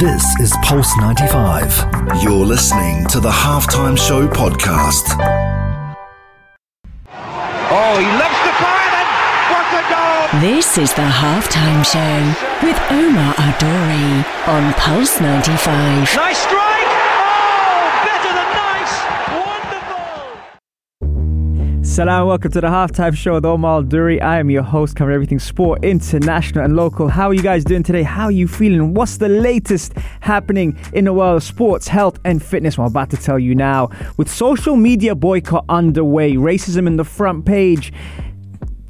This 0.00 0.24
is 0.40 0.56
Pulse 0.62 0.96
95. 0.96 2.22
You're 2.22 2.32
listening 2.32 3.06
to 3.08 3.20
the 3.20 3.28
Halftime 3.28 3.98
Show 3.98 4.26
podcast. 4.28 5.14
Oh, 7.12 7.98
he 7.98 8.08
loves 8.16 8.40
the 8.40 8.54
fire 8.56 8.90
then. 8.96 9.08
What 9.52 9.68
a 9.76 9.82
goal! 9.92 10.40
This 10.40 10.78
is 10.78 10.94
the 10.94 11.02
halftime 11.02 11.84
show 11.84 12.66
with 12.66 12.80
Omar 12.90 13.34
Adori 13.34 14.24
on 14.48 14.72
Pulse 14.72 15.20
95. 15.20 16.16
Nice 16.16 16.38
strike. 16.38 16.69
Salam, 22.00 22.28
welcome 22.28 22.50
to 22.50 22.62
the 22.62 22.66
halftime 22.66 23.14
show 23.14 23.34
with 23.34 23.44
Omar 23.44 23.82
Duri. 23.82 24.22
I 24.22 24.38
am 24.38 24.48
your 24.48 24.62
host, 24.62 24.96
covering 24.96 25.16
everything 25.16 25.38
sport, 25.38 25.84
international 25.84 26.64
and 26.64 26.74
local. 26.74 27.08
How 27.08 27.28
are 27.28 27.34
you 27.34 27.42
guys 27.42 27.62
doing 27.62 27.82
today? 27.82 28.02
How 28.02 28.24
are 28.24 28.32
you 28.32 28.48
feeling? 28.48 28.94
What's 28.94 29.18
the 29.18 29.28
latest 29.28 29.92
happening 30.20 30.78
in 30.94 31.04
the 31.04 31.12
world 31.12 31.36
of 31.36 31.42
sports, 31.42 31.88
health, 31.88 32.18
and 32.24 32.42
fitness? 32.42 32.78
Well, 32.78 32.86
I'm 32.86 32.92
about 32.92 33.10
to 33.10 33.18
tell 33.18 33.38
you 33.38 33.54
now. 33.54 33.90
With 34.16 34.30
social 34.30 34.76
media 34.76 35.14
boycott 35.14 35.66
underway, 35.68 36.36
racism 36.36 36.86
in 36.86 36.96
the 36.96 37.04
front 37.04 37.44
page, 37.44 37.92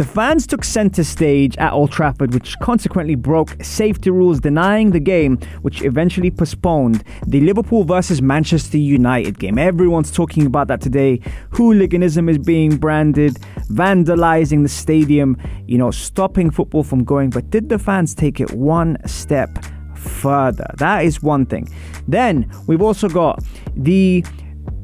the 0.00 0.06
fans 0.06 0.46
took 0.46 0.64
centre 0.64 1.04
stage 1.04 1.54
at 1.59 1.74
Old 1.74 1.92
Trafford, 1.92 2.32
which 2.32 2.59
consequently 2.60 3.16
broke 3.16 3.62
safety 3.62 4.09
rules, 4.09 4.40
denying 4.40 4.92
the 4.92 4.98
game, 4.98 5.36
which 5.60 5.82
eventually 5.82 6.30
postponed 6.30 7.04
the 7.26 7.42
Liverpool 7.42 7.84
versus 7.84 8.23
Manchester 8.23 8.78
United 8.78 9.38
game. 9.38 9.59
Everyone's 9.59 10.10
talking 10.10 10.46
about 10.46 10.68
that 10.68 10.80
today. 10.80 11.20
Hooliganism 11.50 12.30
is 12.30 12.38
being 12.38 12.78
branded, 12.78 13.34
vandalising 13.68 14.62
the 14.62 14.70
stadium, 14.70 15.36
you 15.66 15.76
know, 15.76 15.90
stopping 15.90 16.51
football 16.51 16.82
from 16.82 17.04
going. 17.04 17.28
But 17.28 17.51
did 17.51 17.68
the 17.68 17.78
fans 17.78 18.14
take 18.14 18.40
it 18.40 18.52
one 18.52 18.96
step 19.06 19.51
further? 19.95 20.73
That 20.78 21.04
is 21.04 21.23
one 21.23 21.45
thing. 21.45 21.68
Then 22.09 22.51
we've 22.66 22.80
also 22.80 23.06
got 23.06 23.45
the 23.76 24.24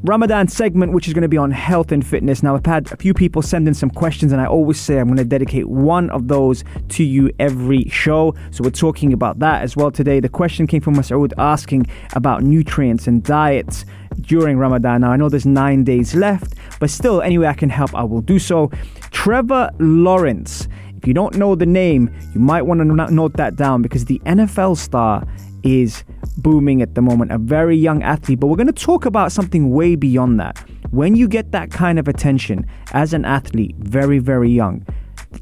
Ramadan 0.07 0.47
segment, 0.47 0.93
which 0.93 1.09
is 1.09 1.15
going 1.15 1.23
to 1.23 1.29
be 1.29 1.37
on 1.37 1.51
health 1.51 1.91
and 1.91 2.07
fitness. 2.07 2.41
Now, 2.41 2.55
I've 2.55 2.65
had 2.65 2.93
a 2.93 2.97
few 2.97 3.13
people 3.13 3.43
send 3.43 3.67
in 3.67 3.75
some 3.75 3.91
questions, 3.91 4.31
and 4.31 4.41
I 4.41 4.47
always 4.47 4.81
say 4.81 4.99
I'm 4.99 5.09
going 5.09 5.17
to 5.17 5.25
dedicate 5.25 5.67
one 5.67 6.11
of 6.11 6.29
those 6.29 6.63
to 6.91 7.03
you 7.03 7.33
every 7.41 7.89
show. 7.89 8.37
So, 8.53 8.63
we're 8.63 8.71
talking 8.71 9.13
about 9.13 9.41
that 9.41 9.63
as 9.63 9.75
well 9.75 9.91
today. 9.91 10.21
The 10.21 10.29
question 10.29 10.69
came 10.69 10.81
from 10.81 10.95
Masoud 10.95 11.33
asking 11.39 11.89
about 12.13 12.45
nutrients 12.45 13.09
and 13.09 13.21
diets 13.25 13.85
during 14.21 14.59
Ramadan. 14.59 15.01
Now, 15.01 15.11
I 15.11 15.17
know 15.17 15.29
there's 15.29 15.45
nine 15.45 15.83
days 15.83 16.15
left, 16.15 16.55
but 16.79 16.89
still, 16.89 17.21
any 17.21 17.37
way 17.37 17.49
I 17.49 17.55
can 17.55 17.69
help, 17.69 17.93
I 17.93 18.05
will 18.05 18.23
do 18.23 18.39
so. 18.39 18.71
Trevor 19.11 19.71
Lawrence. 19.81 20.69
If 20.97 21.09
you 21.09 21.15
don't 21.15 21.35
know 21.35 21.57
the 21.57 21.67
name, 21.67 22.15
you 22.33 22.41
might 22.41 22.63
want 22.63 22.79
to 22.79 22.85
note 23.13 23.33
that 23.39 23.57
down 23.57 23.83
because 23.83 24.05
the 24.05 24.21
NFL 24.21 24.77
star 24.77 25.27
is 25.67 26.05
booming 26.39 26.81
at 26.81 26.95
the 26.95 27.03
moment, 27.03 27.33
a 27.33 27.39
very 27.39 27.77
young 27.77 28.03
athlete. 28.03 28.41
But 28.41 28.47
we're 28.47 28.57
going 28.57 28.67
to 28.69 28.73
talk 28.73 29.05
about 29.05 29.33
something 29.33 29.71
way 29.71 29.97
beyond 29.97 30.39
that. 30.41 30.59
When 30.91 31.17
you 31.17 31.29
get 31.29 31.53
that 31.53 31.71
kind 31.71 31.99
of 31.99 32.09
attention 32.09 32.67
as 32.93 33.13
an 33.13 33.25
athlete, 33.25 33.75
very, 33.79 34.19
very 34.19 34.51
young, 34.51 34.87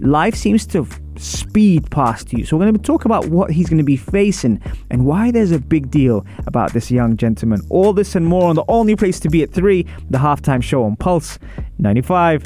life 0.01 0.35
seems 0.35 0.67
to 0.69 0.87
speed 1.17 1.91
past 1.91 2.33
you. 2.33 2.45
So 2.45 2.57
we're 2.57 2.65
going 2.65 2.77
to 2.77 2.83
talk 2.83 3.05
about 3.05 3.27
what 3.27 3.51
he's 3.51 3.69
going 3.69 3.79
to 3.79 3.85
be 3.85 3.97
facing 3.97 4.61
and 4.91 5.05
why 5.05 5.31
there's 5.31 5.53
a 5.53 5.59
big 5.59 5.91
deal 5.91 6.27
about 6.47 6.73
this 6.73 6.91
young 6.91 7.17
gentleman. 7.17 7.61
All 7.71 7.93
this 7.93 8.15
and 8.15 8.27
more 8.27 8.49
on 8.49 8.57
the 8.57 8.65
only 8.69 8.97
place 8.97 9.21
to 9.21 9.29
be 9.29 9.43
at 9.43 9.53
3, 9.53 9.87
the 10.11 10.19
halftime 10.19 10.63
show 10.63 10.85
on 10.85 10.97
Pulse 10.97 11.39
95. 11.79 12.43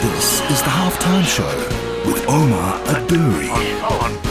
This 0.00 0.40
is 0.50 0.62
the 0.62 0.70
Halftime 0.70 1.24
Show 1.26 2.10
with 2.10 2.26
Omar 2.26 2.78
Adouri. 2.86 4.29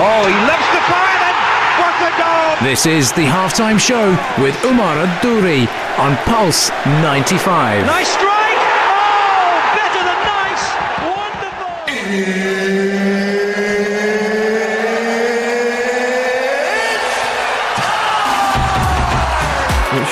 Oh, 0.00 0.22
he 0.26 0.34
loves 0.46 0.68
the 0.70 0.82
fire 0.86 1.18
then. 1.18 1.34
What 1.82 1.94
a 2.06 2.12
goal! 2.14 2.62
This 2.62 2.86
is 2.86 3.10
the 3.12 3.26
halftime 3.26 3.78
show 3.78 4.10
with 4.40 4.54
Umar 4.64 4.94
Adouri 4.94 5.66
on 5.98 6.16
Pulse 6.18 6.70
95. 7.02 7.84
Nice 7.84 8.08
strike. 8.08 8.58
Oh, 8.94 9.58
better 9.74 10.02
than 10.06 10.20
nice. 10.22 10.64
Wonderful. 11.02 12.47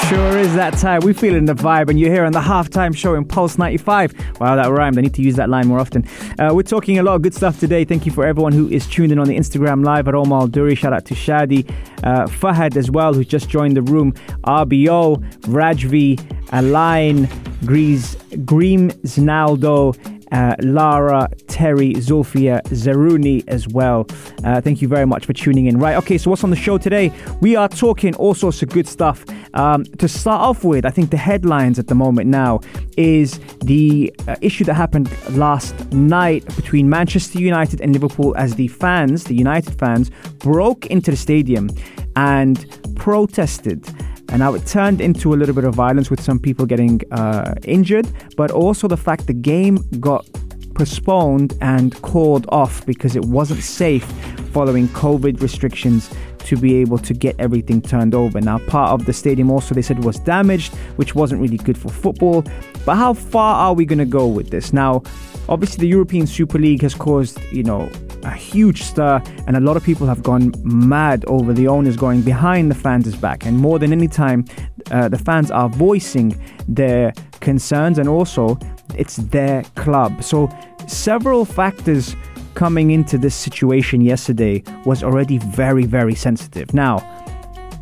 Sure 0.09 0.39
is 0.39 0.55
that 0.55 0.75
time. 0.75 1.01
We're 1.03 1.15
feeling 1.15 1.47
the 1.47 1.55
vibe, 1.55 1.89
and 1.89 1.99
you're 1.99 2.13
here 2.13 2.25
on 2.25 2.33
the 2.33 2.41
halftime 2.41 2.97
show 2.97 3.15
in 3.15 3.25
Pulse 3.25 3.59
95. 3.59 4.41
Wow, 4.41 4.55
that 4.55 4.69
rhymed. 4.69 4.99
I 4.99 5.01
need 5.01 5.15
to 5.15 5.23
use 5.23 5.35
that 5.35 5.49
line 5.49 5.67
more 5.67 5.81
often. 5.81 6.05
Uh, 6.39 6.53
we're 6.55 6.63
talking 6.63 6.99
a 6.99 7.03
lot 7.03 7.17
of 7.17 7.23
good 7.23 7.35
stuff 7.35 7.59
today. 7.59 7.85
Thank 7.85 8.07
you 8.07 8.13
for 8.13 8.25
everyone 8.25 8.53
who 8.53 8.69
is 8.69 8.87
tuned 8.87 9.11
in 9.11 9.19
on 9.19 9.27
the 9.27 9.37
Instagram 9.37 9.85
live 9.85 10.07
at 10.07 10.15
Omar 10.15 10.47
Duri. 10.47 10.77
Shout 10.77 10.93
out 10.93 11.07
to 11.07 11.15
Shadi, 11.15 11.69
uh, 12.05 12.27
Fahad 12.27 12.77
as 12.77 12.89
well, 12.89 13.15
who's 13.15 13.27
just 13.27 13.49
joined 13.49 13.77
the 13.77 13.83
room. 13.83 14.13
RBO, 14.45 15.17
Rajvi, 15.43 16.21
Align, 16.53 17.29
Grease, 17.65 18.15
Greem 18.45 18.93
Znaldo. 19.03 19.97
Uh, 20.33 20.57
Lara, 20.61 21.29
Terry, 21.47 21.95
Zulfia, 21.95 22.63
Zaruni 22.65 23.45
as 23.47 23.69
well. 23.69 24.07
Uh, 24.45 24.61
thank 24.61 24.83
you 24.83 24.89
very 24.89 25.07
much 25.07 25.27
for 25.27 25.33
tuning 25.33 25.67
in. 25.67 25.79
Right, 25.79 25.97
okay, 25.97 26.19
so 26.19 26.31
what's 26.31 26.45
on 26.45 26.51
the 26.51 26.57
show 26.57 26.79
today? 26.79 27.13
We 27.41 27.57
are 27.57 27.69
talking 27.69 28.15
all 28.17 28.35
sorts 28.35 28.63
of 28.63 28.71
good 28.71 28.89
stuff. 28.89 29.25
Um, 29.55 29.85
to 29.85 30.09
start 30.09 30.41
off 30.41 30.65
with, 30.65 30.85
I 30.85 30.91
think 30.91 31.11
the 31.11 31.17
headlines 31.17 31.79
at 31.79 31.87
the 31.87 31.95
moment 31.95 32.29
now 32.29 32.61
is 32.97 33.39
the 33.61 34.13
uh, 34.29 34.37
issue 34.41 34.65
that 34.65 34.75
happened 34.75 35.11
last 35.37 35.93
night 35.93 36.45
between 36.57 36.89
Manchester 36.89 37.39
United 37.39 37.81
and 37.81 37.93
Liverpool 37.93 38.37
as 38.37 38.55
the 38.55 38.69
fans, 38.69 39.25
the 39.25 39.35
United 39.35 39.79
fans, 39.79 40.11
broke 40.39 40.87
into 40.87 41.11
the 41.11 41.17
stadium 41.17 41.71
and 42.17 42.67
protested. 42.97 43.87
And 44.29 44.41
now 44.41 44.55
it 44.55 44.67
turned 44.67 45.01
into 45.01 45.35
a 45.35 45.37
little 45.37 45.55
bit 45.55 45.65
of 45.65 45.75
violence 45.75 46.11
with 46.11 46.21
some 46.21 46.39
people 46.39 46.67
getting 46.67 47.01
uh, 47.13 47.55
injured, 47.65 48.09
but 48.37 48.51
also 48.51 48.89
the 48.89 48.97
fact 48.97 49.27
the 49.27 49.33
game 49.33 49.79
got 50.01 50.27
postponed 50.75 51.57
and 51.61 52.01
called 52.03 52.47
off 52.51 52.85
because 52.85 53.17
it 53.17 53.25
wasn't 53.25 53.63
safe 53.63 54.05
following 54.53 54.89
COVID 54.89 55.41
restrictions 55.41 56.11
to 56.41 56.57
be 56.57 56.77
able 56.77 56.99
to 56.99 57.13
get 57.13 57.35
everything 57.39 57.83
turned 57.83 58.15
over. 58.15 58.41
Now, 58.41 58.59
part 58.59 58.91
of 58.93 59.07
the 59.07 59.13
stadium 59.13 59.51
also 59.51 59.75
they 59.75 59.83
said 59.83 60.05
was 60.05 60.19
damaged, 60.21 60.75
which 60.97 61.15
wasn't 61.15 61.41
really 61.41 61.57
good 61.57 61.77
for 61.77 61.89
football. 61.89 62.45
But 62.85 62.97
how 62.97 63.15
far 63.15 63.57
are 63.57 63.75
we 63.75 63.85
going 63.85 63.99
to 63.99 64.05
go 64.05 64.27
with 64.27 64.51
this? 64.51 64.73
Now, 64.73 65.03
obviously, 65.49 65.81
the 65.81 65.89
European 65.89 66.27
Super 66.27 66.59
League 66.59 66.83
has 66.83 66.95
caused, 66.95 67.41
you 67.51 67.65
know, 67.65 67.91
a 68.27 68.35
huge 68.35 68.83
stir, 68.83 69.23
and 69.47 69.57
a 69.57 69.61
lot 69.61 69.77
of 69.77 69.85
people 69.85 70.07
have 70.07 70.23
gone 70.23 70.53
mad 70.65 71.25
over 71.27 71.53
the 71.53 71.69
owners 71.69 71.97
going 71.97 72.23
behind 72.23 72.71
the 72.71 72.75
fans' 72.75 73.17
back. 73.17 73.47
And 73.47 73.57
more 73.57 73.79
than 73.79 73.93
any 73.93 74.09
time, 74.09 74.45
uh, 74.91 75.09
the 75.09 75.19
fans 75.19 75.51
are 75.51 75.69
voicing 75.69 76.39
their 76.69 77.13
concerns, 77.41 77.99
and 77.99 78.09
also 78.09 78.59
it's 78.97 79.17
their 79.17 79.63
club. 79.77 80.23
So, 80.23 80.49
several 80.87 81.45
factors 81.45 82.17
coming 82.55 82.91
into 82.91 83.19
this 83.19 83.35
situation 83.35 84.01
yesterday 84.01 84.63
was 84.85 85.03
already 85.03 85.39
very, 85.39 85.85
very 85.85 86.15
sensitive. 86.15 86.73
Now, 86.75 86.99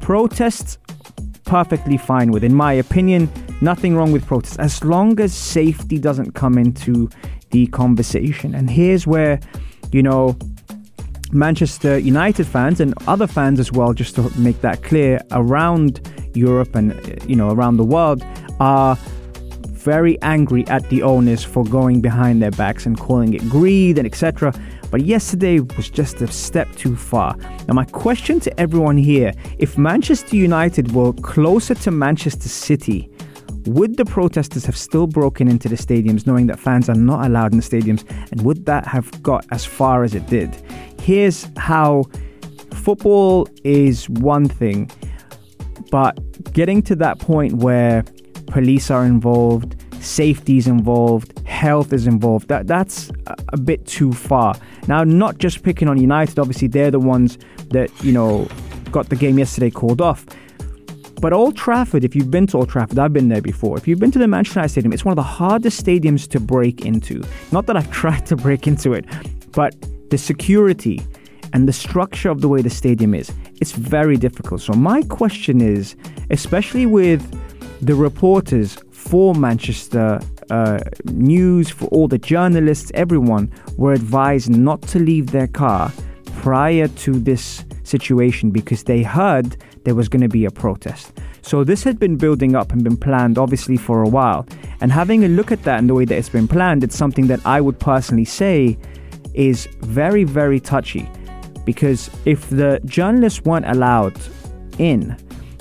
protests, 0.01 0.79
perfectly 1.45 1.97
fine 1.97 2.33
with, 2.33 2.43
in 2.43 2.55
my 2.55 2.73
opinion, 2.73 3.31
nothing 3.61 3.97
wrong 3.97 4.13
with 4.13 4.27
protests 4.27 4.59
as 4.59 4.83
long 4.85 5.21
as 5.21 5.33
safety 5.33 5.99
doesn't 5.99 6.33
come 6.33 6.59
into 6.59 7.09
the 7.51 7.67
conversation. 7.69 8.55
And 8.55 8.69
here's 8.69 9.07
where, 9.07 9.39
you 9.95 10.03
know, 10.03 10.37
Manchester 11.31 11.99
United 11.99 12.49
fans 12.49 12.81
and 12.81 12.95
other 13.07 13.29
fans 13.29 13.61
as 13.61 13.71
well, 13.71 13.93
just 13.93 14.17
to 14.17 14.29
make 14.37 14.61
that 14.61 14.83
clear, 14.83 15.21
around 15.31 16.01
Europe 16.35 16.75
and 16.75 16.91
you 17.31 17.37
know 17.37 17.51
around 17.53 17.77
the 17.77 17.85
world 17.85 18.25
are 18.59 18.97
very 19.85 20.21
angry 20.23 20.67
at 20.67 20.89
the 20.89 21.01
owners 21.03 21.45
for 21.45 21.63
going 21.63 22.01
behind 22.01 22.43
their 22.43 22.51
backs 22.51 22.87
and 22.87 22.99
calling 22.99 23.35
it 23.35 23.49
greed 23.49 23.97
and 23.97 24.05
etc. 24.05 24.53
But 24.91 25.03
yesterday 25.03 25.61
was 25.61 25.89
just 25.91 26.21
a 26.23 26.27
step 26.27 26.75
too 26.75 26.97
far. 26.97 27.37
Now, 27.69 27.75
my 27.75 27.85
question 27.85 28.41
to 28.41 28.61
everyone 28.61 28.97
here 28.97 29.33
if 29.59 29.79
Manchester 29.79 30.35
United 30.35 30.93
were 30.93 31.13
closer 31.13 31.75
to 31.77 31.93
Manchester 31.93 32.49
City, 32.49 33.09
would 33.67 33.97
the 33.97 34.05
protesters 34.05 34.65
have 34.67 34.77
still 34.77 35.07
broken 35.07 35.49
into 35.49 35.69
the 35.69 35.77
stadiums 35.77 36.27
knowing 36.27 36.47
that 36.49 36.59
fans 36.59 36.89
are 36.89 36.95
not 36.95 37.27
allowed 37.27 37.53
in 37.53 37.59
the 37.59 37.65
stadiums? 37.65 38.05
And 38.31 38.43
would 38.43 38.67
that 38.67 38.87
have 38.87 39.23
got 39.23 39.47
as 39.51 39.65
far 39.65 40.05
as 40.05 40.15
it 40.15 40.27
did? 40.27 40.55
Here's 41.01 41.49
how 41.57 42.05
football 42.73 43.49
is 43.63 44.09
one 44.09 44.49
thing, 44.49 44.91
but 45.91 46.19
getting 46.53 46.83
to 46.83 46.97
that 46.97 47.19
point 47.19 47.55
where 47.55 48.05
police 48.47 48.91
are 48.91 49.05
involved, 49.05 49.77
safety 50.03 50.59
is 50.59 50.67
involved, 50.67 51.39
health 51.47 51.93
is 51.93 52.07
involved. 52.07 52.49
That 52.49 52.67
that's 52.67 53.11
a 53.49 53.57
bit 53.57 53.87
too 53.87 54.13
far. 54.13 54.55
Now, 54.87 55.05
not 55.05 55.39
just 55.39 55.63
picking 55.63 55.89
on 55.89 55.99
United. 55.99 56.39
Obviously, 56.39 56.69
they're 56.69 56.91
the 56.91 57.01
ones 57.01 57.39
that 57.71 57.91
you 58.03 58.13
know 58.13 58.49
got 58.91 59.09
the 59.09 59.17
game 59.17 59.39
yesterday 59.39 59.71
called 59.71 60.01
off. 60.01 60.27
But 61.25 61.33
Old 61.33 61.57
Trafford, 61.57 62.05
if 62.05 62.15
you've 62.15 62.31
been 62.31 62.47
to 62.49 62.59
Old 62.59 62.69
Trafford, 62.69 62.99
I've 62.99 63.15
been 63.15 63.31
there 63.31 63.41
before. 63.41 63.79
If 63.79 63.89
you've 63.89 63.99
been 63.99 64.11
to 64.11 64.19
the 64.19 64.29
Manchester 64.29 64.59
United 64.59 64.73
Stadium, 64.73 64.93
it's 64.93 65.07
one 65.07 65.13
of 65.13 65.17
the 65.17 65.23
hardest 65.23 65.83
stadiums 65.83 66.29
to 66.29 66.39
break 66.39 66.85
into. 66.85 67.25
Not 67.51 67.65
that 67.65 67.79
I've 67.79 67.91
tried 68.03 68.27
to 68.27 68.37
break 68.37 68.67
into 68.67 68.93
it, 68.93 69.07
but 69.53 69.75
the 70.11 70.19
security 70.19 71.01
and 71.55 71.67
the 71.67 71.73
structure 71.73 72.29
of 72.29 72.43
the 72.43 72.49
way 72.49 72.61
the 72.61 72.69
stadium 72.69 73.15
is, 73.15 73.33
it's 73.63 73.73
very 73.73 74.19
difficult. 74.19 74.61
So, 74.61 74.75
my 74.75 75.01
question 75.01 75.63
is, 75.63 75.97
especially 76.29 76.85
with 76.85 77.23
the 77.81 77.95
reporters 77.95 78.77
for 78.91 79.35
Manchester 79.35 80.21
uh, 80.51 80.81
News, 81.05 81.71
for 81.71 81.87
all 81.87 82.07
the 82.07 82.19
journalists, 82.19 82.93
everyone 82.93 83.51
were 83.79 83.95
advised 83.95 84.51
not 84.51 84.83
to 84.89 84.99
leave 84.99 85.31
their 85.31 85.47
car 85.47 85.91
prior 86.43 86.87
to 86.87 87.19
this 87.19 87.65
situation 87.83 88.51
because 88.51 88.85
they 88.85 89.03
heard 89.03 89.57
there 89.85 89.95
was 89.95 90.09
going 90.09 90.23
to 90.23 90.29
be 90.29 90.45
a 90.45 90.51
protest. 90.51 91.13
So 91.43 91.63
this 91.63 91.85
had 91.85 91.99
been 91.99 92.17
building 92.17 92.57
up 92.57 92.73
and 92.73 92.83
been 92.83 92.97
planned 92.97 93.39
obviously 93.39 93.77
for 93.77 94.03
a 94.03 94.09
while. 94.09 94.47
And 94.81 94.91
having 94.91 95.25
a 95.25 95.29
look 95.29 95.53
at 95.53 95.63
that 95.65 95.79
and 95.79 95.89
the 95.89 95.95
way 95.95 96.05
that 96.05 96.17
it's 96.17 96.29
been 96.29 96.49
planned, 96.49 96.83
it's 96.83 96.97
something 96.97 97.27
that 97.29 97.45
I 97.47 97.61
would 97.61 97.79
personally 97.79 98.25
say 98.25 98.79
is 99.35 99.67
very, 99.81 100.25
very 100.25 100.61
touchy. 100.61 101.09
Because 101.65 102.11
if 102.25 102.49
the 102.51 102.81
journalists 102.85 103.43
weren't 103.45 103.67
allowed 103.67 104.19
in, 104.79 105.17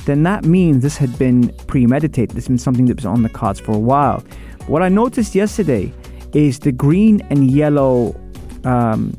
then 0.06 0.24
that 0.24 0.44
means 0.46 0.84
this 0.84 0.98
had 0.98 1.18
been 1.18 1.50
premeditated. 1.68 2.32
This 2.32 2.46
has 2.46 2.50
been 2.50 2.58
something 2.58 2.86
that 2.86 2.98
was 2.98 3.06
on 3.06 3.24
the 3.24 3.30
cards 3.30 3.60
for 3.60 3.74
a 3.74 3.80
while. 3.80 4.24
What 4.68 4.82
I 4.82 4.90
noticed 4.90 5.36
yesterday 5.36 5.94
is 6.34 6.60
the 6.60 6.72
green 6.72 7.22
and 7.30 7.50
yellow 7.50 8.16
um, 8.64 9.18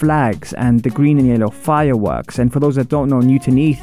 flags 0.00 0.54
and 0.54 0.82
the 0.82 0.88
green 0.90 1.18
and 1.18 1.28
yellow 1.28 1.50
fireworks. 1.50 2.38
And 2.38 2.50
for 2.50 2.58
those 2.58 2.76
that 2.76 2.88
don't 2.88 3.10
know, 3.10 3.20
Newton 3.20 3.58
Heath, 3.58 3.82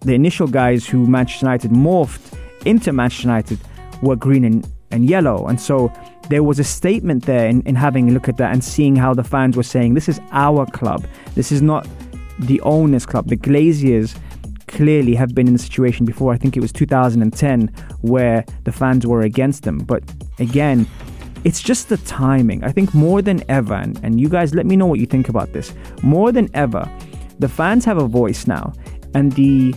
the 0.00 0.14
initial 0.14 0.48
guys 0.48 0.86
who 0.86 1.06
Manchester 1.06 1.44
United 1.44 1.70
morphed 1.70 2.38
into 2.64 2.90
Manchester 2.92 3.28
United 3.28 3.58
were 4.02 4.16
green 4.16 4.44
and, 4.44 4.66
and 4.90 5.04
yellow. 5.08 5.46
And 5.46 5.60
so 5.60 5.92
there 6.30 6.42
was 6.42 6.58
a 6.58 6.64
statement 6.64 7.26
there 7.26 7.46
in, 7.48 7.60
in 7.62 7.74
having 7.74 8.08
a 8.08 8.12
look 8.12 8.28
at 8.28 8.38
that 8.38 8.52
and 8.52 8.64
seeing 8.64 8.96
how 8.96 9.12
the 9.12 9.22
fans 9.22 9.58
were 9.58 9.62
saying, 9.62 9.92
this 9.92 10.08
is 10.08 10.18
our 10.32 10.64
club. 10.64 11.06
This 11.34 11.52
is 11.52 11.60
not 11.60 11.86
the 12.38 12.60
owners' 12.62 13.04
club. 13.04 13.28
The 13.28 13.36
Glazers 13.36 14.18
clearly 14.68 15.14
have 15.14 15.34
been 15.34 15.48
in 15.48 15.54
a 15.54 15.58
situation 15.58 16.06
before. 16.06 16.32
I 16.32 16.38
think 16.38 16.56
it 16.56 16.60
was 16.60 16.72
2010 16.72 17.68
where 18.00 18.44
the 18.64 18.72
fans 18.72 19.06
were 19.06 19.20
against 19.20 19.64
them. 19.64 19.78
But 19.78 20.02
again, 20.38 20.86
it's 21.46 21.62
just 21.62 21.88
the 21.88 21.96
timing. 21.98 22.64
I 22.64 22.72
think 22.72 22.92
more 22.92 23.22
than 23.22 23.40
ever, 23.48 23.74
and, 23.74 24.00
and 24.02 24.20
you 24.20 24.28
guys 24.28 24.52
let 24.52 24.66
me 24.66 24.74
know 24.74 24.86
what 24.86 24.98
you 24.98 25.06
think 25.06 25.28
about 25.28 25.52
this. 25.52 25.72
More 26.02 26.32
than 26.32 26.50
ever, 26.54 26.90
the 27.38 27.48
fans 27.48 27.84
have 27.84 27.98
a 27.98 28.08
voice 28.08 28.48
now, 28.48 28.72
and 29.14 29.30
the 29.32 29.72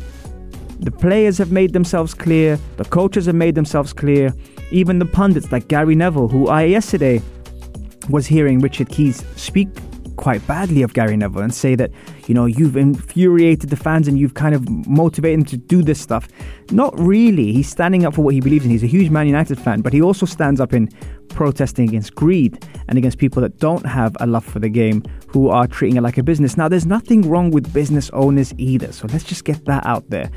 the 0.80 0.90
players 0.90 1.38
have 1.38 1.52
made 1.52 1.74
themselves 1.74 2.16
clear, 2.16 2.58
the 2.78 2.86
coaches 2.86 3.28
have 3.28 3.36
made 3.36 3.54
themselves 3.54 3.94
clear, 3.94 4.34
even 4.72 4.98
the 4.98 5.06
pundits 5.06 5.52
like 5.52 5.68
Gary 5.68 5.94
Neville, 5.94 6.28
who 6.28 6.48
I 6.48 6.64
yesterday 6.64 7.22
was 8.10 8.26
hearing 8.26 8.60
Richard 8.60 8.90
Keys 8.90 9.24
speak 9.36 9.68
quite 10.20 10.46
badly 10.48 10.82
of 10.82 10.94
Gary 10.94 11.16
Neville 11.16 11.42
and 11.42 11.54
say 11.54 11.76
that, 11.76 11.92
you 12.28 12.34
know, 12.34 12.46
you've 12.46 12.76
infuriated 12.76 13.70
the 13.70 13.78
fans 13.78 14.08
and 14.08 14.20
you've 14.20 14.34
kind 14.34 14.54
of 14.54 14.68
motivated 14.86 15.40
them 15.40 15.46
to 15.46 15.58
do 15.58 15.82
this 15.82 16.00
stuff. 16.00 16.28
Not 16.72 16.98
really. 17.00 17.54
He's 17.54 17.70
standing 17.70 18.06
up 18.06 18.16
for 18.16 18.22
what 18.22 18.34
he 18.34 18.42
believes 18.42 18.66
in. 18.66 18.72
He's 18.72 18.84
a 18.84 18.88
huge 18.88 19.10
Man 19.10 19.28
United 19.28 19.58
fan, 19.58 19.82
but 19.82 19.94
he 19.94 20.02
also 20.02 20.26
stands 20.26 20.60
up 20.60 20.74
in 20.74 20.90
protesting 21.30 21.88
against 21.88 22.16
greed 22.16 22.66
and 22.88 22.98
against 22.98 23.18
people 23.18 23.42
that 23.42 23.58
don't 23.60 23.86
have 23.86 24.16
a 24.20 24.28
love 24.28 24.46
for 24.46 24.60
the 24.60 24.70
game 24.70 25.04
who 25.28 25.50
are 25.50 25.68
treating 25.68 25.98
it 25.98 26.02
like 26.02 26.18
a 26.18 26.24
business. 26.24 26.58
Now, 26.58 26.68
there's 26.68 26.86
nothing 26.86 27.22
wrong 27.30 27.52
with 27.52 27.72
business 27.74 28.10
owners 28.12 28.54
either. 28.58 28.92
So 28.92 29.08
let's 29.12 29.24
just 29.24 29.46
get 29.46 29.66
that 29.66 29.86
out 29.86 30.10
there. 30.10 30.30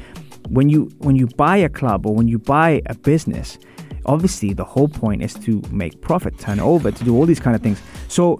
When 0.48 0.68
you 0.68 0.90
when 0.98 1.16
you 1.16 1.26
buy 1.28 1.56
a 1.56 1.68
club 1.68 2.06
or 2.06 2.14
when 2.14 2.28
you 2.28 2.38
buy 2.38 2.82
a 2.86 2.94
business, 2.94 3.58
obviously 4.06 4.52
the 4.52 4.64
whole 4.64 4.88
point 4.88 5.22
is 5.22 5.34
to 5.34 5.62
make 5.70 6.00
profit, 6.00 6.38
turn 6.38 6.60
over, 6.60 6.90
to 6.90 7.04
do 7.04 7.16
all 7.16 7.26
these 7.26 7.40
kind 7.40 7.54
of 7.54 7.62
things. 7.62 7.80
So 8.08 8.38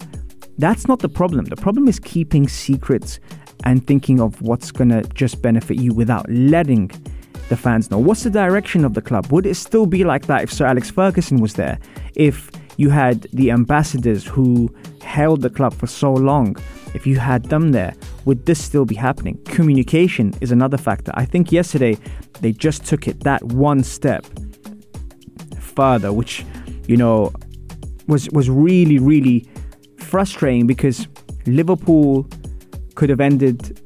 that's 0.57 0.87
not 0.87 0.99
the 0.99 1.09
problem. 1.09 1.45
The 1.45 1.55
problem 1.55 1.87
is 1.87 1.99
keeping 1.99 2.47
secrets 2.47 3.19
and 3.63 3.85
thinking 3.87 4.19
of 4.19 4.41
what's 4.41 4.71
going 4.71 4.89
to 4.89 5.01
just 5.13 5.41
benefit 5.41 5.77
you 5.77 5.93
without 5.93 6.29
letting 6.29 6.91
the 7.49 7.57
fans 7.57 7.91
know. 7.91 7.97
What's 7.97 8.23
the 8.23 8.29
direction 8.29 8.85
of 8.85 8.93
the 8.93 9.01
club? 9.01 9.31
Would 9.31 9.45
it 9.45 9.55
still 9.55 9.85
be 9.85 10.03
like 10.03 10.25
that 10.27 10.43
if 10.43 10.51
Sir 10.51 10.65
Alex 10.65 10.89
Ferguson 10.89 11.39
was 11.39 11.53
there? 11.53 11.79
If 12.15 12.49
you 12.77 12.89
had 12.89 13.23
the 13.33 13.51
ambassadors 13.51 14.25
who 14.25 14.73
held 15.01 15.41
the 15.41 15.49
club 15.49 15.73
for 15.73 15.87
so 15.87 16.13
long, 16.13 16.55
if 16.93 17.07
you 17.07 17.17
had 17.17 17.45
them 17.45 17.71
there, 17.71 17.93
would 18.25 18.45
this 18.45 18.63
still 18.63 18.85
be 18.85 18.95
happening? 18.95 19.37
Communication 19.45 20.33
is 20.41 20.51
another 20.51 20.77
factor. 20.77 21.11
I 21.15 21.25
think 21.25 21.51
yesterday 21.51 21.97
they 22.41 22.51
just 22.51 22.85
took 22.85 23.07
it 23.07 23.21
that 23.21 23.43
one 23.43 23.83
step 23.83 24.25
further, 25.59 26.13
which, 26.13 26.45
you 26.87 26.97
know, 26.97 27.33
was 28.07 28.29
was 28.31 28.49
really, 28.49 28.99
really 28.99 29.47
frustrating 29.97 30.67
because 30.67 31.07
Liverpool 31.45 32.27
could 32.95 33.09
have 33.09 33.19
ended. 33.19 33.79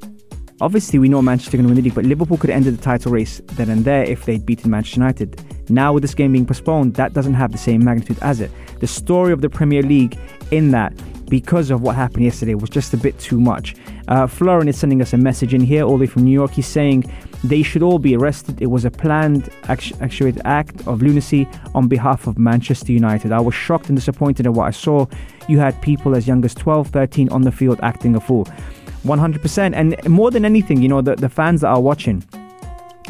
Obviously, 0.59 0.97
we 0.97 1.07
know 1.07 1.21
Manchester 1.21 1.55
going 1.55 1.65
to 1.65 1.69
win 1.69 1.75
the 1.75 1.83
league, 1.83 1.93
but 1.93 2.03
Liverpool 2.03 2.35
could 2.35 2.49
ended 2.49 2.75
the 2.75 2.81
title 2.81 3.11
race 3.11 3.41
then 3.53 3.69
and 3.69 3.85
there 3.85 4.03
if 4.03 4.25
they'd 4.25 4.43
beaten 4.43 4.71
Manchester 4.71 4.99
United. 4.99 5.39
Now, 5.69 5.93
with 5.93 6.01
this 6.01 6.15
game 6.15 6.31
being 6.31 6.47
postponed, 6.47 6.95
that 6.95 7.13
doesn't 7.13 7.35
have 7.35 7.51
the 7.51 7.59
same 7.59 7.85
magnitude 7.85 8.17
as 8.23 8.41
it. 8.41 8.49
The 8.79 8.87
story 8.87 9.33
of 9.33 9.41
the 9.41 9.51
Premier 9.51 9.83
League 9.83 10.17
in 10.49 10.71
that, 10.71 10.93
because 11.29 11.69
of 11.69 11.83
what 11.83 11.95
happened 11.95 12.23
yesterday, 12.23 12.55
was 12.55 12.71
just 12.71 12.91
a 12.95 12.97
bit 12.97 13.19
too 13.19 13.39
much. 13.39 13.75
Uh, 14.07 14.25
Florin 14.25 14.67
is 14.67 14.79
sending 14.79 14.99
us 14.99 15.13
a 15.13 15.17
message 15.17 15.53
in 15.53 15.61
here, 15.61 15.83
all 15.83 15.99
the 15.99 16.05
way 16.05 16.07
from 16.07 16.23
New 16.23 16.31
York. 16.31 16.49
He's 16.49 16.65
saying 16.65 17.03
they 17.43 17.61
should 17.61 17.83
all 17.83 17.99
be 17.99 18.15
arrested. 18.15 18.59
It 18.59 18.67
was 18.67 18.83
a 18.83 18.89
planned, 18.89 19.51
actuated 19.65 20.41
act 20.43 20.87
of 20.87 21.03
lunacy 21.03 21.47
on 21.75 21.87
behalf 21.87 22.25
of 22.25 22.39
Manchester 22.39 22.93
United. 22.93 23.31
I 23.31 23.39
was 23.39 23.53
shocked 23.53 23.89
and 23.89 23.97
disappointed 23.97 24.47
at 24.47 24.53
what 24.53 24.65
I 24.65 24.71
saw. 24.71 25.05
You 25.47 25.59
had 25.59 25.79
people 25.83 26.15
as 26.15 26.27
young 26.27 26.43
as 26.43 26.55
12, 26.55 26.87
13 26.87 27.29
on 27.29 27.43
the 27.43 27.51
field 27.51 27.79
acting 27.83 28.15
a 28.15 28.19
fool. 28.19 28.47
100%. 29.07 29.73
And 29.73 30.09
more 30.09 30.31
than 30.31 30.45
anything, 30.45 30.81
you 30.81 30.89
know, 30.89 31.01
the, 31.01 31.15
the 31.15 31.29
fans 31.29 31.61
that 31.61 31.69
are 31.69 31.81
watching, 31.81 32.23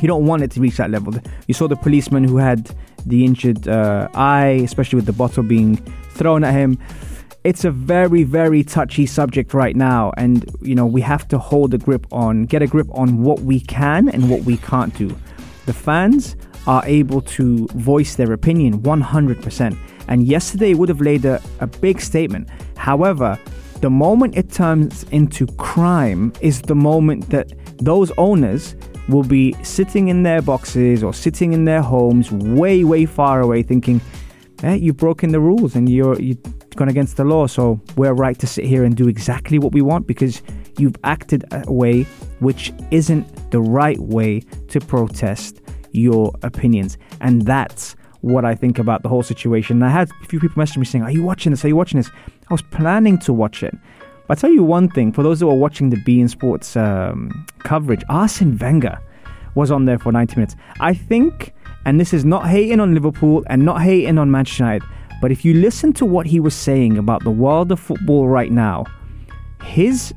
you 0.01 0.07
don't 0.07 0.25
want 0.25 0.43
it 0.43 0.51
to 0.51 0.61
reach 0.61 0.77
that 0.77 0.91
level. 0.91 1.13
You 1.47 1.53
saw 1.53 1.67
the 1.67 1.75
policeman 1.75 2.23
who 2.23 2.37
had 2.37 2.69
the 3.05 3.25
injured 3.25 3.67
uh, 3.67 4.07
eye, 4.13 4.61
especially 4.63 4.97
with 4.97 5.05
the 5.05 5.13
bottle 5.13 5.43
being 5.43 5.77
thrown 6.11 6.43
at 6.43 6.53
him. 6.53 6.77
It's 7.43 7.63
a 7.63 7.71
very 7.71 8.23
very 8.23 8.63
touchy 8.63 9.05
subject 9.05 9.53
right 9.53 9.75
now. 9.75 10.11
And 10.17 10.49
you 10.61 10.75
know 10.75 10.85
we 10.85 11.01
have 11.01 11.27
to 11.29 11.39
hold 11.39 11.73
a 11.73 11.77
grip 11.77 12.05
on 12.11 12.45
get 12.45 12.61
a 12.61 12.67
grip 12.67 12.87
on 12.91 13.23
what 13.23 13.39
we 13.39 13.59
can 13.61 14.09
and 14.09 14.29
what 14.29 14.43
we 14.43 14.57
can't 14.57 14.93
do. 14.95 15.15
The 15.65 15.73
fans 15.73 16.35
are 16.65 16.83
able 16.85 17.21
to 17.21 17.67
voice 17.67 18.15
their 18.15 18.33
opinion 18.33 18.81
100% 18.81 19.77
and 20.09 20.27
yesterday 20.27 20.73
would 20.73 20.89
have 20.89 20.99
laid 20.99 21.23
a, 21.23 21.41
a 21.61 21.67
big 21.67 22.01
statement. 22.01 22.49
However 22.75 23.39
the 23.81 23.89
moment 23.89 24.35
it 24.35 24.51
turns 24.51 25.03
into 25.11 25.45
crime 25.57 26.33
is 26.41 26.61
the 26.61 26.75
moment 26.75 27.29
that 27.29 27.51
those 27.77 28.11
owners 28.17 28.75
will 29.07 29.23
be 29.23 29.53
sitting 29.63 30.09
in 30.09 30.23
their 30.23 30.41
boxes 30.41 31.03
or 31.03 31.13
sitting 31.13 31.53
in 31.53 31.65
their 31.65 31.81
homes 31.81 32.31
way 32.31 32.83
way 32.83 33.05
far 33.05 33.39
away 33.39 33.63
thinking 33.63 34.01
eh, 34.63 34.73
you've 34.73 34.97
broken 34.97 35.31
the 35.31 35.39
rules 35.39 35.75
and 35.75 35.89
you're 35.89 36.19
you 36.19 36.35
gone 36.77 36.87
against 36.87 37.17
the 37.17 37.25
law. 37.25 37.47
So 37.47 37.81
we're 37.97 38.13
right 38.13 38.39
to 38.39 38.47
sit 38.47 38.63
here 38.63 38.85
and 38.85 38.95
do 38.95 39.09
exactly 39.09 39.59
what 39.59 39.73
we 39.73 39.81
want 39.81 40.07
because 40.07 40.41
you've 40.77 40.95
acted 41.03 41.43
a 41.51 41.71
way 41.71 42.03
which 42.39 42.71
isn't 42.91 43.51
the 43.51 43.59
right 43.59 43.99
way 43.99 44.41
to 44.69 44.79
protest 44.79 45.61
your 45.91 46.33
opinions. 46.43 46.97
And 47.19 47.41
that's 47.41 47.95
what 48.21 48.45
I 48.45 48.55
think 48.55 48.79
about 48.79 49.03
the 49.03 49.09
whole 49.09 49.23
situation. 49.23 49.77
And 49.77 49.85
I 49.85 49.89
had 49.89 50.09
a 50.23 50.25
few 50.27 50.39
people 50.39 50.59
message 50.59 50.77
me 50.77 50.85
saying, 50.85 51.03
Are 51.03 51.11
you 51.11 51.23
watching 51.23 51.51
this? 51.51 51.65
Are 51.65 51.67
you 51.67 51.75
watching 51.75 51.99
this? 51.99 52.09
I 52.49 52.53
was 52.53 52.61
planning 52.61 53.17
to 53.19 53.33
watch 53.33 53.63
it. 53.63 53.75
But 54.27 54.37
I'll 54.37 54.41
tell 54.41 54.51
you 54.51 54.63
one 54.63 54.89
thing 54.89 55.11
for 55.11 55.23
those 55.23 55.39
who 55.39 55.49
are 55.49 55.55
watching 55.55 55.89
the 55.89 55.97
beIN 55.97 56.29
Sports 56.29 56.75
um, 56.75 57.45
coverage, 57.59 58.03
Arsene 58.09 58.57
Wenger 58.57 58.99
was 59.55 59.71
on 59.71 59.85
there 59.85 59.97
for 59.97 60.11
90 60.11 60.35
minutes. 60.35 60.55
I 60.79 60.93
think, 60.93 61.53
and 61.85 61.99
this 61.99 62.13
is 62.13 62.25
not 62.25 62.47
hating 62.47 62.79
on 62.79 62.93
Liverpool 62.93 63.43
and 63.47 63.63
not 63.63 63.81
hating 63.81 64.17
on 64.17 64.29
Manchester 64.29 64.63
United, 64.63 64.87
but 65.21 65.31
if 65.31 65.43
you 65.43 65.53
listen 65.53 65.93
to 65.93 66.05
what 66.05 66.27
he 66.27 66.39
was 66.39 66.53
saying 66.53 66.97
about 66.97 67.23
the 67.23 67.31
world 67.31 67.71
of 67.71 67.79
football 67.79 68.27
right 68.27 68.51
now, 68.51 68.85
his 69.63 70.13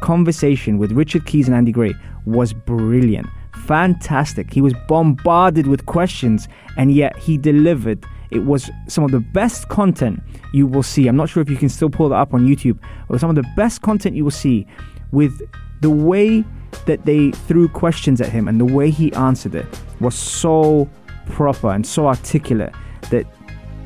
conversation 0.00 0.78
with 0.78 0.92
Richard 0.92 1.26
Keys 1.26 1.46
and 1.48 1.56
Andy 1.56 1.72
Gray 1.72 1.94
was 2.26 2.52
brilliant. 2.52 3.28
Fantastic. 3.64 4.52
He 4.52 4.60
was 4.60 4.72
bombarded 4.88 5.66
with 5.66 5.86
questions 5.86 6.48
and 6.76 6.92
yet 6.92 7.16
he 7.16 7.36
delivered. 7.36 8.04
It 8.30 8.40
was 8.40 8.70
some 8.86 9.04
of 9.04 9.10
the 9.10 9.20
best 9.20 9.68
content 9.68 10.22
you 10.52 10.66
will 10.66 10.82
see. 10.82 11.08
I'm 11.08 11.16
not 11.16 11.28
sure 11.28 11.42
if 11.42 11.50
you 11.50 11.56
can 11.56 11.68
still 11.68 11.90
pull 11.90 12.08
that 12.10 12.16
up 12.16 12.34
on 12.34 12.46
YouTube, 12.46 12.78
but 13.08 13.20
some 13.20 13.30
of 13.30 13.36
the 13.36 13.48
best 13.56 13.82
content 13.82 14.16
you 14.16 14.24
will 14.24 14.30
see 14.30 14.66
with 15.12 15.40
the 15.80 15.90
way 15.90 16.44
that 16.86 17.04
they 17.04 17.30
threw 17.32 17.68
questions 17.68 18.20
at 18.20 18.28
him 18.28 18.46
and 18.48 18.60
the 18.60 18.64
way 18.64 18.90
he 18.90 19.12
answered 19.14 19.54
it 19.54 19.66
was 20.00 20.14
so 20.14 20.88
proper 21.26 21.70
and 21.70 21.86
so 21.86 22.06
articulate 22.06 22.72
that 23.10 23.26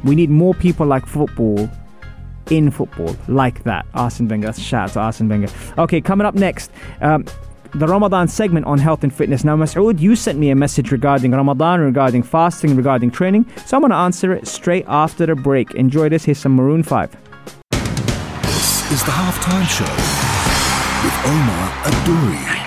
we 0.04 0.14
need 0.14 0.30
more 0.30 0.54
people 0.54 0.86
like 0.86 1.06
football 1.06 1.70
in 2.50 2.70
football 2.70 3.16
like 3.28 3.64
that. 3.64 3.86
Arsene 3.94 4.28
Wenger. 4.28 4.52
Shout 4.52 4.90
out 4.90 4.92
to 4.94 5.00
Arsene 5.00 5.28
Wenger. 5.28 5.48
Okay, 5.78 6.00
coming 6.00 6.26
up 6.26 6.34
next. 6.34 6.70
Um, 7.00 7.24
the 7.74 7.86
Ramadan 7.88 8.28
segment 8.28 8.66
on 8.66 8.78
health 8.78 9.02
and 9.02 9.12
fitness. 9.12 9.42
Now, 9.44 9.56
Masood, 9.56 9.98
you 9.98 10.14
sent 10.14 10.38
me 10.38 10.50
a 10.50 10.54
message 10.54 10.92
regarding 10.92 11.32
Ramadan, 11.32 11.80
regarding 11.80 12.22
fasting, 12.22 12.76
regarding 12.76 13.10
training. 13.10 13.46
So 13.66 13.76
I'm 13.76 13.82
going 13.82 13.90
to 13.90 13.96
answer 13.96 14.32
it 14.32 14.46
straight 14.46 14.84
after 14.86 15.26
the 15.26 15.34
break. 15.34 15.74
Enjoy 15.74 16.08
this. 16.08 16.24
Here's 16.24 16.38
some 16.38 16.54
Maroon 16.54 16.82
5. 16.82 17.10
This 18.42 18.92
is 18.92 19.02
the 19.02 19.10
halftime 19.10 19.66
show 19.66 19.90
with 21.02 21.14
Omar 21.26 21.68
Adouri. 21.84 22.60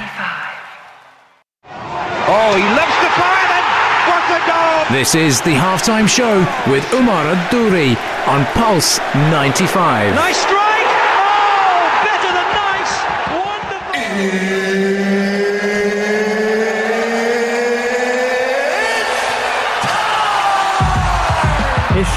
Oh, 2.30 2.56
he 2.58 2.64
lifts 2.76 3.00
the 3.00 3.10
fire 3.16 3.48
and 3.56 3.66
what 4.12 4.28
a 4.36 4.40
goal! 4.46 4.98
This 4.98 5.16
is 5.16 5.40
the 5.42 5.56
halftime 5.56 6.08
show 6.10 6.40
with 6.70 6.84
Umar 6.94 7.24
Adouri 7.24 7.96
on 8.28 8.46
Pulse 8.48 9.00
95. 9.32 10.14
Nice 10.14 10.36
strike! 10.36 10.90
Oh, 11.16 12.02
better 12.04 12.32
than 12.34 12.50
nice! 12.52 12.94
Wonderful! 13.32 14.67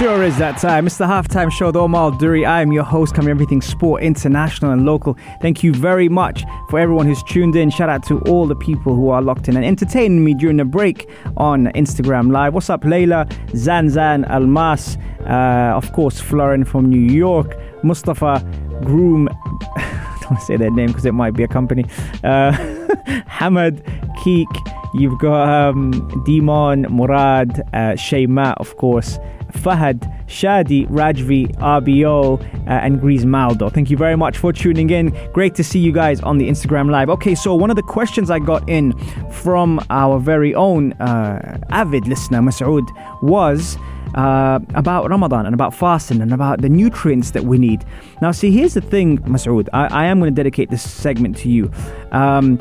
Sure 0.01 0.23
is 0.23 0.39
that 0.39 0.57
time. 0.57 0.87
It's 0.87 0.97
the 0.97 1.05
halftime 1.05 1.53
show, 1.53 1.71
the 1.71 1.81
Omar 1.81 2.13
Duri. 2.13 2.47
I 2.47 2.63
am 2.63 2.73
your 2.73 2.85
host, 2.85 3.15
covering 3.15 3.33
everything 3.33 3.61
sport, 3.61 4.03
international 4.03 4.71
and 4.71 4.87
local. 4.87 5.15
Thank 5.43 5.63
you 5.63 5.75
very 5.75 6.09
much 6.09 6.43
for 6.71 6.79
everyone 6.79 7.05
who's 7.05 7.23
tuned 7.25 7.55
in. 7.55 7.69
Shout 7.69 7.91
out 7.91 8.03
to 8.05 8.19
all 8.21 8.47
the 8.47 8.57
people 8.57 8.95
who 8.95 9.11
are 9.11 9.21
locked 9.21 9.47
in 9.47 9.57
and 9.57 9.65
entertaining 9.65 10.25
me 10.25 10.33
during 10.33 10.57
the 10.57 10.65
break 10.65 11.07
on 11.37 11.67
Instagram 11.75 12.33
Live. 12.33 12.55
What's 12.55 12.71
up, 12.71 12.81
Layla, 12.81 13.29
Zanzan, 13.49 14.27
Almas, 14.31 14.97
uh, 15.27 15.77
of 15.77 15.93
course, 15.93 16.19
Florin 16.19 16.65
from 16.65 16.89
New 16.89 16.99
York, 16.99 17.55
Mustafa, 17.85 18.43
Groom. 18.83 19.29
Don't 20.23 20.41
say 20.41 20.57
their 20.57 20.71
name 20.71 20.87
because 20.87 21.05
it 21.05 21.13
might 21.13 21.35
be 21.35 21.43
a 21.43 21.49
company. 21.49 21.85
Uh, 22.25 22.53
Hamad, 23.29 23.85
Keek. 24.23 24.49
You've 24.95 25.19
got 25.19 25.49
um, 25.49 25.93
Dimon, 26.25 26.89
Murad, 26.91 27.61
uh, 27.75 27.95
Shayma, 27.97 28.55
of 28.57 28.77
course. 28.79 29.19
Fahad, 29.55 30.01
Shadi, 30.27 30.89
Rajvi, 30.89 31.55
RBO, 31.57 32.41
uh, 32.41 32.71
and 32.71 33.01
Grease 33.01 33.25
Maldo. 33.25 33.69
Thank 33.69 33.91
you 33.91 33.97
very 33.97 34.17
much 34.17 34.39
for 34.39 34.53
tuning 34.53 34.91
in. 34.91 35.17
Great 35.33 35.55
to 35.57 35.65
see 35.65 35.79
you 35.79 35.93
guys 35.93 36.21
on 36.21 36.39
the 36.39 36.49
Instagram 36.49 36.91
Live. 36.91 37.09
Okay, 37.11 37.35
so 37.35 37.55
one 37.55 37.71
of 37.71 37.77
the 37.77 37.83
questions 37.83 38.31
I 38.31 38.39
got 38.39 38.69
in 38.69 38.93
from 39.31 39.81
our 39.91 40.19
very 40.19 40.55
own 40.55 40.93
uh, 40.95 41.59
avid 41.71 42.07
listener, 42.07 42.41
Masoud, 42.41 42.87
was 43.23 43.77
uh, 44.15 44.59
about 44.75 45.09
Ramadan 45.09 45.47
and 45.47 45.55
about 45.55 45.75
fasting 45.75 46.21
and 46.21 46.33
about 46.33 46.61
the 46.61 46.69
nutrients 46.69 47.31
that 47.33 47.45
we 47.45 47.59
need. 47.59 47.85
Now, 48.21 48.33
see, 48.33 48.51
here's 48.51 48.75
the 48.75 48.81
thing, 48.81 49.19
Masoud. 49.19 49.69
I, 49.73 49.87
I 49.87 50.05
am 50.07 50.19
going 50.21 50.33
to 50.33 50.37
dedicate 50.37 50.71
this 50.71 50.89
segment 50.89 51.37
to 51.39 51.49
you. 51.49 51.71
Um, 52.13 52.59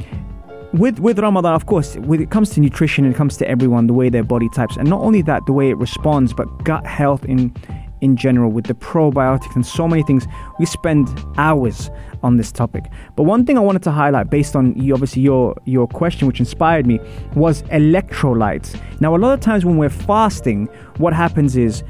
with 0.73 0.99
with 0.99 1.19
Ramadan, 1.19 1.53
of 1.53 1.65
course, 1.65 1.95
when 1.97 2.21
it 2.21 2.29
comes 2.29 2.51
to 2.51 2.59
nutrition, 2.59 3.05
it 3.05 3.15
comes 3.15 3.37
to 3.37 3.47
everyone 3.47 3.87
the 3.87 3.93
way 3.93 4.09
their 4.09 4.23
body 4.23 4.49
types, 4.49 4.77
and 4.77 4.89
not 4.89 5.01
only 5.01 5.21
that, 5.23 5.45
the 5.45 5.53
way 5.53 5.69
it 5.69 5.77
responds, 5.77 6.33
but 6.33 6.45
gut 6.63 6.85
health 6.85 7.25
in 7.25 7.53
in 8.01 8.15
general 8.15 8.49
with 8.49 8.65
the 8.65 8.73
probiotics 8.73 9.53
and 9.55 9.65
so 9.65 9.87
many 9.87 10.03
things. 10.03 10.25
We 10.57 10.65
spend 10.65 11.09
hours 11.37 11.89
on 12.23 12.37
this 12.37 12.51
topic. 12.51 12.85
But 13.15 13.23
one 13.23 13.45
thing 13.45 13.57
I 13.57 13.61
wanted 13.61 13.83
to 13.83 13.91
highlight, 13.91 14.29
based 14.29 14.55
on 14.55 14.73
you, 14.79 14.93
obviously 14.93 15.21
your 15.21 15.55
your 15.65 15.87
question, 15.87 16.27
which 16.27 16.39
inspired 16.39 16.85
me, 16.85 16.99
was 17.35 17.63
electrolytes. 17.63 18.79
Now, 19.01 19.15
a 19.15 19.17
lot 19.17 19.33
of 19.33 19.39
times 19.39 19.65
when 19.65 19.77
we're 19.77 19.89
fasting, 19.89 20.67
what 20.97 21.13
happens 21.13 21.55
is 21.57 21.83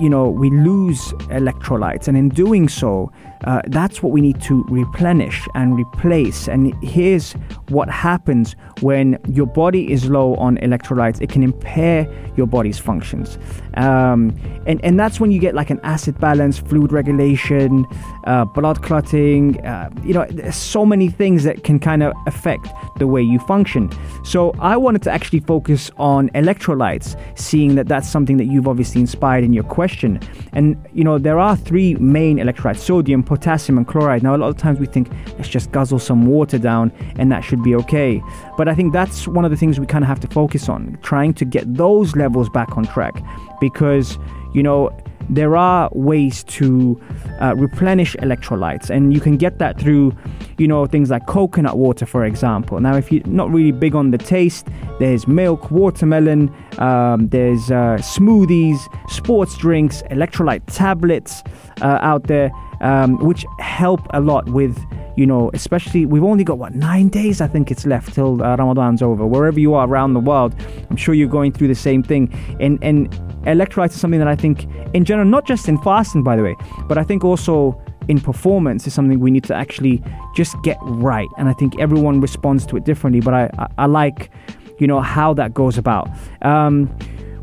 you 0.00 0.08
know, 0.08 0.28
we 0.28 0.50
lose 0.50 1.12
electrolytes, 1.28 2.08
and 2.08 2.16
in 2.16 2.28
doing 2.30 2.68
so, 2.68 3.12
uh, 3.44 3.62
that's 3.68 4.02
what 4.02 4.12
we 4.12 4.20
need 4.20 4.40
to 4.42 4.64
replenish 4.68 5.46
and 5.54 5.76
replace. 5.76 6.48
And 6.48 6.74
here's 6.82 7.32
what 7.68 7.88
happens 7.88 8.54
when 8.80 9.18
your 9.28 9.46
body 9.46 9.90
is 9.90 10.08
low 10.08 10.34
on 10.36 10.56
electrolytes 10.58 11.20
it 11.20 11.30
can 11.30 11.42
impair 11.42 12.08
your 12.36 12.46
body's 12.46 12.78
functions. 12.78 13.38
Um, 13.74 14.34
and, 14.66 14.82
and 14.84 14.98
that's 14.98 15.20
when 15.20 15.30
you 15.30 15.38
get 15.38 15.54
like 15.54 15.70
an 15.70 15.80
acid 15.82 16.18
balance, 16.18 16.58
fluid 16.58 16.92
regulation, 16.92 17.86
uh, 18.24 18.44
blood 18.44 18.82
clotting. 18.82 19.64
Uh, 19.64 19.90
you 20.04 20.14
know, 20.14 20.26
there's 20.30 20.56
so 20.56 20.84
many 20.84 21.08
things 21.08 21.44
that 21.44 21.64
can 21.64 21.78
kind 21.78 22.02
of 22.02 22.12
affect 22.26 22.68
the 22.98 23.06
way 23.06 23.22
you 23.22 23.38
function. 23.40 23.90
So 24.24 24.52
I 24.58 24.76
wanted 24.76 25.02
to 25.02 25.10
actually 25.10 25.40
focus 25.40 25.90
on 25.96 26.28
electrolytes, 26.30 27.18
seeing 27.38 27.74
that 27.76 27.88
that's 27.88 28.08
something 28.08 28.36
that 28.38 28.46
you've 28.46 28.68
obviously 28.68 29.00
inspired 29.00 29.44
in 29.44 29.52
your 29.52 29.64
question. 29.64 30.20
And, 30.52 30.76
you 30.92 31.04
know, 31.04 31.18
there 31.18 31.38
are 31.38 31.56
three 31.56 31.94
main 31.96 32.38
electrolytes 32.38 32.78
sodium, 32.78 33.22
potassium, 33.30 33.78
and 33.78 33.86
chloride. 33.86 34.24
Now, 34.24 34.34
a 34.34 34.38
lot 34.38 34.48
of 34.48 34.56
times 34.56 34.80
we 34.80 34.86
think 34.86 35.08
let's 35.38 35.48
just 35.48 35.70
guzzle 35.70 36.00
some 36.00 36.26
water 36.26 36.58
down 36.58 36.90
and 37.16 37.30
that 37.30 37.42
should 37.42 37.62
be 37.62 37.76
okay. 37.76 38.20
But 38.58 38.68
I 38.68 38.74
think 38.74 38.92
that's 38.92 39.28
one 39.28 39.44
of 39.44 39.52
the 39.52 39.56
things 39.56 39.78
we 39.78 39.86
kind 39.86 40.02
of 40.02 40.08
have 40.08 40.18
to 40.20 40.26
focus 40.26 40.68
on, 40.68 40.98
trying 41.02 41.32
to 41.34 41.44
get 41.44 41.72
those 41.72 42.16
levels 42.16 42.48
back 42.48 42.76
on 42.76 42.84
track 42.84 43.22
because, 43.60 44.18
you 44.52 44.64
know, 44.64 44.90
there 45.28 45.56
are 45.56 45.88
ways 45.92 46.42
to 46.44 47.00
uh, 47.40 47.54
replenish 47.56 48.16
electrolytes, 48.16 48.90
and 48.90 49.14
you 49.14 49.20
can 49.20 49.36
get 49.36 49.58
that 49.58 49.78
through, 49.78 50.12
you 50.58 50.66
know, 50.66 50.86
things 50.86 51.08
like 51.08 51.24
coconut 51.28 51.78
water, 51.78 52.04
for 52.04 52.24
example. 52.24 52.80
Now, 52.80 52.96
if 52.96 53.12
you're 53.12 53.24
not 53.26 53.48
really 53.48 53.70
big 53.70 53.94
on 53.94 54.10
the 54.10 54.18
taste, 54.18 54.66
there's 54.98 55.28
milk, 55.28 55.70
watermelon, 55.70 56.52
um, 56.78 57.28
there's 57.28 57.70
uh, 57.70 57.98
smoothies, 58.00 58.80
sports 59.08 59.56
drinks, 59.56 60.02
electrolyte 60.10 60.62
tablets 60.66 61.44
uh, 61.80 61.98
out 62.02 62.24
there, 62.24 62.50
um, 62.80 63.18
which 63.24 63.44
help 63.58 64.00
a 64.10 64.20
lot 64.20 64.48
with 64.50 64.78
you 65.16 65.26
know, 65.26 65.50
especially 65.52 66.06
we've 66.06 66.24
only 66.24 66.44
got 66.44 66.56
what 66.56 66.74
nine 66.74 67.08
days, 67.08 67.42
I 67.42 67.46
think 67.46 67.70
it's 67.70 67.84
left 67.84 68.14
till 68.14 68.42
uh, 68.42 68.56
Ramadan's 68.56 69.02
over. 69.02 69.26
Wherever 69.26 69.60
you 69.60 69.74
are 69.74 69.86
around 69.86 70.14
the 70.14 70.20
world, 70.20 70.54
I'm 70.88 70.96
sure 70.96 71.14
you're 71.14 71.28
going 71.28 71.52
through 71.52 71.68
the 71.68 71.74
same 71.74 72.02
thing. 72.02 72.32
And 72.58 72.78
and 72.82 73.10
electrolytes 73.44 73.90
is 73.90 74.00
something 74.00 74.20
that 74.20 74.28
I 74.28 74.36
think, 74.36 74.66
in 74.94 75.04
general, 75.04 75.28
not 75.28 75.46
just 75.46 75.68
in 75.68 75.76
fasting, 75.78 76.22
by 76.22 76.36
the 76.36 76.42
way, 76.42 76.56
but 76.88 76.96
I 76.96 77.04
think 77.04 77.24
also 77.24 77.78
in 78.08 78.18
performance 78.18 78.86
is 78.86 78.94
something 78.94 79.20
we 79.20 79.30
need 79.30 79.44
to 79.44 79.54
actually 79.54 80.02
just 80.34 80.56
get 80.62 80.78
right. 80.80 81.28
And 81.36 81.48
I 81.48 81.52
think 81.52 81.78
everyone 81.78 82.20
responds 82.20 82.64
to 82.66 82.76
it 82.76 82.84
differently. 82.84 83.20
But 83.20 83.34
I 83.34 83.50
I, 83.58 83.66
I 83.78 83.86
like, 83.86 84.30
you 84.78 84.86
know, 84.86 85.00
how 85.00 85.34
that 85.34 85.52
goes 85.52 85.76
about. 85.76 86.08
Um, 86.42 86.86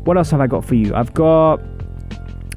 what 0.04 0.16
else 0.16 0.30
have 0.30 0.40
I 0.40 0.46
got 0.46 0.64
for 0.64 0.74
you? 0.74 0.94
I've 0.94 1.12
got 1.14 1.60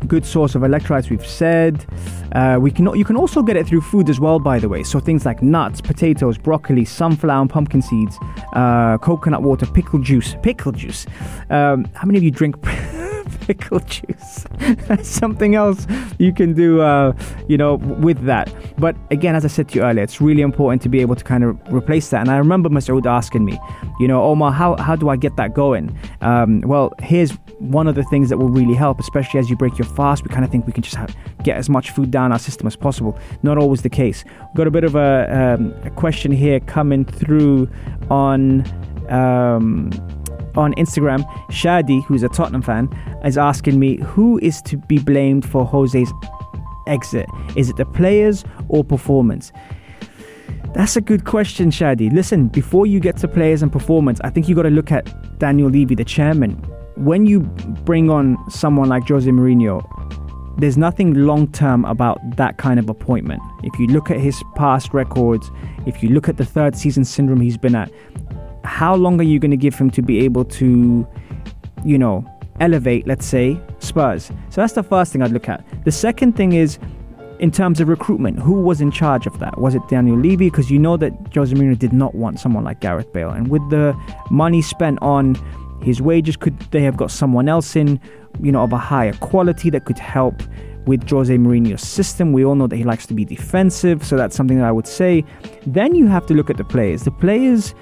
good 0.08 0.26
source 0.26 0.56
of 0.56 0.62
electrolytes 0.62 1.10
we've 1.10 1.26
said. 1.26 1.86
Uh, 2.34 2.58
we 2.60 2.72
can 2.72 2.86
you 2.96 3.06
can 3.06 3.18
also 3.18 3.42
get 3.42 3.58
it 3.58 3.68
through 3.68 3.82
food 3.82 4.10
as 4.10 4.20
well 4.20 4.40
by 4.40 4.60
the 4.60 4.70
way. 4.70 4.84
So 4.84 5.00
things 5.00 5.26
like 5.26 5.42
nuts 5.42 5.82
potatoes 5.82 6.38
broccoli 6.38 6.86
sunflower 6.86 7.42
and 7.42 7.50
pumpkin 7.50 7.82
seeds 7.82 8.18
uh, 8.54 8.98
coconut 8.98 9.42
water 9.42 9.66
pickle 9.66 10.00
juice 10.00 10.36
pickle 10.42 10.72
juice. 10.72 11.06
Um, 11.50 11.86
how 11.94 12.06
many 12.06 12.18
of 12.18 12.24
you 12.24 12.32
drink 12.32 12.56
pickle 13.42 13.80
juice 13.80 14.46
that's 14.88 15.08
something 15.08 15.56
else 15.56 15.88
you 16.20 16.34
can 16.34 16.54
do 16.54 16.82
uh, 16.82 17.14
you 17.48 17.58
know 17.58 17.76
with 17.76 18.24
that 18.26 18.54
but 18.78 18.96
again 19.10 19.36
as 19.36 19.46
i 19.46 19.48
said 19.48 19.68
to 19.70 19.76
you 19.76 19.84
earlier 19.84 20.04
it's 20.04 20.22
really 20.22 20.42
important 20.42 20.82
to 20.82 20.90
be 20.90 21.00
able 21.00 21.16
to 21.16 21.24
kind 21.24 21.44
of 21.44 21.58
replace 21.74 22.10
that 22.10 22.22
and 22.22 22.30
i 22.30 22.38
remember 22.38 22.70
Masoud 22.70 23.06
asking 23.06 23.46
me 23.46 23.60
you 24.00 24.08
know 24.08 24.24
omar 24.24 24.52
how, 24.52 24.76
how 24.78 24.96
do 24.96 25.10
i 25.10 25.16
get 25.16 25.36
that 25.38 25.54
going 25.54 25.98
um, 26.22 26.62
well 26.62 26.94
here's 27.02 27.32
one 27.62 27.88
of 27.88 27.94
the 27.94 28.04
things 28.04 28.30
that 28.30 28.38
will 28.38 28.50
really 28.50 28.74
help, 28.74 29.00
especially 29.00 29.40
as 29.40 29.50
you 29.50 29.56
break 29.56 29.78
your 29.78 29.88
fast. 29.88 30.24
We 30.24 30.30
kind 30.30 30.44
of 30.44 30.52
think 30.52 30.66
we 30.66 30.74
can 30.74 30.82
just 30.82 30.96
have, 30.96 31.16
get 31.44 31.58
as 31.58 31.70
much 31.70 31.92
food 31.92 32.10
down 32.10 32.32
our 32.32 32.40
system 32.40 32.66
as 32.66 32.76
possible. 32.76 33.18
Not 33.44 33.58
always 33.58 33.84
the 33.84 33.90
case. 33.90 34.24
We've 34.26 34.56
got 34.56 34.68
a 34.68 34.72
bit 34.72 34.84
of 34.84 34.96
a, 34.96 35.58
um, 35.60 35.74
a 35.84 35.92
question 35.92 36.32
here 36.32 36.60
coming 36.60 37.06
through 37.06 37.70
on. 38.10 38.66
Um, 39.10 39.92
on 40.58 40.74
Instagram, 40.76 41.24
Shadi, 41.50 42.04
who's 42.06 42.24
a 42.24 42.30
Tottenham 42.30 42.62
fan, 42.62 42.90
is 43.24 43.38
asking 43.38 43.80
me 43.80 43.98
who 43.98 44.40
is 44.40 44.62
to 44.64 44.78
be 44.78 45.00
blamed 45.00 45.46
for 45.46 45.66
Jose's 45.66 46.12
exit. 46.88 47.28
Is 47.56 47.70
it 47.70 47.78
the 47.78 47.86
players 47.86 48.44
or 48.68 48.84
performance? 48.84 49.52
That's 50.74 50.96
a 50.96 51.02
good 51.02 51.26
question, 51.26 51.70
Shadi. 51.70 52.12
Listen, 52.12 52.48
before 52.48 52.86
you 52.86 53.00
get 53.00 53.18
to 53.18 53.28
players 53.28 53.62
and 53.62 53.72
performance, 53.72 54.22
I 54.24 54.30
think 54.30 54.48
you 54.48 54.56
got 54.56 54.64
to 54.64 54.70
look 54.70 54.92
at 54.92 55.40
Daniel 55.40 55.70
Levy, 55.70 55.96
the 55.96 56.06
chairman 56.06 56.64
when 56.96 57.26
you 57.26 57.42
bring 57.86 58.10
on 58.10 58.38
someone 58.50 58.90
like 58.90 59.08
Jose 59.08 59.30
Mourinho, 59.30 59.82
there's 60.58 60.78
nothing 60.78 61.14
long 61.14 61.52
term 61.52 61.86
about 61.86 62.20
that 62.38 62.58
kind 62.58 62.80
of 62.80 62.90
appointment. 62.90 63.42
If 63.64 63.80
you 63.80 63.88
look 63.88 64.12
at 64.12 64.20
his 64.20 64.44
past 64.56 64.94
records, 64.94 65.50
if 65.86 66.04
you 66.04 66.10
look 66.10 66.30
at 66.30 66.38
the 66.38 66.46
third 66.46 66.76
season 66.76 67.06
syndrome 67.06 67.42
he's 67.42 67.58
been 67.58 67.76
at, 67.76 67.92
how 68.64 68.96
long 68.96 69.20
are 69.20 69.24
you 69.24 69.40
going 69.40 69.52
to 69.52 69.58
give 69.58 69.76
him 69.76 69.90
to 69.92 70.02
be 70.02 70.20
able 70.20 70.46
to, 70.46 71.08
you 71.84 71.98
know, 71.98 72.26
elevate, 72.60 73.08
let's 73.08 73.26
say, 73.26 73.60
Spurs? 73.80 74.32
So 74.50 74.62
that's 74.62 74.74
the 74.74 74.84
first 74.84 75.12
thing 75.12 75.22
I'd 75.22 75.32
look 75.32 75.50
at. 75.50 75.66
The 75.84 75.92
second 75.92 76.36
thing 76.36 76.54
is, 76.54 76.80
in 77.40 77.50
terms 77.50 77.82
of 77.82 77.88
recruitment, 77.88 78.38
who 78.40 78.62
was 78.62 78.82
in 78.82 78.92
charge 78.92 79.26
of 79.26 79.40
that? 79.40 79.60
Was 79.60 79.74
it 79.74 79.82
Daniel 79.90 80.16
Levy? 80.16 80.50
Because 80.52 80.70
you 80.70 80.78
know 80.78 80.96
that 80.98 81.12
Jose 81.34 81.54
Mourinho 81.56 81.78
did 81.78 81.92
not 81.92 82.14
want 82.14 82.40
someone 82.40 82.64
like 82.64 82.82
Gareth 82.82 83.12
Bale. 83.12 83.32
And 83.32 83.50
with 83.50 83.68
the 83.72 84.00
money 84.30 84.62
spent 84.62 85.00
on 85.02 85.36
his 85.82 86.02
wages 86.02 86.38
could 86.38 86.58
they 86.72 86.82
have 86.82 86.98
got 86.98 87.12
someone 87.12 87.50
else 87.50 87.76
in 87.76 88.00
you 88.42 88.52
know 88.52 88.62
of 88.62 88.72
a 88.72 88.78
higher 88.78 89.14
quality 89.14 89.70
that 89.70 89.86
could 89.86 90.00
help 90.00 90.42
with 90.86 91.08
Jose 91.10 91.36
Mourinho's 91.36 91.82
system 91.82 92.34
we 92.34 92.46
all 92.46 92.56
know 92.56 92.68
that 92.68 92.76
he 92.76 92.84
likes 92.84 93.06
to 93.08 93.14
be 93.14 93.26
defensive 93.26 94.06
so 94.06 94.16
that's 94.16 94.36
something 94.36 94.58
that 94.58 94.66
I 94.68 94.72
would 94.72 94.88
say 94.88 95.24
then 95.66 95.96
you 95.96 96.08
have 96.08 96.26
to 96.28 96.34
look 96.34 96.50
at 96.50 96.58
the 96.58 96.64
players 96.64 97.04
the 97.04 97.12
players 97.12 97.74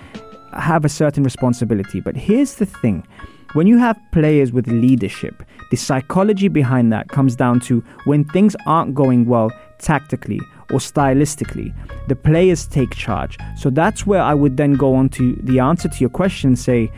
have 0.54 0.86
a 0.86 0.90
certain 0.90 1.24
responsibility 1.24 2.00
but 2.00 2.16
here's 2.16 2.56
the 2.56 2.66
thing 2.66 3.06
when 3.54 3.66
you 3.66 3.80
have 3.80 4.00
players 4.12 4.52
with 4.52 4.68
leadership, 4.68 5.44
the 5.72 5.78
psychology 5.78 6.48
behind 6.50 6.94
that 6.94 7.10
comes 7.10 7.36
down 7.36 7.60
to 7.62 7.84
when 8.06 8.24
things 8.26 8.56
aren't 8.68 8.94
going 8.94 9.26
well 9.26 9.52
tactically 9.80 10.40
or 10.72 10.78
stylistically, 10.78 11.74
the 12.08 12.16
players 12.16 12.68
take 12.68 12.94
charge. 12.94 13.40
So 13.58 13.72
that's 13.72 14.06
where 14.06 14.22
I 14.22 14.36
would 14.36 14.58
then 14.58 14.74
go 14.74 14.94
on 14.94 15.10
to 15.10 15.36
the 15.42 15.60
answer 15.60 15.90
to 15.90 16.00
your 16.00 16.12
question 16.12 16.56
say 16.56 16.92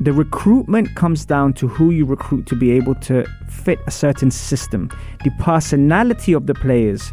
the 0.00 0.12
recruitment 0.12 0.96
comes 0.96 1.24
down 1.24 1.52
to 1.54 1.68
who 1.68 1.90
you 1.90 2.04
recruit 2.04 2.46
to 2.46 2.56
be 2.56 2.72
able 2.72 2.96
to 2.96 3.24
fit 3.48 3.78
a 3.86 3.92
certain 3.92 4.32
system. 4.32 4.90
The 5.22 5.30
personality 5.38 6.32
of 6.32 6.46
the 6.46 6.54
players 6.54 7.12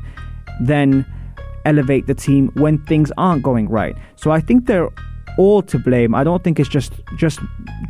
then 0.61 1.05
elevate 1.65 2.07
the 2.07 2.15
team 2.15 2.47
when 2.55 2.79
things 2.85 3.11
aren't 3.17 3.43
going 3.43 3.69
right. 3.69 3.95
So 4.15 4.31
I 4.31 4.39
think 4.39 4.65
they're 4.65 4.89
all 5.37 5.61
to 5.63 5.79
blame. 5.79 6.15
I 6.15 6.23
don't 6.23 6.43
think 6.43 6.59
it's 6.59 6.69
just 6.69 6.93
just 7.15 7.39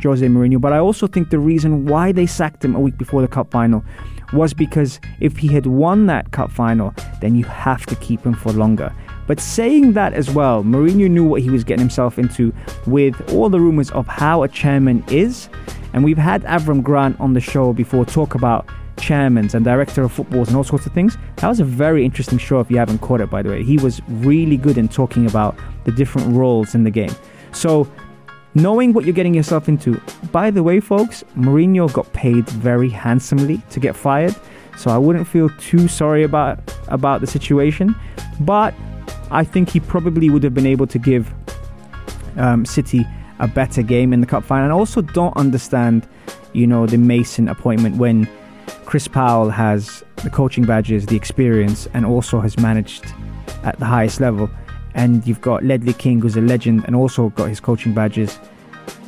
Jose 0.02 0.26
Mourinho, 0.26 0.60
but 0.60 0.72
I 0.72 0.78
also 0.78 1.06
think 1.06 1.30
the 1.30 1.38
reason 1.38 1.86
why 1.86 2.12
they 2.12 2.26
sacked 2.26 2.64
him 2.64 2.74
a 2.74 2.80
week 2.80 2.96
before 2.98 3.22
the 3.22 3.28
cup 3.28 3.50
final 3.50 3.84
was 4.32 4.52
because 4.52 5.00
if 5.20 5.36
he 5.38 5.48
had 5.48 5.66
won 5.66 6.06
that 6.06 6.30
cup 6.32 6.50
final, 6.50 6.94
then 7.20 7.34
you 7.34 7.44
have 7.44 7.86
to 7.86 7.96
keep 7.96 8.24
him 8.24 8.34
for 8.34 8.52
longer. 8.52 8.92
But 9.26 9.40
saying 9.40 9.92
that 9.92 10.14
as 10.14 10.30
well, 10.30 10.62
Mourinho 10.62 11.10
knew 11.10 11.24
what 11.24 11.42
he 11.42 11.50
was 11.50 11.64
getting 11.64 11.80
himself 11.80 12.18
into 12.18 12.52
with 12.86 13.32
all 13.32 13.48
the 13.48 13.60
rumors 13.60 13.90
of 13.90 14.06
how 14.06 14.42
a 14.42 14.48
chairman 14.48 15.04
is. 15.08 15.48
And 15.92 16.04
we've 16.04 16.18
had 16.18 16.42
Avram 16.44 16.82
Grant 16.82 17.18
on 17.20 17.34
the 17.34 17.40
show 17.40 17.72
before 17.72 18.04
talk 18.04 18.34
about 18.34 18.66
chairmans 18.96 19.54
and 19.54 19.64
director 19.64 20.02
of 20.02 20.12
footballs 20.12 20.48
and 20.48 20.56
all 20.56 20.64
sorts 20.64 20.86
of 20.86 20.92
things. 20.92 21.16
That 21.36 21.48
was 21.48 21.60
a 21.60 21.64
very 21.64 22.04
interesting 22.04 22.38
show 22.38 22.60
if 22.60 22.70
you 22.70 22.78
haven't 22.78 22.98
caught 22.98 23.20
it, 23.20 23.30
by 23.30 23.42
the 23.42 23.50
way. 23.50 23.62
He 23.62 23.78
was 23.78 24.00
really 24.08 24.56
good 24.56 24.76
in 24.76 24.88
talking 24.88 25.26
about 25.26 25.56
the 25.84 25.92
different 25.92 26.34
roles 26.34 26.74
in 26.74 26.84
the 26.84 26.90
game. 26.90 27.14
So, 27.52 27.90
knowing 28.54 28.92
what 28.92 29.04
you're 29.04 29.14
getting 29.14 29.34
yourself 29.34 29.68
into, 29.68 30.00
by 30.32 30.50
the 30.50 30.62
way, 30.62 30.80
folks, 30.80 31.24
Mourinho 31.36 31.92
got 31.92 32.12
paid 32.12 32.48
very 32.48 32.88
handsomely 32.88 33.60
to 33.70 33.80
get 33.80 33.96
fired. 33.96 34.34
So 34.76 34.92
I 34.92 34.98
wouldn't 34.98 35.26
feel 35.26 35.50
too 35.58 35.88
sorry 35.88 36.22
about 36.22 36.60
about 36.86 37.20
the 37.20 37.26
situation, 37.26 37.96
but 38.40 38.74
I 39.30 39.42
think 39.42 39.70
he 39.70 39.80
probably 39.80 40.30
would 40.30 40.44
have 40.44 40.54
been 40.54 40.66
able 40.66 40.86
to 40.86 40.98
give 40.98 41.34
um, 42.36 42.64
City 42.64 43.04
a 43.40 43.48
better 43.48 43.82
game 43.82 44.12
in 44.12 44.20
the 44.20 44.26
cup 44.26 44.44
final. 44.44 44.64
And 44.64 44.72
I 44.72 44.76
also 44.76 45.02
don't 45.02 45.36
understand, 45.36 46.08
you 46.52 46.66
know, 46.66 46.86
the 46.86 46.96
Mason 46.96 47.48
appointment 47.48 47.96
when 47.96 48.28
Chris 48.84 49.08
Powell 49.08 49.50
has 49.50 50.04
the 50.22 50.30
coaching 50.30 50.64
badges, 50.64 51.06
the 51.06 51.16
experience, 51.16 51.88
and 51.92 52.06
also 52.06 52.40
has 52.40 52.56
managed 52.58 53.04
at 53.64 53.78
the 53.78 53.84
highest 53.84 54.20
level. 54.20 54.48
And 54.98 55.24
you've 55.28 55.40
got 55.40 55.62
Ledley 55.62 55.92
King, 55.92 56.20
who's 56.20 56.36
a 56.36 56.40
legend, 56.40 56.82
and 56.84 56.96
also 56.96 57.28
got 57.28 57.48
his 57.48 57.60
coaching 57.60 57.94
badges. 57.94 58.36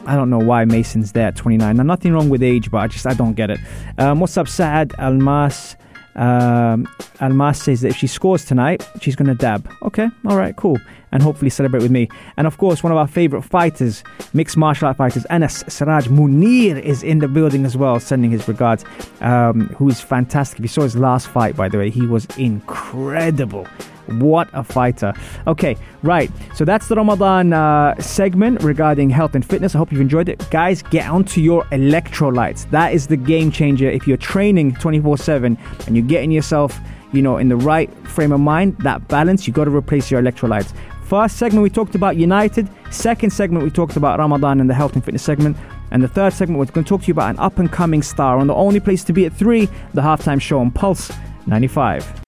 I 0.07 0.15
don't 0.15 0.31
know 0.31 0.39
why 0.39 0.65
Mason's 0.65 1.11
there 1.11 1.27
at 1.27 1.35
29. 1.35 1.77
Now, 1.77 1.83
nothing 1.83 2.13
wrong 2.13 2.31
with 2.31 2.45
age, 2.45 2.71
but 2.71 2.79
I 2.79 2.87
just 2.87 3.09
I 3.09 3.13
don't 3.13 3.35
get 3.35 3.51
it. 3.51 3.59
Um, 3.99 4.21
what's 4.21 4.37
up, 4.37 4.47
Saad 4.47 4.95
Almas? 5.01 5.75
Um, 6.15 6.89
Almas 7.21 7.61
says 7.61 7.81
that 7.81 7.89
if 7.89 7.97
she 7.97 8.07
scores 8.07 8.45
tonight, 8.45 8.89
she's 9.01 9.17
going 9.17 9.27
to 9.29 9.35
dab. 9.35 9.69
Okay, 9.83 10.09
all 10.27 10.37
right, 10.37 10.55
cool. 10.55 10.79
And 11.11 11.25
hopefully 11.25 11.51
celebrate 11.51 11.83
with 11.83 11.91
me. 11.91 12.09
And 12.37 12.47
of 12.47 12.57
course, 12.57 12.85
one 12.85 12.93
of 12.93 12.99
our 12.99 13.09
favorite 13.09 13.43
fighters, 13.43 14.05
mixed 14.33 14.57
martial 14.57 14.87
art 14.87 14.97
fighters, 14.97 15.25
Anas 15.27 15.65
Siraj 15.67 16.07
Munir, 16.07 16.81
is 16.81 17.03
in 17.03 17.19
the 17.19 17.27
building 17.27 17.65
as 17.67 17.77
well, 17.77 17.99
sending 17.99 18.31
his 18.31 18.47
regards. 18.47 18.85
Um, 19.23 19.67
who's 19.77 20.01
fantastic. 20.01 20.61
If 20.61 20.63
you 20.63 20.69
saw 20.69 20.83
his 20.83 20.97
last 20.97 21.27
fight, 21.27 21.57
by 21.57 21.69
the 21.69 21.79
way, 21.79 21.91
he 21.91 22.07
was 22.07 22.27
incredible. 22.39 23.67
What 24.11 24.49
a 24.53 24.65
fighter. 24.65 25.13
Okay, 25.47 25.77
right. 26.03 26.31
So 26.55 26.65
that's 26.65 26.89
the 26.89 26.97
Ramadan 26.97 27.53
uh, 27.53 28.01
segment 28.01 28.63
regarding 28.63 29.11
health 29.11 29.35
and 29.35 29.45
fitness. 29.45 29.75
I 29.75 29.79
hope 29.79 29.93
you've 29.93 30.01
enjoyed 30.01 30.29
it. 30.29 30.47
Guys, 30.51 30.83
get 30.83 31.09
onto 31.09 31.41
your 31.41 31.65
electrolytes. 31.67 32.69
That 32.71 32.93
is 32.93 33.07
the 33.07 33.17
game 33.17 33.51
changer. 33.51 33.89
If 33.89 34.07
you're 34.09 34.17
training 34.17 34.75
24 34.75 35.19
7 35.19 35.59
and 35.87 35.97
you're 35.97 36.07
getting 36.07 36.31
yourself, 36.31 36.79
you 37.13 37.23
know, 37.23 37.39
in 37.39 37.49
the 37.49 37.57
right 37.57 37.93
frame 38.09 38.33
of 38.33 38.41
mind, 38.41 38.77
that 38.79 39.07
balance, 39.09 39.47
you 39.47 39.53
got 39.53 39.65
to 39.65 39.71
replace 39.71 40.11
your 40.11 40.21
electrolytes. 40.21 40.73
First 41.05 41.39
segment, 41.39 41.63
we 41.65 41.71
talked 41.71 41.97
about 41.97 42.17
United. 42.17 42.69
Second 42.93 43.31
segment, 43.31 43.65
we 43.65 43.71
talked 43.71 43.97
about 43.97 44.21
Ramadan 44.21 44.61
and 44.61 44.71
the 44.71 44.75
health 44.75 44.95
and 44.95 45.05
fitness 45.05 45.23
segment. 45.23 45.57
And 45.91 46.03
the 46.03 46.09
third 46.09 46.33
segment, 46.33 46.59
we're 46.61 46.67
going 46.67 46.85
to 46.85 46.89
talk 46.89 47.01
to 47.01 47.07
you 47.09 47.13
about 47.13 47.31
an 47.31 47.39
up 47.41 47.59
and 47.59 47.71
coming 47.71 48.03
star 48.03 48.39
on 48.39 48.47
the 48.47 48.55
only 48.55 48.79
place 48.79 49.03
to 49.05 49.13
be 49.13 49.27
at 49.27 49.33
3, 49.33 49.67
the 49.93 50.03
halftime 50.03 50.41
show 50.41 50.61
on 50.61 50.71
Pulse 50.71 51.11
95. 51.47 52.23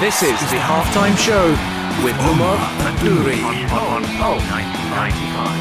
This 0.00 0.22
is 0.24 0.40
the 0.50 0.58
halftime 0.58 1.16
show 1.16 1.50
with 2.04 2.16
Umar 2.26 2.58
Adouri 2.82 3.38
on, 3.44 3.54
on 3.70 4.02
Pulse 4.18 4.42
95. 4.50 5.54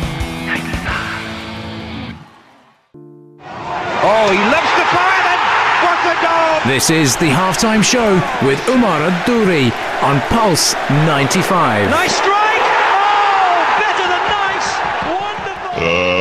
Oh, 4.05 4.27
he 4.33 4.41
loves 4.49 4.73
the 4.73 4.85
fire 4.89 5.23
and 5.29 5.41
what 5.85 6.01
a 6.09 6.15
goal! 6.25 6.65
This 6.67 6.89
is 6.89 7.15
the 7.17 7.29
halftime 7.29 7.83
show 7.83 8.15
with 8.45 8.59
Umar 8.67 9.01
Adouri 9.01 9.71
on 10.01 10.19
Pulse 10.27 10.73
95. 10.89 11.91
Nice 11.91 12.15
strike! 12.15 12.65
Oh, 12.89 13.63
better 13.79 14.07
than 14.09 14.23
nice! 14.33 14.69
Wonderful! 15.13 15.77
Uh, 15.77 16.12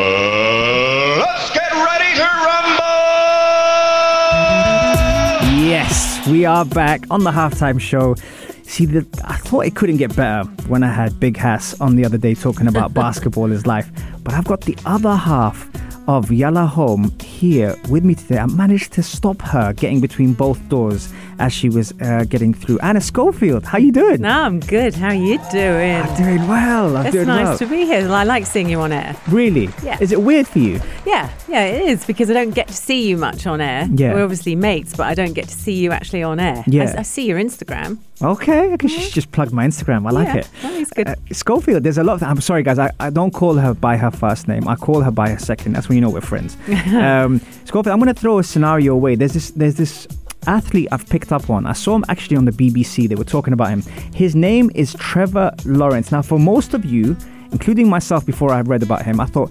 we 6.29 6.45
are 6.45 6.65
back 6.65 7.05
on 7.11 7.25
the 7.25 7.31
halftime 7.31 7.81
show. 7.81 8.15
See, 8.63 8.87
the, 8.87 9.07
I 9.25 9.37
thought 9.37 9.67
it 9.67 9.75
couldn't 9.75 9.97
get 9.97 10.15
better 10.15 10.49
when 10.69 10.83
I 10.83 10.93
had 10.93 11.19
Big 11.19 11.37
Hass 11.37 11.79
on 11.81 11.97
the 11.97 12.05
other 12.05 12.19
day 12.19 12.35
talking 12.35 12.69
about 12.69 12.95
basketball 13.03 13.51
is 13.51 13.67
life. 13.67 13.91
But 14.23 14.35
I've 14.35 14.45
got 14.45 14.63
the 14.63 14.77
other 14.87 15.15
half 15.15 15.69
of 16.09 16.27
Yala 16.31 16.67
Home 16.69 17.11
here 17.21 17.77
with 17.89 18.05
me 18.05 18.15
today. 18.15 18.39
I 18.39 18.47
managed 18.47 18.93
to 18.95 19.03
stop 19.03 19.41
her 19.43 19.73
getting 19.73 20.01
between 20.01 20.33
both 20.33 20.59
doors 20.69 21.13
as 21.39 21.53
she 21.53 21.69
was 21.69 21.93
uh, 22.01 22.25
getting 22.29 22.53
through. 22.55 22.79
Anna 22.81 23.01
Schofield, 23.01 23.65
how 23.65 23.79
you 23.79 23.93
doing? 23.93 24.21
No, 24.23 24.29
I'm 24.43 24.61
good. 24.61 24.95
How 24.95 25.09
are 25.09 25.15
you 25.15 25.39
doing? 25.51 25.97
I'm 25.97 26.17
doing 26.17 26.49
well. 26.49 26.97
I'm 26.97 27.07
it's 27.07 27.15
doing 27.15 27.27
nice 27.29 27.47
well. 27.47 27.59
to 27.59 27.67
be 27.67 27.85
here. 27.85 28.09
I 28.11 28.25
like 28.25 28.47
seeing 28.47 28.69
you 28.69 28.81
on 28.81 28.93
air. 28.93 29.17
Really? 29.29 29.69
Yeah. 29.83 29.99
Is 30.01 30.13
it 30.13 30.21
weird 30.23 30.47
for 30.47 30.59
you? 30.59 30.81
Yeah, 31.07 31.31
yeah, 31.49 31.65
it 31.65 31.83
is 31.89 32.05
because 32.05 32.31
I 32.31 32.35
don't 32.35 32.51
get 32.55 32.69
to 32.69 32.75
see 32.75 33.09
you 33.09 33.17
much 33.17 33.47
on 33.47 33.61
air. 33.61 33.89
Yeah. 33.93 34.15
We're 34.15 34.23
obviously 34.25 34.55
mates, 34.57 34.95
but 34.97 35.07
I 35.07 35.15
don't 35.15 35.33
get 35.35 35.49
to 35.49 35.55
see 35.55 35.75
you 35.75 35.93
actually 35.93 36.23
on 36.23 36.41
air. 36.41 36.65
Yeah. 36.67 36.93
I, 36.97 37.01
I 37.01 37.03
see 37.03 37.27
your 37.27 37.39
Instagram. 37.39 37.99
Okay, 38.21 38.73
okay. 38.75 38.87
She 38.89 39.11
just 39.11 39.33
plugged 39.33 39.53
my 39.53 39.67
Instagram. 39.67 40.07
I 40.07 40.11
like 40.13 40.29
Yeah, 40.29 40.37
it. 40.37 40.49
that 40.63 40.73
is 40.75 40.91
good. 40.91 41.09
Uh, 41.09 41.15
Schofield, 41.33 41.83
there's 41.83 41.99
a 41.99 42.05
lot 42.05 42.15
of. 42.15 42.23
I'm 42.23 42.41
sorry, 42.41 42.63
guys. 42.63 42.79
I, 42.79 42.91
I 43.01 43.11
don't 43.11 43.33
call 43.33 43.55
her 43.55 43.75
by 43.75 43.97
her 43.97 44.13
first 44.13 44.47
name. 44.47 44.69
I 44.69 44.77
call 44.77 45.01
her 45.01 45.11
by 45.11 45.31
her 45.31 45.39
second. 45.39 45.73
That's 45.73 45.89
you 45.95 46.01
know 46.01 46.11
we're 46.11 46.21
friends. 46.21 46.57
um, 46.95 47.41
Schofield, 47.65 47.89
I'm 47.89 48.01
going 48.01 48.15
to 48.15 48.21
throw 48.21 48.39
a 48.39 48.45
scenario 48.45 48.95
away. 48.95 49.15
There's 49.15 49.35
this. 49.35 49.51
There's 49.51 49.77
this 49.77 50.09
athlete 50.47 50.89
I've 50.91 51.09
picked 51.09 51.33
up 51.33 51.51
on. 51.51 51.67
I 51.67 51.73
saw 51.73 51.95
him 51.95 52.05
actually 52.09 52.37
on 52.37 52.45
the 52.45 52.53
BBC. 52.53 53.09
They 53.09 53.15
were 53.15 53.25
talking 53.25 53.53
about 53.53 53.69
him. 53.69 53.83
His 54.15 54.35
name 54.35 54.71
is 54.75 54.95
Trevor 54.95 55.53
Lawrence. 55.65 56.11
Now, 56.11 56.23
for 56.23 56.39
most 56.39 56.75
of 56.75 56.85
you, 56.85 57.17
including 57.53 57.89
myself, 57.89 58.27
before 58.27 58.53
I 58.53 58.61
read 58.63 58.83
about 58.83 59.03
him, 59.05 59.21
I 59.21 59.27
thought, 59.27 59.51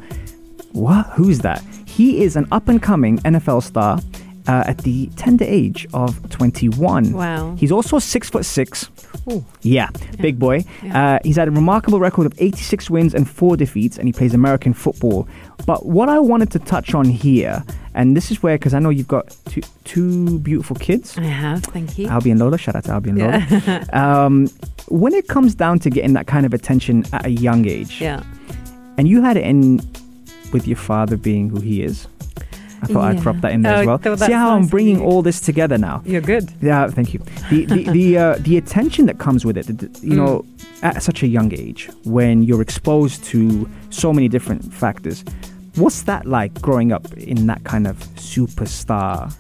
what? 0.73 1.06
Who's 1.15 1.39
that? 1.39 1.63
He 1.86 2.23
is 2.23 2.36
an 2.36 2.47
up 2.51 2.67
and 2.67 2.82
coming 2.82 3.19
NFL 3.19 3.63
star. 3.63 3.99
Uh, 4.47 4.63
at 4.65 4.80
the 4.80 5.08
tender 5.17 5.45
age 5.47 5.88
of 5.93 6.30
21. 6.30 7.13
Wow. 7.13 7.56
He's 7.56 7.71
also 7.71 7.99
six 7.99 8.30
foot 8.30 8.43
six. 8.43 8.89
Ooh. 9.32 9.45
Yeah, 9.62 9.89
big 10.19 10.39
boy. 10.39 10.65
Uh, 10.91 11.19
he's 11.23 11.36
had 11.36 11.47
a 11.47 11.51
remarkable 11.51 11.99
record 11.99 12.25
of 12.25 12.34
86 12.38 12.89
wins 12.89 13.13
and 13.13 13.30
four 13.30 13.56
defeats, 13.56 13.97
and 13.97 14.08
he 14.08 14.13
plays 14.13 14.34
American 14.34 14.73
football. 14.73 15.27
But 15.65 15.86
what 15.86 16.10
I 16.10 16.19
wanted 16.19 16.51
to 16.51 16.60
touch 16.60 16.93
on 16.95 17.06
here, 17.06 17.63
and 17.93 18.17
this 18.17 18.32
is 18.32 18.41
where, 18.41 18.58
because 18.58 18.73
I 18.73 18.80
know 18.80 18.89
you've 18.89 19.08
got 19.08 19.36
two, 19.45 19.62
two 19.84 20.39
beautiful 20.39 20.75
kids, 20.75 21.17
I 21.17 21.23
have, 21.23 21.63
thank 21.63 21.97
you. 21.99 22.08
Albie 22.08 22.32
and 22.32 22.39
Lola. 22.39 22.58
Shout 22.58 22.75
out 22.75 22.86
to 22.86 22.91
Albie 22.91 23.10
and 23.10 23.19
Lola. 23.19 24.25
um, 24.25 24.47
when 24.88 25.13
it 25.13 25.27
comes 25.27 25.56
down 25.56 25.80
to 25.80 25.89
getting 25.89 26.13
that 26.13 26.27
kind 26.27 26.45
of 26.45 26.54
attention 26.54 27.06
at 27.13 27.25
a 27.25 27.32
young 27.32 27.67
age, 27.67 28.01
yeah. 28.01 28.23
and 28.97 29.08
you 29.08 29.21
had 29.21 29.38
it 29.38 29.45
in 29.45 29.80
with 30.51 30.67
your 30.67 30.77
father 30.77 31.15
being 31.17 31.49
who 31.49 31.60
he 31.60 31.84
is. 31.84 32.08
I 32.83 32.85
thought 32.87 33.03
I'd 33.03 33.15
Yeah. 33.17 33.21
drop 33.23 33.41
that 33.41 33.51
in 33.53 33.61
there 33.61 33.75
Oh, 33.77 33.79
as 33.81 33.87
well. 33.87 33.99
th- 33.99 34.15
See 34.17 34.19
that's 34.25 34.33
how 34.33 34.55
I'm 34.55 34.67
bringing 34.67 34.97
you. 34.99 35.03
all 35.05 35.21
this 35.21 35.39
together 35.39 35.77
now. 35.77 36.01
You're 36.05 36.21
good. 36.21 36.51
Yeah, 36.61 36.87
thank 36.89 37.13
you. 37.13 37.19
The 37.49 37.65
the 37.65 37.83
the, 37.97 38.17
uh, 38.17 38.35
the 38.39 38.57
attention 38.57 39.05
that 39.05 39.17
comes 39.19 39.45
with 39.45 39.57
it, 39.57 39.67
you 40.01 40.13
Mm. 40.13 40.15
know, 40.15 40.45
at 40.81 41.03
such 41.03 41.21
a 41.23 41.27
young 41.27 41.53
age, 41.53 41.89
when 42.05 42.41
you're 42.43 42.61
exposed 42.61 43.23
to 43.25 43.67
so 43.91 44.11
many 44.13 44.27
different 44.27 44.73
factors, 44.73 45.23
what's 45.75 46.01
that 46.03 46.25
like 46.25 46.59
growing 46.61 46.91
up 46.91 47.05
in 47.17 47.45
that 47.47 47.63
kind 47.63 47.85
of 47.87 47.97
superstar 48.15 49.31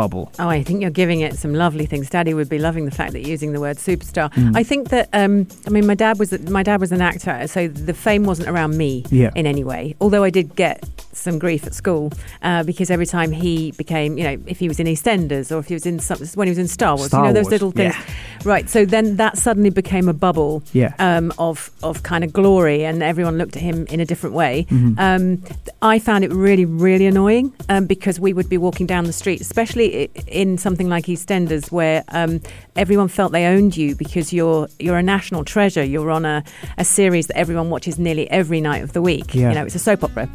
bubble? 0.00 0.24
Oh, 0.38 0.48
I 0.48 0.62
think 0.62 0.80
you're 0.82 0.90
giving 1.02 1.20
it 1.26 1.32
some 1.36 1.52
lovely 1.64 1.86
things. 1.86 2.08
Daddy 2.10 2.32
would 2.34 2.48
be 2.48 2.58
loving 2.68 2.84
the 2.84 2.90
fact 3.00 3.12
that 3.12 3.20
you're 3.20 3.30
using 3.38 3.52
the 3.52 3.60
word 3.60 3.76
superstar. 3.78 4.32
Mm. 4.34 4.56
I 4.56 4.62
think 4.70 4.88
that 4.94 5.08
um, 5.12 5.46
I 5.66 5.70
mean 5.70 5.86
my 5.86 5.94
dad 6.04 6.18
was 6.18 6.30
my 6.58 6.62
dad 6.62 6.80
was 6.80 6.92
an 6.92 7.02
actor, 7.02 7.46
so 7.48 7.68
the 7.68 7.94
fame 7.94 8.24
wasn't 8.24 8.48
around 8.48 8.76
me 8.76 9.04
Yeah. 9.10 9.30
in 9.34 9.44
any 9.46 9.64
way. 9.64 9.82
Although 10.00 10.24
I 10.24 10.30
did 10.30 10.54
get 10.56 10.76
some 11.12 11.38
grief 11.40 11.66
at 11.66 11.74
school 11.74 12.12
uh, 12.42 12.62
because 12.62 12.88
every 12.96 13.06
time 13.06 13.32
he 13.32 13.72
became, 13.72 14.16
you 14.18 14.24
know, 14.24 14.36
if 14.46 14.58
he 14.60 14.68
was 14.68 14.78
in 14.78 14.86
EastEnders 14.86 15.50
or 15.54 15.58
if 15.58 15.66
he 15.66 15.74
was 15.74 15.84
in 15.84 15.98
some, 15.98 16.18
when 16.36 16.46
he 16.46 16.50
was 16.52 16.58
in 16.58 16.68
Star 16.68 16.94
Wars, 16.96 17.08
Star 17.08 17.22
you 17.24 17.28
know, 17.28 17.34
those 17.34 17.44
Wars, 17.46 17.52
little 17.56 17.72
things. 17.72 17.94
yeah. 17.96 18.14
Right. 18.44 18.70
So 18.70 18.84
then 18.84 19.16
that 19.16 19.36
suddenly 19.36 19.70
became 19.70 20.08
a 20.08 20.12
bubble 20.12 20.62
Yeah. 20.72 20.92
um, 21.00 21.32
of 21.38 21.70
of 21.82 22.02
kind 22.04 22.22
of 22.24 22.32
glory, 22.32 22.84
and 22.84 23.02
everyone 23.02 23.36
looked 23.36 23.56
at 23.56 23.62
him 23.62 23.86
in 23.90 23.98
a 24.00 24.04
different 24.04 24.34
way. 24.36 24.66
Mm-hmm. 24.70 24.98
Um, 25.06 25.42
I 25.82 25.98
found 25.98 26.22
it 26.24 26.32
really, 26.32 26.64
really 26.64 27.06
annoying 27.06 27.52
um, 27.68 27.86
because 27.86 28.20
we 28.20 28.32
would 28.32 28.48
be 28.48 28.58
walking 28.58 28.86
down 28.86 29.04
the 29.04 29.12
street, 29.12 29.40
especially 29.40 29.87
in 30.26 30.58
something 30.58 30.88
like 30.88 31.06
EastEnders, 31.06 31.70
where 31.70 32.04
um, 32.08 32.40
everyone 32.76 33.08
felt 33.08 33.32
they 33.32 33.46
owned 33.46 33.76
you 33.76 33.94
because 33.94 34.32
you're 34.32 34.68
you're 34.78 34.98
a 34.98 35.02
national 35.02 35.44
treasure. 35.44 35.84
You're 35.84 36.10
on 36.10 36.24
a, 36.24 36.44
a 36.76 36.84
series 36.84 37.26
that 37.28 37.36
everyone 37.36 37.70
watches 37.70 37.98
nearly 37.98 38.30
every 38.30 38.60
night 38.60 38.82
of 38.82 38.92
the 38.92 39.02
week. 39.02 39.34
Yeah. 39.34 39.48
You 39.48 39.54
know, 39.54 39.64
it's 39.64 39.74
a 39.74 39.78
soap 39.78 40.04
opera. 40.04 40.28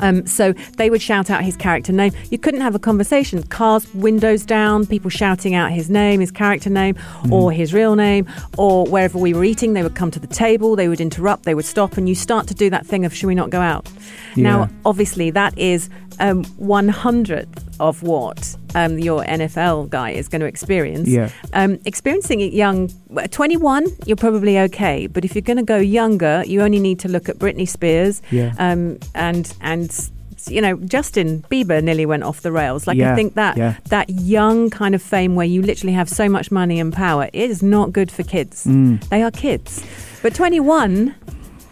Um, 0.00 0.26
so 0.26 0.52
they 0.76 0.90
would 0.90 1.02
shout 1.02 1.30
out 1.30 1.42
his 1.42 1.56
character 1.56 1.92
name. 1.92 2.12
You 2.30 2.38
couldn't 2.38 2.60
have 2.60 2.74
a 2.74 2.78
conversation. 2.78 3.42
Cars, 3.42 3.92
windows 3.94 4.44
down, 4.44 4.86
people 4.86 5.10
shouting 5.10 5.54
out 5.54 5.72
his 5.72 5.90
name, 5.90 6.20
his 6.20 6.30
character 6.30 6.70
name, 6.70 6.96
or 7.30 7.50
his 7.52 7.74
real 7.74 7.96
name, 7.96 8.26
or 8.56 8.86
wherever 8.86 9.18
we 9.18 9.34
were 9.34 9.44
eating, 9.44 9.72
they 9.72 9.82
would 9.82 9.96
come 9.96 10.10
to 10.12 10.20
the 10.20 10.26
table, 10.26 10.76
they 10.76 10.88
would 10.88 11.00
interrupt, 11.00 11.44
they 11.44 11.54
would 11.54 11.64
stop, 11.64 11.96
and 11.96 12.08
you 12.08 12.14
start 12.14 12.46
to 12.46 12.54
do 12.54 12.70
that 12.70 12.86
thing 12.86 13.04
of, 13.04 13.14
should 13.14 13.26
we 13.26 13.34
not 13.34 13.50
go 13.50 13.60
out? 13.60 13.90
Yeah. 14.36 14.44
Now, 14.44 14.70
obviously, 14.84 15.30
that 15.30 15.56
is 15.58 15.90
um, 16.20 16.44
one 16.56 16.88
hundredth 16.88 17.64
of 17.80 18.02
what 18.02 18.56
um, 18.74 18.98
your 18.98 19.24
NFL 19.24 19.90
guy 19.90 20.10
is 20.10 20.28
going 20.28 20.40
to 20.40 20.46
experience. 20.46 21.08
Yeah. 21.08 21.30
Um, 21.52 21.78
experiencing 21.84 22.40
it 22.40 22.52
young, 22.52 22.88
21, 23.30 23.86
you're 24.04 24.16
probably 24.16 24.58
okay. 24.58 25.06
But 25.06 25.24
if 25.24 25.34
you're 25.34 25.42
going 25.42 25.58
to 25.58 25.62
go 25.62 25.76
younger, 25.76 26.42
you 26.46 26.62
only 26.62 26.80
need 26.80 26.98
to 27.00 27.08
look 27.08 27.28
at 27.28 27.38
Britney 27.38 27.68
Spears. 27.68 28.20
Yeah. 28.30 28.54
Um, 28.58 28.98
and 29.14 29.54
and 29.60 30.10
you 30.48 30.60
know, 30.60 30.76
Justin 30.76 31.42
Bieber 31.50 31.82
nearly 31.82 32.06
went 32.06 32.22
off 32.22 32.40
the 32.42 32.52
rails. 32.52 32.86
Like 32.86 32.96
Yeah, 32.96 33.12
I 33.12 33.14
think 33.14 33.34
that 33.34 33.56
yeah. 33.56 33.76
that 33.86 34.08
young 34.08 34.70
kind 34.70 34.94
of 34.94 35.02
fame 35.02 35.34
where 35.34 35.46
you 35.46 35.62
literally 35.62 35.92
have 35.92 36.08
so 36.08 36.28
much 36.28 36.50
money 36.50 36.80
and 36.80 36.92
power 36.92 37.28
is 37.32 37.62
not 37.62 37.92
good 37.92 38.10
for 38.10 38.22
kids. 38.22 38.64
Mm. 38.64 39.06
They 39.08 39.22
are 39.22 39.30
kids. 39.30 39.84
But 40.22 40.34
21, 40.34 41.14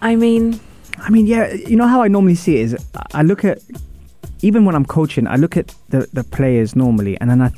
I 0.03 0.17
mean, 0.17 0.61
I 0.99 1.11
mean, 1.11 1.27
yeah, 1.27 1.53
you 1.53 1.77
know 1.77 1.87
how 1.87 2.03
I 2.03 2.09
normally 2.09 2.35
see 2.35 2.57
it 2.57 2.61
is 2.63 2.87
I 3.13 3.23
look 3.23 3.45
at, 3.45 3.59
even 4.43 4.65
when 4.65 4.75
I'm 4.75 4.85
coaching, 4.85 5.27
I 5.27 5.37
look 5.37 5.57
at 5.57 5.75
the, 5.89 6.09
the 6.13 6.25
players 6.25 6.77
normally 6.77 7.19
and 7.21 7.31
then 7.31 7.41
I 7.43 7.51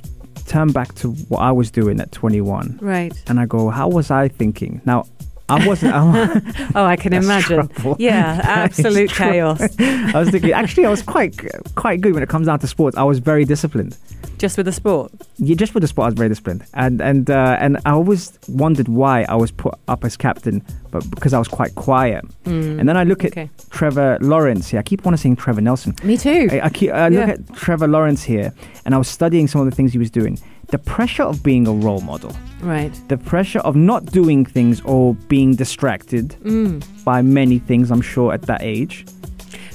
turn 0.47 0.73
back 0.73 0.95
to 0.97 1.11
what 1.29 1.41
I 1.41 1.53
was 1.53 1.71
doing 1.71 2.01
at 2.01 2.11
21 2.13 2.79
right. 2.81 3.13
and 3.27 3.39
I 3.39 3.47
go, 3.47 3.69
how 3.71 3.89
was 3.89 4.11
I 4.11 4.29
thinking? 4.29 4.81
Now, 4.87 5.05
I 5.51 5.67
wasn't, 5.67 5.95
I, 5.95 6.41
Oh, 6.75 6.85
I 6.85 6.97
can 6.97 7.13
imagine. 7.25 7.69
trouble. 7.69 7.97
Yeah, 7.99 8.41
absolute 8.45 9.11
chaos. 9.11 9.61
I 9.81 10.13
was 10.15 10.31
thinking, 10.31 10.53
actually, 10.53 10.85
I 10.85 10.91
was 10.91 11.03
quite 11.03 11.35
quite 11.75 12.03
good 12.03 12.13
when 12.13 12.23
it 12.23 12.29
comes 12.29 12.47
down 12.49 12.59
to 12.59 12.67
sports. 12.67 12.99
I 12.99 13.03
was 13.05 13.19
very 13.19 13.47
disciplined. 13.47 13.97
Just 14.37 14.59
with 14.59 14.67
the 14.67 14.73
sport. 14.73 15.11
Yeah, 15.39 15.57
just 15.57 15.73
for 15.73 15.81
the 15.81 15.89
sport, 15.89 16.05
I 16.05 16.09
was 16.09 16.15
very 16.17 16.29
disciplined, 16.29 16.65
and 16.75 17.01
and 17.01 17.31
uh, 17.31 17.57
and 17.61 17.79
I 17.87 17.93
always 17.93 18.39
wondered 18.47 18.89
why 18.89 19.25
I 19.27 19.37
was 19.37 19.51
put 19.51 19.75
up 19.89 20.05
as 20.05 20.19
captain, 20.19 20.63
but 20.91 21.09
because 21.11 21.33
I 21.35 21.39
was 21.39 21.49
quite 21.49 21.75
quiet. 21.75 22.25
and 22.45 22.89
then 22.89 22.97
I 22.97 23.05
look 23.05 23.25
at 23.25 23.33
okay. 23.33 23.51
Trevor 23.71 24.19
Lawrence. 24.21 24.73
Yeah, 24.73 24.81
I 24.81 24.83
keep 24.83 25.05
wanting 25.05 25.17
to 25.19 25.23
saying 25.23 25.37
Trevor 25.37 25.61
Nelson. 25.61 25.95
Me 26.03 26.17
too. 26.17 26.49
I, 26.53 26.61
I, 26.67 26.69
keep, 26.71 26.91
I 26.93 27.09
look 27.09 27.27
Yeah. 27.29 27.35
at 27.35 27.55
Trevor 27.55 27.89
Lawrence 27.89 28.23
here, 28.23 28.53
and 28.85 28.95
I 28.95 28.99
was 28.99 29.09
studying 29.09 29.47
some 29.49 29.61
of 29.61 29.67
the 29.71 29.75
things 29.77 29.93
he 29.93 29.99
was 29.99 30.11
doing. 30.11 30.39
The 30.69 30.79
pressure 30.79 31.23
of 31.23 31.43
being 31.43 31.67
a 31.67 31.73
role 31.73 32.01
model, 32.03 32.33
right. 32.61 32.93
the 33.09 33.17
pressure 33.17 33.61
of 33.61 33.75
not 33.75 34.05
doing 34.07 34.45
things 34.45 34.83
or 34.83 35.15
being 35.29 35.55
distracted 35.57 36.37
Mm. 36.45 36.83
by 37.05 37.23
many 37.23 37.59
things. 37.59 37.91
I'm 37.91 38.03
sure 38.03 38.33
at 38.35 38.43
that 38.43 38.61
age. 38.63 39.07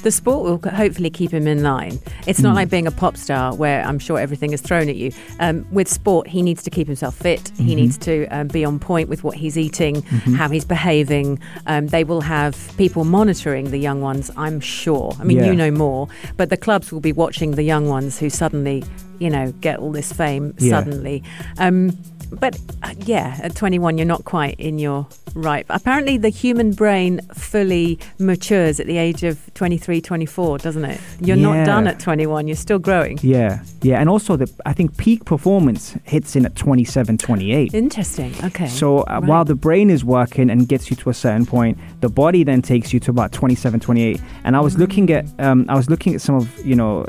The 0.03 0.11
sport 0.11 0.43
will 0.43 0.71
hopefully 0.71 1.09
keep 1.09 1.31
him 1.31 1.47
in 1.47 1.63
line. 1.63 1.97
It's 2.27 2.39
not 2.41 2.51
Mm. 2.53 2.55
like 2.55 2.69
being 2.69 2.87
a 2.87 2.91
pop 2.91 3.17
star 3.17 3.55
where 3.55 3.81
I'm 3.83 3.99
sure 3.99 4.19
everything 4.19 4.51
is 4.53 4.61
thrown 4.61 4.87
at 4.89 4.95
you. 4.95 5.11
Um, 5.39 5.65
with 5.71 5.87
sport, 5.87 6.27
he 6.27 6.41
needs 6.41 6.61
to 6.63 6.69
keep 6.69 6.87
himself 6.87 7.15
fit. 7.15 7.39
Mm-hmm. 7.55 7.63
He 7.65 7.75
needs 7.75 7.97
to 7.99 8.27
um, 8.27 8.47
be 8.47 8.63
on 8.65 8.79
point 8.79 9.09
with 9.09 9.23
what 9.23 9.35
he's 9.37 9.57
eating, 9.57 10.01
how 10.37 10.49
he's 10.49 10.65
behaving. 10.65 11.39
Um, 11.67 11.87
they 11.87 12.03
will 12.03 12.21
have 12.21 12.55
people 12.77 13.05
monitoring 13.05 13.71
the 13.71 13.77
young 13.77 14.01
ones, 14.01 14.29
I'm 14.37 14.59
sure. 14.59 15.15
I 15.19 15.23
mean, 15.23 15.37
Yeah. 15.37 15.45
you 15.47 15.55
know 15.55 15.71
more, 15.71 16.07
but 16.37 16.49
the 16.49 16.57
clubs 16.57 16.91
will 16.91 16.99
be 17.01 17.13
watching 17.13 17.51
the 17.51 17.63
young 17.63 17.87
ones 17.87 18.19
who 18.19 18.29
suddenly, 18.29 18.83
you 19.23 19.29
know, 19.29 19.51
get 19.61 19.79
all 19.79 19.91
this 19.91 20.11
fame 20.11 20.53
Yeah. 20.59 20.71
suddenly. 20.71 21.23
Um, 21.57 21.97
but 22.39 22.57
uh, 22.81 22.93
yeah, 23.05 23.37
at 23.43 23.55
21, 23.55 23.97
you're 23.99 24.07
not 24.07 24.25
quite 24.25 24.59
in 24.59 24.79
your 24.79 25.05
right. 25.35 25.65
Apparently, 25.69 26.17
the 26.17 26.29
human 26.29 26.71
brain 26.73 27.21
fully 27.33 27.99
matures 28.17 28.79
at 28.79 28.87
the 28.87 28.97
age 28.97 29.21
of 29.23 29.37
23, 29.53 30.01
24, 30.01 30.57
doesn't 30.57 30.83
it? 30.85 30.99
You're 31.21 31.37
Yeah. 31.37 31.53
not 31.53 31.65
done 31.65 31.87
at 31.87 31.99
21, 31.99 32.47
you're 32.47 32.55
still 32.55 32.79
growing. 32.79 33.19
Yeah, 33.21 33.59
yeah, 33.83 33.99
and 34.01 34.09
also 34.09 34.35
the 34.35 34.49
I 34.65 34.73
think 34.73 34.97
peak 34.97 35.25
performance 35.25 35.95
hits 36.05 36.35
in 36.35 36.45
at 36.47 36.55
27, 36.55 37.17
28. 37.19 37.71
Interesting. 37.73 38.33
Okay. 38.43 38.67
So 38.67 39.01
uh, 39.01 39.03
Right. 39.19 39.23
while 39.29 39.45
the 39.45 39.55
brain 39.67 39.91
is 39.91 40.03
working 40.03 40.49
and 40.49 40.67
gets 40.67 40.89
you 40.89 40.95
to 41.03 41.11
a 41.11 41.13
certain 41.13 41.45
point, 41.45 41.77
the 42.01 42.09
body 42.09 42.43
then 42.43 42.61
takes 42.63 42.93
you 42.93 42.99
to 43.01 43.11
about 43.11 43.31
27, 43.31 43.79
28. 43.79 44.19
And 44.43 44.55
I 44.55 44.59
was 44.59 44.75
looking 44.79 45.11
at 45.11 45.25
um, 45.37 45.65
I 45.69 45.75
was 45.75 45.87
looking 45.87 46.15
at 46.15 46.21
some 46.21 46.35
of 46.35 46.47
you 46.65 46.75
know, 46.75 47.05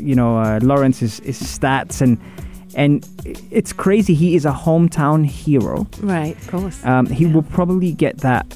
you 0.00 0.14
know 0.14 0.38
uh, 0.38 0.60
Lawrence's 0.62 1.20
his 1.20 1.40
stats 1.42 2.00
and 2.00 2.18
and 2.76 3.06
it's 3.50 3.72
crazy. 3.72 4.14
He 4.14 4.34
is 4.34 4.44
a 4.44 4.50
hometown 4.52 5.24
hero. 5.24 5.86
Right, 6.00 6.36
of 6.36 6.48
course. 6.48 6.84
Um, 6.84 7.06
he 7.06 7.24
Yeah. 7.24 7.32
will 7.34 7.42
probably 7.42 7.92
get 7.92 8.18
that 8.18 8.46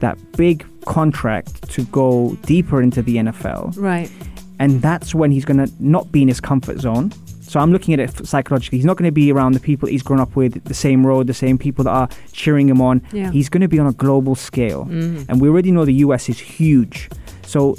that 0.00 0.16
big 0.36 0.64
contract 0.86 1.68
to 1.70 1.84
go 1.86 2.36
deeper 2.46 2.80
into 2.82 3.00
the 3.02 3.16
NFL 3.16 3.72
right. 3.76 4.10
and 4.58 4.82
that's 4.82 5.14
when 5.14 5.30
he's 5.30 5.44
going 5.44 5.56
to 5.66 5.72
not 5.80 6.10
be 6.12 6.20
in 6.22 6.28
his 6.28 6.40
comfort 6.40 6.78
zone. 6.80 7.10
So 7.42 7.60
I'm 7.60 7.70
looking 7.72 7.94
at 7.94 8.00
it 8.00 8.26
psychologically. 8.26 8.78
He's 8.78 8.84
not 8.84 8.96
going 8.96 9.08
to 9.08 9.12
be 9.12 9.30
around 9.32 9.52
the 9.52 9.60
people 9.60 9.88
he's 9.88 10.02
grown 10.02 10.20
up 10.20 10.34
with, 10.36 10.62
the 10.64 10.74
same 10.74 11.06
road, 11.06 11.26
the 11.26 11.34
same 11.34 11.56
people 11.56 11.84
that 11.84 11.90
are 11.90 12.08
cheering 12.32 12.68
him 12.68 12.80
on. 12.82 13.00
Yeah. 13.12 13.30
He's 13.30 13.48
going 13.48 13.60
to 13.62 13.68
be 13.68 13.78
on 13.78 13.86
a 13.86 13.92
global 13.92 14.34
scale, 14.34 14.86
Mhm. 14.86 15.26
and 15.28 15.40
we 15.40 15.48
already 15.48 15.70
know 15.70 15.84
the 15.84 16.00
US 16.06 16.28
is 16.28 16.38
huge. 16.38 17.08
So 17.46 17.76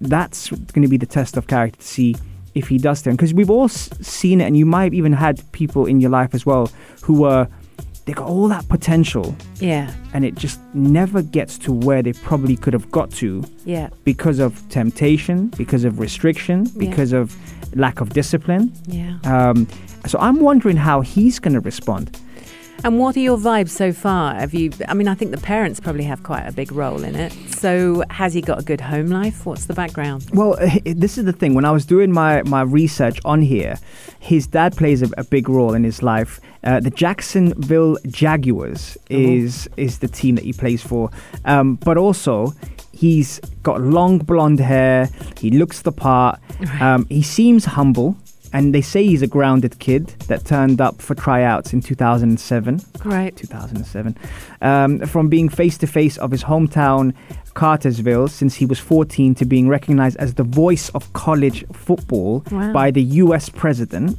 that's 0.00 0.50
going 0.50 0.82
to 0.82 0.88
be 0.88 0.96
the 0.96 1.06
test 1.06 1.36
of 1.36 1.46
character 1.46 1.78
to 1.80 1.86
see 1.86 2.16
if 2.54 2.68
he 2.68 2.78
does 2.78 3.02
turn. 3.02 3.14
Because 3.16 3.34
we've 3.34 3.50
all 3.50 3.64
s- 3.64 3.90
seen 4.00 4.40
it, 4.40 4.44
and 4.46 4.56
you 4.56 4.66
might 4.66 4.84
have 4.84 4.94
even 4.94 5.12
had 5.12 5.40
people 5.52 5.86
in 5.86 6.00
your 6.00 6.10
life 6.10 6.34
as 6.34 6.44
well 6.46 6.70
who 7.02 7.20
were 7.22 7.48
they 8.06 8.14
got 8.14 8.26
all 8.26 8.48
that 8.48 8.66
potential, 8.70 9.36
Yeah. 9.60 9.92
and 10.14 10.24
it 10.24 10.34
just 10.34 10.58
never 10.72 11.20
gets 11.20 11.58
to 11.58 11.72
where 11.72 12.02
they 12.02 12.14
probably 12.14 12.56
could 12.56 12.72
have 12.72 12.90
got 12.90 13.10
to 13.20 13.44
Yeah. 13.66 13.90
because 14.04 14.38
of 14.38 14.66
temptation, 14.70 15.48
because 15.58 15.84
of 15.84 15.98
restriction, 16.00 16.64
Yeah. 16.64 16.88
because 16.88 17.12
of 17.12 17.36
lack 17.76 18.00
of 18.00 18.08
discipline. 18.14 18.72
Yeah. 18.86 19.18
Um, 19.24 19.66
so 20.06 20.18
I'm 20.20 20.40
wondering 20.40 20.78
how 20.78 21.02
he's 21.02 21.38
going 21.38 21.52
to 21.52 21.60
respond. 21.60 22.18
And 22.84 22.98
what 22.98 23.16
are 23.16 23.20
your 23.20 23.36
vibes 23.36 23.70
so 23.70 23.92
far? 23.92 24.34
Have 24.34 24.54
you? 24.54 24.70
I 24.86 24.94
mean, 24.94 25.08
I 25.08 25.14
think 25.14 25.32
the 25.32 25.38
parents 25.38 25.80
probably 25.80 26.04
have 26.04 26.22
quite 26.22 26.46
a 26.46 26.52
big 26.52 26.70
role 26.70 27.02
in 27.02 27.16
it. 27.16 27.32
So, 27.50 28.04
has 28.10 28.34
he 28.34 28.40
got 28.40 28.60
a 28.60 28.62
good 28.62 28.80
home 28.80 29.08
life? 29.08 29.44
What's 29.44 29.66
the 29.66 29.74
background? 29.74 30.26
Well, 30.32 30.56
this 30.84 31.18
is 31.18 31.24
the 31.24 31.32
thing. 31.32 31.54
When 31.54 31.64
I 31.64 31.72
was 31.72 31.84
doing 31.84 32.12
my, 32.12 32.42
my 32.44 32.62
research 32.62 33.18
on 33.24 33.42
here, 33.42 33.76
his 34.20 34.46
dad 34.46 34.76
plays 34.76 35.02
a, 35.02 35.08
a 35.18 35.24
big 35.24 35.48
role 35.48 35.74
in 35.74 35.82
his 35.82 36.02
life. 36.02 36.40
Uh, 36.62 36.78
the 36.78 36.90
Jacksonville 36.90 37.98
Jaguars 38.06 38.96
is 39.10 39.68
is 39.76 39.98
the 39.98 40.08
team 40.08 40.36
that 40.36 40.44
he 40.44 40.52
plays 40.52 40.82
for, 40.82 41.10
um, 41.44 41.76
but 41.76 41.96
also 41.96 42.52
he's 42.92 43.40
got 43.62 43.80
long 43.80 44.18
blonde 44.18 44.60
hair. 44.60 45.08
He 45.38 45.50
looks 45.50 45.82
the 45.82 45.92
part. 45.92 46.40
Um, 46.80 47.06
he 47.08 47.22
seems 47.22 47.64
humble. 47.64 48.16
And 48.52 48.74
they 48.74 48.80
say 48.80 49.04
he's 49.04 49.22
a 49.22 49.26
grounded 49.26 49.78
kid 49.78 50.06
that 50.28 50.44
turned 50.44 50.80
up 50.80 51.02
for 51.02 51.14
tryouts 51.14 51.72
in 51.72 51.80
2007. 51.82 52.80
Right. 53.04 53.36
2007, 53.36 54.16
um, 54.62 55.00
from 55.00 55.28
being 55.28 55.48
face 55.48 55.76
to 55.78 55.86
face 55.86 56.16
of 56.18 56.30
his 56.30 56.44
hometown, 56.44 57.14
Cartersville, 57.54 58.28
since 58.28 58.54
he 58.54 58.64
was 58.64 58.78
14, 58.78 59.34
to 59.36 59.44
being 59.44 59.68
recognized 59.68 60.16
as 60.18 60.34
the 60.34 60.44
voice 60.44 60.88
of 60.90 61.12
college 61.12 61.64
football 61.72 62.44
Wow. 62.50 62.72
by 62.72 62.90
the 62.90 63.02
U.S. 63.02 63.48
president. 63.48 64.16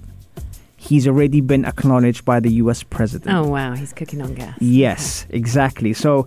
He's 0.77 1.07
already 1.07 1.41
been 1.41 1.65
acknowledged 1.65 2.23
by 2.23 2.39
the 2.39 2.51
U.S. 2.63 2.83
president. 2.83 3.35
Oh 3.35 3.47
wow, 3.47 3.73
he's 3.75 3.91
cooking 3.91 4.21
on 4.21 4.33
gas. 4.33 4.55
Yes, 4.61 5.25
exactly. 5.29 5.91
So, 5.93 6.25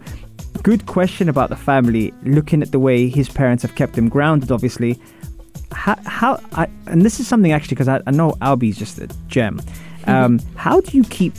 good 0.63 0.85
question 0.87 1.29
about 1.31 1.49
the 1.49 1.57
family. 1.57 2.13
Looking 2.25 2.61
at 2.63 2.71
the 2.71 2.79
way 2.79 3.09
his 3.09 3.31
parents 3.31 3.63
have 3.63 3.75
kept 3.77 3.97
him 3.97 4.09
grounded, 4.11 4.51
obviously. 4.53 5.01
How, 5.73 5.97
how 6.05 6.41
I, 6.53 6.69
and 6.87 7.03
this 7.03 7.19
is 7.21 7.27
something 7.27 7.53
actually 7.53 7.75
because 7.75 7.89
I, 7.89 8.01
I 8.07 8.11
know 8.11 8.33
Albie's 8.43 8.77
just 8.79 8.99
a 8.99 9.09
gem. 9.29 9.61
Um, 10.07 10.41
how 10.57 10.81
do 10.81 10.97
you 10.97 11.05
keep 11.05 11.35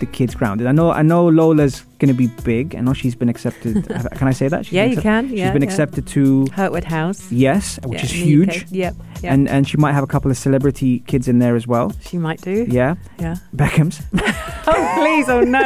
the 0.00 0.06
kids 0.06 0.34
grounded? 0.34 0.66
I 0.66 0.72
know 0.72 0.90
I 0.90 1.02
know 1.02 1.26
Lola's 1.28 1.80
going 1.98 2.08
to 2.08 2.14
be 2.14 2.28
big. 2.44 2.74
I 2.76 2.80
know 2.80 2.92
she's 2.94 3.14
been 3.14 3.28
accepted. 3.28 3.86
can 4.16 4.28
I 4.28 4.32
say 4.32 4.48
that? 4.48 4.66
She's 4.66 4.72
Yeah, 4.74 4.84
been 4.86 4.94
you 4.96 5.00
can. 5.02 5.28
She's 5.28 5.38
Yeah, 5.38 5.52
been 5.52 5.62
yeah. 5.62 5.68
accepted 5.68 6.06
to 6.08 6.44
Hurtwood 6.52 6.84
House. 6.84 7.30
yes, 7.32 7.78
which 7.84 7.98
Yeah, 8.00 8.04
is 8.04 8.10
huge. 8.12 8.66
Yep. 8.70 8.94
Yeah. 9.24 9.34
and 9.34 9.48
and 9.48 9.68
she 9.68 9.76
might 9.76 9.92
have 9.92 10.04
a 10.04 10.06
couple 10.06 10.30
of 10.30 10.36
celebrity 10.36 11.00
kids 11.06 11.26
in 11.28 11.38
there 11.38 11.56
as 11.56 11.66
well. 11.66 11.92
She 12.02 12.18
might 12.18 12.40
do. 12.40 12.66
Yeah, 12.68 12.94
Yeah. 13.18 13.36
Beckham's. 13.54 14.00
Oh, 14.66 14.92
please. 14.96 15.28
Oh, 15.28 15.42
no. 15.42 15.60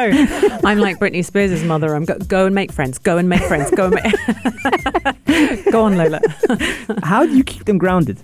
I'm 0.64 0.78
like 0.80 0.98
Britney 0.98 1.24
Spears' 1.24 1.62
mother. 1.62 1.94
I'm 1.94 2.04
go, 2.04 2.18
go 2.18 2.46
and 2.46 2.54
make 2.54 2.72
friends. 2.72 2.98
Go 2.98 3.16
and 3.16 3.28
make 3.28 3.42
friends. 3.42 3.70
Go 3.70 3.84
and 3.84 3.94
make. 3.94 4.12
go 5.70 5.84
on, 5.84 5.96
Lola. 5.96 6.20
How 7.04 7.24
do 7.24 7.36
you 7.36 7.44
keep 7.44 7.64
them 7.64 7.78
grounded? 7.78 8.18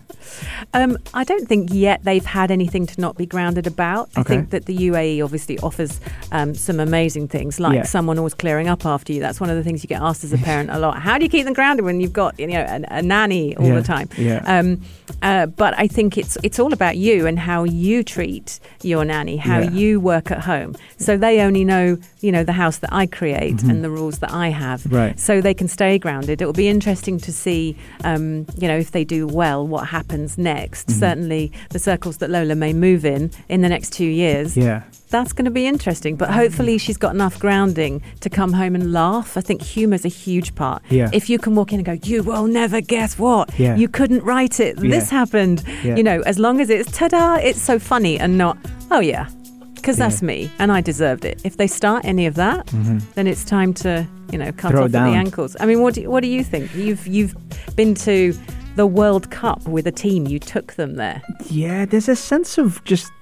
Um, 0.73 0.99
I 1.13 1.23
don't 1.23 1.47
think 1.47 1.69
yet 1.73 2.03
they've 2.03 2.25
had 2.25 2.51
anything 2.51 2.87
to 2.87 3.01
not 3.01 3.17
be 3.17 3.25
grounded 3.27 3.67
about. 3.69 4.11
I 4.17 4.25
think 4.25 4.51
that 4.51 4.67
the 4.67 4.77
UAE 4.77 5.23
obviously 5.23 5.59
offers 5.61 6.01
um, 6.33 6.55
some 6.55 6.81
amazing 6.81 7.29
things, 7.29 7.61
like 7.61 7.77
Yeah. 7.77 7.83
someone 7.85 8.19
always 8.19 8.35
clearing 8.35 8.67
up 8.69 8.85
after 8.85 9.13
you. 9.13 9.21
That's 9.21 9.39
one 9.41 9.51
of 9.51 9.57
the 9.57 9.63
things 9.63 9.85
you 9.85 9.89
get 9.89 10.03
asked 10.03 10.25
as 10.25 10.33
a 10.33 10.39
parent 10.39 10.71
a 10.71 10.79
lot. 10.81 10.99
How 10.99 11.19
do 11.19 11.25
you 11.25 11.31
keep 11.31 11.45
them 11.45 11.55
grounded 11.55 11.85
when 11.85 12.01
you've 12.01 12.13
got 12.13 12.39
you 12.41 12.49
know 12.49 12.63
a, 12.63 12.83
a 12.99 13.03
nanny 13.03 13.57
all 13.57 13.67
Yeah, 13.69 13.75
the 13.77 13.83
time? 13.83 14.09
yeah. 14.19 14.43
Um, 14.45 14.83
uh, 15.25 15.47
but 15.47 15.73
I 15.85 15.87
think 15.89 16.17
it's 16.17 16.37
it's 16.47 16.59
all 16.63 16.73
about 16.73 16.97
you 16.97 17.27
and 17.27 17.37
how 17.39 17.65
you 17.65 18.05
treat 18.05 18.61
your 18.83 19.05
nanny, 19.05 19.37
how 19.39 19.59
Yeah. 19.61 19.71
you 19.71 19.91
work 20.13 20.31
at 20.31 20.41
home. 20.53 20.71
So 20.99 21.17
they 21.17 21.41
only 21.41 21.65
know 21.65 21.99
you 22.21 22.31
know 22.33 22.45
the 22.45 22.53
house 22.63 22.79
that 22.79 22.93
I 23.03 23.07
create 23.07 23.63
and 23.71 23.83
the 23.83 23.91
rules 23.91 24.19
that 24.21 24.33
I 24.33 24.49
have. 24.65 24.81
Mm-hmm. 24.83 24.97
Right. 24.97 25.21
So 25.21 25.41
they 25.41 25.55
can 25.55 25.69
stay 25.69 25.99
grounded. 25.99 26.41
It 26.43 26.47
will 26.47 26.53
be 26.67 26.69
interesting 26.69 27.19
to 27.27 27.33
see, 27.33 27.77
um, 28.05 28.47
you 28.61 28.69
know, 28.69 28.77
if 28.79 28.91
they 28.93 29.05
do 29.05 29.27
well, 29.27 29.67
what 29.67 29.85
happens 29.89 30.39
next. 30.39 30.89
Mm-hmm. 30.89 31.01
Certainly, 31.01 31.53
the 31.71 31.79
circles 31.79 32.19
that 32.19 32.31
Lola 32.31 32.55
may 32.55 32.73
move 32.73 33.05
in 33.05 33.31
in 33.49 33.61
the 33.63 33.69
next 33.69 33.91
two 33.93 34.07
years. 34.25 34.57
Yeah. 34.57 34.83
That's 35.15 35.33
going 35.33 35.45
to 35.45 35.51
be 35.53 35.65
interesting. 35.69 36.17
But 36.17 36.31
hopefully, 36.31 36.77
she's 36.77 36.97
got 36.97 37.15
enough 37.15 37.39
grounding 37.39 38.03
to 38.19 38.29
come 38.29 38.53
home 38.53 38.75
and 38.75 38.93
laugh. 38.93 39.37
I 39.37 39.43
think 39.43 39.63
humour's 39.63 40.05
a 40.05 40.09
huge 40.09 40.57
part. 40.57 40.83
Yeah. 40.91 41.09
If 41.13 41.31
you 41.31 41.39
can 41.39 41.55
walk 41.55 41.73
in 41.73 41.79
and 41.79 41.87
go, 41.87 41.97
you 42.03 42.25
will 42.25 42.49
never 42.49 42.81
guess 42.81 43.17
what. 43.17 43.57
Yeah. 43.57 43.77
You 43.77 43.87
couldn't 43.87 44.25
write 44.25 44.59
it. 44.59 44.77
This 44.77 45.11
happened. 45.11 45.63
Yeah. 45.85 45.95
You 45.95 46.03
know, 46.03 46.21
as 46.23 46.41
long 46.41 46.61
as 46.61 46.69
it's 46.69 46.91
ta 46.91 47.07
da, 47.07 47.37
it's 47.37 47.63
so 47.63 47.79
funny 47.79 48.19
and 48.19 48.37
not, 48.37 48.59
oh, 48.91 48.99
yeah. 48.99 49.29
Because 49.77 49.99
that's 49.99 50.21
me 50.21 50.51
and 50.59 50.73
I 50.73 50.81
deserved 50.81 51.25
it. 51.25 51.41
If 51.45 51.59
they 51.59 51.69
start 51.69 52.05
any 52.05 52.27
of 52.27 52.35
that, 52.35 52.67
then 53.15 53.29
it's 53.29 53.45
time 53.45 53.73
to, 53.75 54.05
you 54.33 54.39
know, 54.39 54.51
cut 54.51 54.73
Mm-hmm. 54.73 54.77
Throw 54.77 54.85
off 54.87 54.91
down. 54.91 55.11
the 55.13 55.17
ankles. 55.17 55.57
I 55.61 55.67
mean, 55.67 55.81
what 55.81 55.95
do, 55.95 56.11
what 56.11 56.23
do 56.25 56.29
you 56.29 56.43
think? 56.43 56.75
You've 56.75 57.07
you've 57.07 57.35
been 57.77 57.95
to 57.97 58.35
the 58.75 58.87
World 58.87 59.31
Cup 59.31 59.63
with 59.69 59.87
a 59.87 59.93
team. 59.93 60.27
You 60.27 60.41
took 60.41 60.73
them 60.73 60.97
there. 60.97 61.23
Yeah, 61.49 61.85
there's 61.85 62.09
a 62.09 62.17
sense 62.17 62.59
of 62.59 62.83
just 62.85 63.13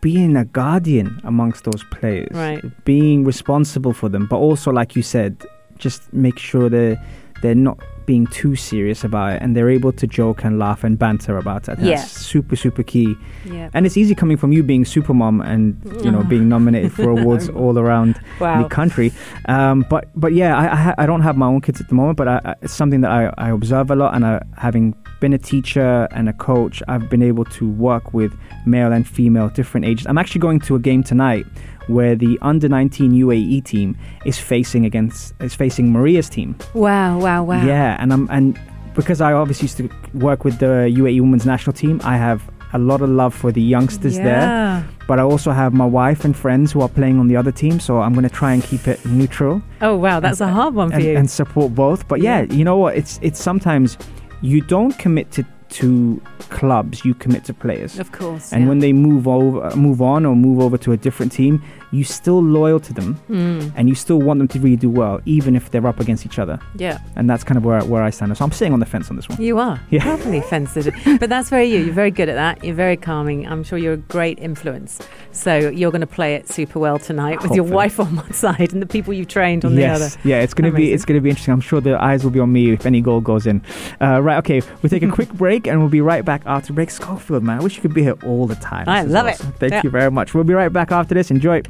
being 0.00 0.36
a 0.36 0.44
guardian 0.44 1.20
amongst 1.24 1.64
those 1.64 1.84
players, 1.84 2.28
Right. 2.32 2.64
Being 2.84 3.24
responsible 3.24 3.92
for 3.92 4.08
them, 4.08 4.26
but 4.26 4.36
also, 4.36 4.70
like 4.70 4.96
you 4.96 5.02
said, 5.02 5.44
just 5.78 6.12
make 6.12 6.38
sure 6.38 6.68
they're 6.68 7.02
they're 7.42 7.54
not 7.54 7.78
being 8.12 8.26
too 8.40 8.54
serious 8.56 9.00
about 9.08 9.28
it, 9.34 9.38
and 9.42 9.48
they're 9.54 9.70
able 9.78 9.92
to 10.02 10.06
joke 10.18 10.38
and 10.46 10.52
laugh 10.58 10.80
and 10.86 10.98
banter 10.98 11.34
about 11.44 11.62
it. 11.70 11.78
Yeah. 11.78 11.96
That's 11.96 12.10
super 12.32 12.56
super 12.64 12.82
key. 12.92 13.10
Yeah. 13.44 13.68
And 13.74 13.86
it's 13.86 13.96
easy 14.02 14.14
coming 14.22 14.36
from 14.42 14.50
you 14.56 14.62
being 14.72 14.84
super 14.84 15.14
mom 15.22 15.36
and 15.52 15.62
you 16.04 16.10
know 16.14 16.22
being 16.34 16.48
nominated 16.48 16.92
for 16.92 17.08
awards 17.16 17.48
all 17.60 17.76
around 17.84 18.12
Wow. 18.40 18.62
the 18.62 18.68
country. 18.68 19.08
Um, 19.54 19.76
but 19.92 20.02
but 20.24 20.32
yeah, 20.40 20.52
I, 20.62 20.64
I 20.80 20.94
I 21.02 21.06
don't 21.10 21.22
have 21.28 21.36
my 21.36 21.46
own 21.46 21.60
kids 21.60 21.80
at 21.80 21.88
the 21.88 21.94
moment, 22.00 22.16
but 22.20 22.26
I, 22.34 22.36
I, 22.44 22.54
it's 22.62 22.74
something 22.80 23.00
that 23.04 23.12
I, 23.20 23.22
I 23.46 23.48
observe 23.58 23.90
a 23.90 23.96
lot. 24.02 24.10
And 24.16 24.22
I, 24.26 24.42
having 24.56 24.94
been 25.20 25.32
a 25.34 25.38
teacher 25.52 26.08
and 26.16 26.28
a 26.28 26.32
coach, 26.50 26.82
I've 26.88 27.06
been 27.14 27.22
able 27.22 27.44
to 27.58 27.64
work 27.88 28.12
with 28.18 28.32
male 28.66 28.92
and 28.96 29.04
female 29.06 29.48
different 29.50 29.84
ages. 29.90 30.06
I'm 30.10 30.18
actually 30.22 30.40
going 30.40 30.60
to 30.68 30.74
a 30.74 30.78
game 30.78 31.02
tonight 31.12 31.46
where 31.90 32.14
the 32.14 32.38
under 32.42 32.68
19 32.68 33.12
UAE 33.12 33.64
team 33.64 33.96
is 34.24 34.38
facing 34.38 34.84
against 34.84 35.34
is 35.40 35.54
facing 35.54 35.92
Maria's 35.92 36.28
team. 36.28 36.54
Wow, 36.74 37.18
wow, 37.18 37.42
wow. 37.44 37.64
Yeah, 37.64 37.96
and 38.00 38.12
I'm 38.12 38.28
and 38.30 38.58
because 38.94 39.20
I 39.20 39.32
obviously 39.32 39.64
used 39.66 39.76
to 39.78 39.88
work 40.14 40.44
with 40.44 40.58
the 40.58 40.90
UAE 41.00 41.20
women's 41.20 41.46
national 41.46 41.74
team, 41.74 42.00
I 42.04 42.16
have 42.16 42.40
a 42.72 42.78
lot 42.78 43.00
of 43.02 43.08
love 43.10 43.34
for 43.34 43.50
the 43.52 43.60
youngsters 43.62 44.16
Yeah. 44.16 44.24
there. 44.24 44.84
But 45.08 45.18
I 45.18 45.22
also 45.22 45.50
have 45.50 45.72
my 45.74 45.84
wife 45.86 46.24
and 46.24 46.36
friends 46.36 46.70
who 46.72 46.80
are 46.82 46.88
playing 46.88 47.18
on 47.18 47.26
the 47.26 47.36
other 47.36 47.50
team, 47.50 47.80
so 47.80 48.00
I'm 48.00 48.12
going 48.12 48.28
to 48.28 48.34
try 48.42 48.52
and 48.52 48.62
keep 48.62 48.86
it 48.86 49.04
neutral 49.04 49.60
Oh, 49.82 49.96
wow. 49.96 50.20
That's 50.20 50.40
a 50.40 50.46
hard 50.46 50.74
one 50.76 50.90
for 50.90 50.96
and, 50.96 51.04
you. 51.04 51.16
and 51.16 51.28
support 51.28 51.74
both. 51.74 52.06
But 52.06 52.20
yeah, 52.20 52.42
Yeah. 52.42 52.52
you 52.58 52.64
know 52.64 52.76
what? 52.76 52.94
It's 52.96 53.18
it's 53.22 53.40
sometimes 53.42 53.98
you 54.40 54.60
don't 54.60 54.96
commit 54.98 55.30
to 55.32 55.44
to 55.80 56.20
clubs, 56.50 57.04
you 57.04 57.14
commit 57.14 57.44
to 57.44 57.54
players. 57.54 57.98
of 58.00 58.10
course. 58.10 58.52
And 58.52 58.62
yeah. 58.62 58.68
when 58.68 58.78
they 58.80 58.92
move 58.92 59.26
over, 59.28 59.74
move 59.76 60.00
on, 60.02 60.26
or 60.26 60.34
move 60.36 60.58
over 60.60 60.76
to 60.78 60.90
a 60.92 60.96
different 60.96 61.30
team, 61.32 61.62
you 61.92 62.04
still 62.04 62.42
loyal 62.42 62.78
to 62.80 62.92
them, 62.92 63.18
Mm, 63.30 63.72
and 63.76 63.88
you 63.88 63.94
still 63.94 64.20
want 64.20 64.38
them 64.38 64.48
to 64.48 64.58
really 64.60 64.76
do 64.76 64.88
well, 64.90 65.20
even 65.24 65.56
if 65.56 65.70
they're 65.70 65.86
up 65.86 66.00
against 66.00 66.24
each 66.26 66.38
other. 66.38 66.58
yeah. 66.76 66.98
And 67.16 67.28
that's 67.28 67.44
kind 67.44 67.58
of 67.58 67.64
where 67.64 67.80
where 67.84 68.02
I 68.02 68.10
stand. 68.10 68.36
So 68.36 68.44
I'm 68.44 68.52
sitting 68.52 68.72
on 68.72 68.80
the 68.80 68.86
fence 68.86 69.10
on 69.10 69.16
this 69.16 69.28
one. 69.28 69.40
You 69.42 69.58
are. 69.58 69.80
Yeah. 69.90 70.02
Properly 70.02 70.40
sensitive. 70.48 70.94
But 71.18 71.28
that's 71.28 71.50
very 71.50 71.66
you. 71.66 71.80
You're 71.80 71.94
very 71.94 72.10
good 72.10 72.28
at 72.28 72.34
that. 72.34 72.64
You're 72.64 72.74
very 72.74 72.96
calming. 72.96 73.46
I'm 73.46 73.62
sure 73.64 73.78
you're 73.78 73.94
a 73.94 73.96
great 73.96 74.38
influence. 74.38 75.00
So 75.32 75.56
you're 75.56 75.90
going 75.90 76.00
to 76.00 76.06
play 76.06 76.34
it 76.34 76.48
super 76.48 76.78
well 76.78 76.98
tonight 76.98 77.42
with 77.42 77.52
your 77.52 77.64
wife 77.64 77.98
on 78.00 78.16
one 78.16 78.32
side 78.32 78.72
and 78.72 78.80
the 78.82 78.86
people 78.86 79.12
you've 79.14 79.28
trained 79.28 79.64
on 79.64 79.76
yes. 79.76 79.98
the 79.98 80.04
other. 80.06 80.28
Yeah, 80.28 80.40
it's 80.42 80.54
gonna 80.54 80.72
be 80.72 80.92
it's 80.92 81.04
gonna 81.04 81.20
be 81.20 81.30
interesting. 81.30 81.52
I'm 81.54 81.60
sure 81.60 81.80
the 81.80 82.00
eyes 82.02 82.24
will 82.24 82.30
be 82.30 82.40
on 82.40 82.52
me 82.52 82.72
if 82.72 82.86
any 82.86 83.00
goal 83.00 83.20
goes 83.20 83.46
in. 83.46 83.62
Uh, 84.00 84.20
right, 84.20 84.38
okay. 84.38 84.60
We'll 84.82 84.90
take 84.90 85.02
a 85.02 85.08
quick 85.18 85.32
break 85.34 85.66
and 85.66 85.80
we'll 85.80 85.88
be 85.88 86.00
right 86.00 86.24
back 86.24 86.42
after 86.46 86.72
break. 86.72 86.90
Schofield, 86.90 87.42
man, 87.42 87.60
I 87.60 87.62
wish 87.62 87.76
you 87.76 87.82
could 87.82 87.94
be 87.94 88.02
here 88.02 88.16
all 88.24 88.46
the 88.46 88.56
time. 88.56 88.88
I 88.88 89.02
This 89.04 89.12
love 89.12 89.26
it. 89.26 89.36
Thank 89.58 89.72
Yeah. 89.72 89.80
you 89.84 89.90
very 89.90 90.10
much. 90.10 90.34
We'll 90.34 90.44
be 90.44 90.54
right 90.54 90.72
back 90.72 90.90
after 90.92 91.14
this. 91.14 91.30
Enjoy. 91.30 91.62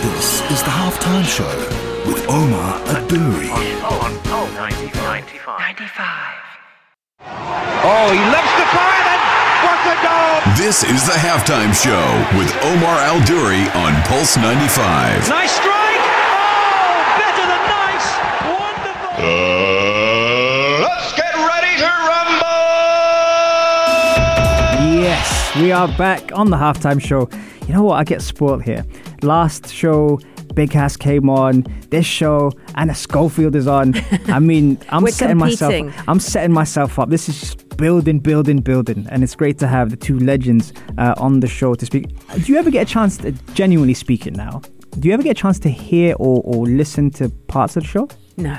This 0.00 0.40
is 0.50 0.62
the 0.62 0.70
halftime 0.72 1.24
show 1.28 1.44
with 2.08 2.24
Omar 2.26 2.80
Adouri. 2.88 3.52
On 3.84 4.16
Pulse 4.24 4.54
95. 4.54 5.20
Oh, 7.84 8.08
he 8.08 8.20
loves 8.32 8.52
the 8.56 8.64
fire 8.72 9.04
and 9.12 9.20
what 9.60 9.80
a 9.84 9.96
goal! 10.00 10.40
This 10.56 10.84
is 10.84 11.04
the 11.04 11.12
halftime 11.20 11.76
show 11.76 12.00
with 12.38 12.48
Omar 12.64 12.96
Al 12.96 13.20
Duri 13.26 13.68
on 13.76 13.92
Pulse 14.08 14.38
95. 14.38 15.28
Nice 15.28 15.52
strike! 15.52 16.04
Oh, 16.32 17.04
better 17.20 17.44
than 17.44 17.62
nice! 17.68 18.08
Wonderful! 18.56 19.20
Uh, 19.20 20.80
let's 20.80 21.12
get 21.12 21.34
ready 21.44 21.76
to 21.76 21.90
rumble! 22.08 22.64
Yes, 25.04 25.54
we 25.56 25.72
are 25.72 25.88
back 25.98 26.32
on 26.32 26.48
the 26.48 26.56
halftime 26.56 27.00
show. 27.02 27.28
You 27.70 27.76
know 27.76 27.84
what? 27.84 28.00
I 28.00 28.02
get 28.02 28.20
spoiled 28.20 28.64
here. 28.64 28.84
Last 29.22 29.72
show, 29.72 30.18
Big 30.56 30.72
Hass 30.72 30.96
came 30.96 31.30
on. 31.30 31.64
This 31.90 32.04
show, 32.04 32.50
Anna 32.74 32.96
Schofield 32.96 33.54
is 33.54 33.68
on. 33.68 33.94
I 34.26 34.38
mean, 34.40 34.76
I'm 34.88 35.06
setting 35.06 35.38
competing. 35.38 35.86
myself. 35.86 36.08
I'm 36.08 36.18
setting 36.18 36.52
myself 36.52 36.98
up. 36.98 37.10
This 37.10 37.28
is 37.28 37.38
just 37.38 37.76
building, 37.76 38.18
building, 38.18 38.58
building, 38.58 39.06
and 39.08 39.22
it's 39.22 39.36
great 39.36 39.56
to 39.58 39.68
have 39.68 39.90
the 39.90 39.96
two 39.96 40.18
legends 40.18 40.72
uh, 40.98 41.14
on 41.18 41.38
the 41.38 41.46
show 41.46 41.74
to 41.76 41.86
speak. 41.86 42.08
Do 42.44 42.52
you 42.52 42.58
ever 42.58 42.72
get 42.72 42.88
a 42.88 42.92
chance, 42.92 43.18
to, 43.18 43.30
genuinely 43.54 43.94
speaking, 43.94 44.32
now? 44.32 44.62
Do 44.98 45.06
you 45.06 45.14
ever 45.14 45.22
get 45.22 45.38
a 45.38 45.40
chance 45.40 45.60
to 45.60 45.70
hear 45.70 46.16
or, 46.18 46.42
or 46.44 46.66
listen 46.66 47.12
to 47.12 47.28
parts 47.46 47.76
of 47.76 47.84
the 47.84 47.88
show? 47.88 48.08
No. 48.36 48.58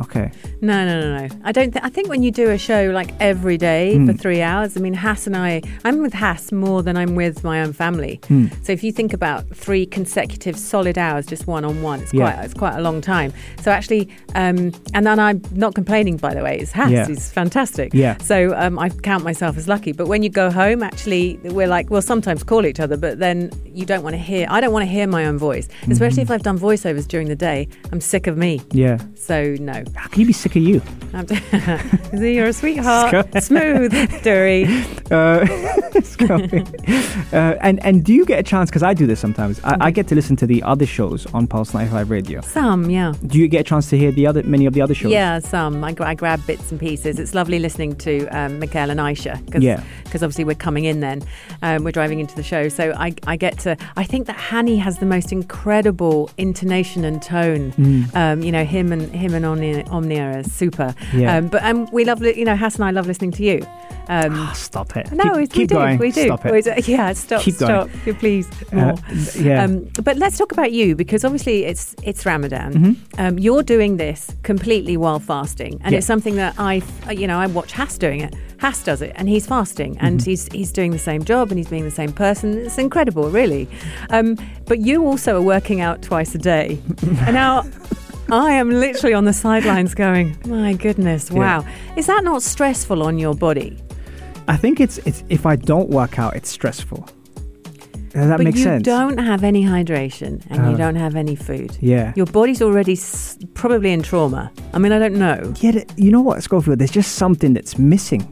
Okay. 0.00 0.30
No, 0.60 0.84
no, 0.84 1.00
no, 1.00 1.26
no. 1.26 1.34
I 1.44 1.52
don't. 1.52 1.72
Th- 1.72 1.84
I 1.84 1.88
think 1.88 2.08
when 2.08 2.22
you 2.22 2.30
do 2.30 2.50
a 2.50 2.58
show 2.58 2.90
like 2.92 3.12
every 3.20 3.56
day 3.58 3.96
Hmm. 3.96 4.06
for 4.06 4.12
three 4.12 4.40
hours, 4.42 4.76
I 4.76 4.80
mean, 4.80 4.94
Hass 4.94 5.26
and 5.26 5.36
I, 5.36 5.62
I'm 5.84 5.98
with 6.02 6.12
Hass 6.14 6.52
more 6.52 6.82
than 6.82 6.96
I'm 6.96 7.14
with 7.14 7.44
my 7.44 7.60
own 7.62 7.72
family. 7.72 8.20
Hmm. 8.28 8.46
So 8.62 8.72
if 8.72 8.82
you 8.82 8.92
think 8.92 9.12
about 9.12 9.46
three 9.54 9.86
consecutive 9.86 10.56
solid 10.58 10.96
hours, 10.98 11.26
just 11.26 11.46
one 11.46 11.64
on 11.64 11.82
one, 11.82 12.00
it's 12.00 12.12
Yeah. 12.14 12.32
quite, 12.32 12.44
it's 12.44 12.54
quite 12.54 12.76
a 12.76 12.80
long 12.80 13.00
time. 13.00 13.32
So 13.62 13.70
actually, 13.70 14.08
um, 14.34 14.72
and 14.94 15.06
then 15.06 15.18
I'm 15.20 15.42
not 15.52 15.74
complaining. 15.74 16.16
By 16.16 16.34
the 16.34 16.42
way, 16.42 16.58
it's 16.58 16.72
Hass. 16.72 16.90
Yeah. 16.90 17.06
He's 17.06 17.30
fantastic. 17.30 17.92
Yeah. 17.94 18.16
So 18.18 18.54
um, 18.56 18.78
I 18.78 18.88
count 18.88 19.24
myself 19.24 19.56
as 19.56 19.68
lucky. 19.68 19.92
But 19.92 20.08
when 20.08 20.22
you 20.22 20.30
go 20.30 20.50
home, 20.50 20.82
actually, 20.82 21.38
we're 21.44 21.66
like, 21.68 21.90
we'll 21.90 22.02
sometimes 22.02 22.42
call 22.42 22.66
each 22.66 22.80
other, 22.80 22.96
but 22.96 23.18
then 23.18 23.50
you 23.64 23.84
don't 23.86 24.02
want 24.02 24.14
to 24.14 24.18
hear. 24.18 24.46
I 24.50 24.60
don't 24.60 24.72
want 24.72 24.84
to 24.84 24.90
hear 24.90 25.06
my 25.06 25.26
own 25.26 25.38
voice, 25.38 25.68
Mm-hmm. 25.68 25.92
especially 25.92 26.22
if 26.22 26.30
I've 26.30 26.42
done 26.42 26.58
voiceovers 26.58 27.06
during 27.06 27.28
the 27.28 27.36
day. 27.36 27.68
I'm 27.92 28.00
sick 28.00 28.26
of 28.26 28.36
me. 28.36 28.60
Yeah. 28.72 28.98
So 29.14 29.56
no. 29.60 29.82
How 29.94 30.08
can 30.08 30.20
you 30.20 30.26
be 30.26 30.32
sick 30.32 30.56
of 30.56 30.62
you? 30.62 30.82
Is 31.12 32.20
he 32.20 32.34
You're 32.36 32.46
a 32.46 32.52
sweetheart. 32.52 33.42
Smooth, 33.42 33.92
Dury. 34.22 34.66
Uh, 35.10 35.44
uh, 37.32 37.56
and 37.60 37.84
and 37.84 38.04
do 38.04 38.14
you 38.14 38.24
get 38.24 38.38
a 38.38 38.44
chance? 38.44 38.70
Because 38.70 38.84
I 38.84 38.94
do 38.94 39.08
this 39.08 39.18
sometimes. 39.18 39.60
I, 39.64 39.76
I 39.80 39.90
get 39.90 40.06
to 40.08 40.14
listen 40.14 40.36
to 40.36 40.46
the 40.46 40.62
other 40.62 40.86
shows 40.86 41.26
on 41.34 41.48
Pulse 41.48 41.74
95 41.74 42.10
Radio. 42.10 42.40
Some, 42.42 42.88
yeah. 42.88 43.14
Do 43.26 43.40
you 43.40 43.48
get 43.48 43.62
a 43.62 43.64
chance 43.64 43.90
to 43.90 43.98
hear 43.98 44.12
the 44.12 44.28
other 44.28 44.44
many 44.44 44.66
of 44.66 44.72
the 44.72 44.80
other 44.82 44.94
shows? 44.94 45.10
Yeah, 45.10 45.40
some. 45.40 45.82
I, 45.82 45.96
I 45.98 46.14
grab 46.14 46.46
bits 46.46 46.70
and 46.70 46.78
pieces. 46.78 47.18
It's 47.18 47.34
lovely 47.34 47.58
listening 47.58 47.96
to 47.96 48.28
um, 48.28 48.60
Mikhail 48.60 48.88
and 48.88 49.00
Aisha 49.00 49.44
because 49.46 49.64
Yeah. 49.64 49.82
obviously 50.14 50.44
we're 50.44 50.54
coming 50.54 50.84
in 50.84 51.00
then. 51.00 51.22
Um, 51.62 51.82
we're 51.82 51.90
driving 51.90 52.20
into 52.20 52.36
the 52.36 52.44
show. 52.44 52.68
So 52.68 52.92
I, 52.96 53.12
I 53.26 53.34
get 53.36 53.58
to, 53.60 53.76
I 53.96 54.04
think 54.04 54.28
that 54.28 54.36
Hani 54.36 54.78
has 54.78 54.98
the 54.98 55.06
most 55.06 55.32
incredible 55.32 56.30
intonation 56.38 57.04
and 57.04 57.20
tone. 57.20 57.72
Mm. 57.72 58.14
Um, 58.14 58.42
you 58.42 58.52
know, 58.52 58.64
him 58.64 58.92
and 58.92 59.10
him 59.10 59.34
and 59.34 59.44
Omnia, 59.44 59.79
Omnia 59.88 60.38
are 60.38 60.42
super. 60.44 60.94
Yeah. 61.14 61.36
Um, 61.36 61.48
but 61.48 61.62
um, 61.64 61.88
we 61.92 62.04
love, 62.04 62.20
li- 62.20 62.38
you 62.38 62.44
know, 62.44 62.56
Hass 62.56 62.74
and 62.76 62.84
I 62.84 62.90
love 62.90 63.06
listening 63.06 63.32
to 63.32 63.42
you. 63.42 63.66
Um, 64.08 64.34
Ah, 64.34 64.52
Stop 64.56 64.96
it. 64.96 65.12
No, 65.12 65.22
keep, 65.24 65.36
we 65.36 65.46
keep 65.46 65.68
do. 65.68 65.74
going. 65.76 65.98
We 65.98 66.10
do. 66.10 66.24
Stop 66.24 66.44
it. 66.46 66.52
We 66.52 66.62
do. 66.62 66.72
Yeah, 66.90 67.12
stop. 67.12 67.42
Keep 67.42 67.54
stop. 67.54 67.88
Yeah, 68.04 68.14
Please. 68.18 68.48
More. 68.72 68.94
yeah. 69.36 69.62
Um, 69.64 69.88
but 70.02 70.16
let's 70.16 70.36
talk 70.36 70.50
about 70.50 70.72
you 70.72 70.96
because 70.96 71.24
obviously 71.24 71.64
it's 71.64 71.94
it's 72.02 72.26
Ramadan. 72.26 72.72
Mm-hmm. 72.74 73.20
Um, 73.20 73.38
you're 73.38 73.62
doing 73.62 73.98
this 73.98 74.34
completely 74.42 74.96
while 74.96 75.20
fasting, 75.20 75.80
and 75.84 75.92
Yeah. 75.92 75.98
it's 75.98 76.06
something 76.08 76.34
that 76.36 76.54
I, 76.58 76.82
you 77.12 77.26
know, 77.28 77.38
I 77.38 77.46
watch 77.46 77.70
Hass 77.72 77.96
doing 77.98 78.20
it. 78.20 78.34
Hass 78.58 78.82
does 78.82 79.00
it, 79.00 79.12
and 79.14 79.28
he's 79.28 79.46
fasting, 79.46 79.96
and 80.00 80.18
Mm-hmm. 80.18 80.30
he's 80.30 80.48
he's 80.52 80.72
doing 80.72 80.90
the 80.90 80.98
same 80.98 81.22
job, 81.24 81.50
and 81.50 81.58
he's 81.58 81.68
being 81.68 81.84
the 81.84 81.90
same 81.90 82.12
person. 82.12 82.58
It's 82.58 82.78
incredible, 82.78 83.30
really. 83.30 83.68
Um, 84.10 84.36
but 84.66 84.80
you 84.80 85.04
also 85.06 85.36
are 85.36 85.42
working 85.42 85.80
out 85.80 86.02
twice 86.02 86.34
a 86.34 86.38
day, 86.38 86.80
and 87.26 87.34
now. 87.34 87.64
I 88.32 88.52
am 88.52 88.70
literally 88.70 89.14
on 89.14 89.24
the 89.24 89.32
sidelines 89.32 89.94
going, 89.94 90.36
my 90.46 90.72
goodness, 90.74 91.30
wow. 91.30 91.64
Is 91.96 92.06
that 92.06 92.24
not 92.24 92.42
stressful 92.42 93.02
on 93.02 93.18
your 93.18 93.34
body? 93.34 93.76
I 94.48 94.56
think 94.56 94.80
it's 94.80 94.98
it's 95.06 95.22
if 95.28 95.46
I 95.46 95.56
don't 95.56 95.90
work 95.90 96.18
out, 96.18 96.34
it's 96.36 96.48
stressful. 96.48 97.06
Does 98.12 98.28
that 98.28 98.38
make 98.38 98.38
sense? 98.38 98.38
but 98.38 98.44
make 98.44 98.56
you 98.56 98.62
sense? 98.64 98.82
don't 98.82 99.18
have 99.18 99.44
any 99.44 99.62
hydration 99.64 100.42
and 100.50 100.66
you 100.66 100.74
Uh, 100.74 100.76
don't 100.76 100.96
have 100.96 101.14
any 101.14 101.36
food. 101.36 101.76
Yeah. 101.80 102.12
Your 102.16 102.26
body's 102.26 102.60
already 102.60 102.94
s- 102.94 103.38
probably 103.54 103.92
in 103.92 104.02
trauma. 104.02 104.50
I 104.74 104.78
mean, 104.78 104.90
I 104.90 104.98
don't 104.98 105.14
know. 105.14 105.54
Yet, 105.60 105.92
you 105.96 106.10
know 106.10 106.20
what, 106.20 106.42
Schofield? 106.42 106.80
There's 106.80 106.90
just 106.90 107.12
something 107.14 107.54
that's 107.54 107.78
missing. 107.78 108.26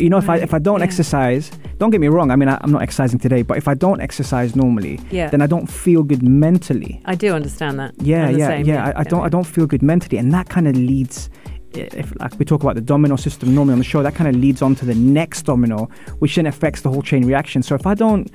You 0.00 0.08
know, 0.10 0.18
if 0.18 0.28
I 0.28 0.36
if 0.38 0.52
I 0.54 0.58
don't 0.58 0.78
yeah. 0.80 0.84
exercise, 0.84 1.50
don't 1.78 1.90
get 1.90 2.00
me 2.00 2.08
wrong. 2.08 2.30
I 2.30 2.36
mean, 2.36 2.48
I, 2.48 2.58
I'm 2.62 2.72
not 2.72 2.82
exercising 2.82 3.18
today, 3.18 3.42
but 3.42 3.56
if 3.56 3.66
I 3.68 3.74
don't 3.74 4.00
exercise 4.00 4.54
normally, 4.56 4.98
Yeah. 5.10 5.28
then 5.30 5.42
I 5.42 5.46
don't 5.46 5.66
feel 5.68 6.02
good 6.02 6.22
mentally. 6.22 7.00
I 7.04 7.14
do 7.14 7.32
understand 7.34 7.78
that. 7.80 7.92
Yeah, 8.00 8.28
yeah, 8.30 8.46
same, 8.48 8.66
yeah. 8.66 8.86
I, 8.96 9.00
I 9.00 9.04
don't 9.04 9.22
I 9.24 9.28
don't 9.28 9.46
feel 9.46 9.66
good 9.66 9.82
mentally, 9.82 10.18
and 10.18 10.32
that 10.32 10.48
kind 10.48 10.66
of 10.68 10.76
leads. 10.76 11.30
If 11.74 12.12
like 12.20 12.38
we 12.38 12.44
talk 12.44 12.62
about 12.62 12.74
the 12.74 12.82
domino 12.82 13.16
system 13.16 13.54
normally 13.54 13.72
on 13.72 13.78
the 13.78 13.84
show, 13.84 14.02
that 14.02 14.14
kind 14.14 14.28
of 14.28 14.36
leads 14.40 14.60
on 14.62 14.74
to 14.76 14.84
the 14.84 14.94
next 14.94 15.42
domino, 15.42 15.88
which 16.18 16.34
then 16.36 16.46
affects 16.46 16.82
the 16.82 16.90
whole 16.90 17.00
chain 17.02 17.24
reaction. 17.26 17.62
So 17.62 17.74
if 17.74 17.86
I 17.86 17.94
don't, 17.94 18.30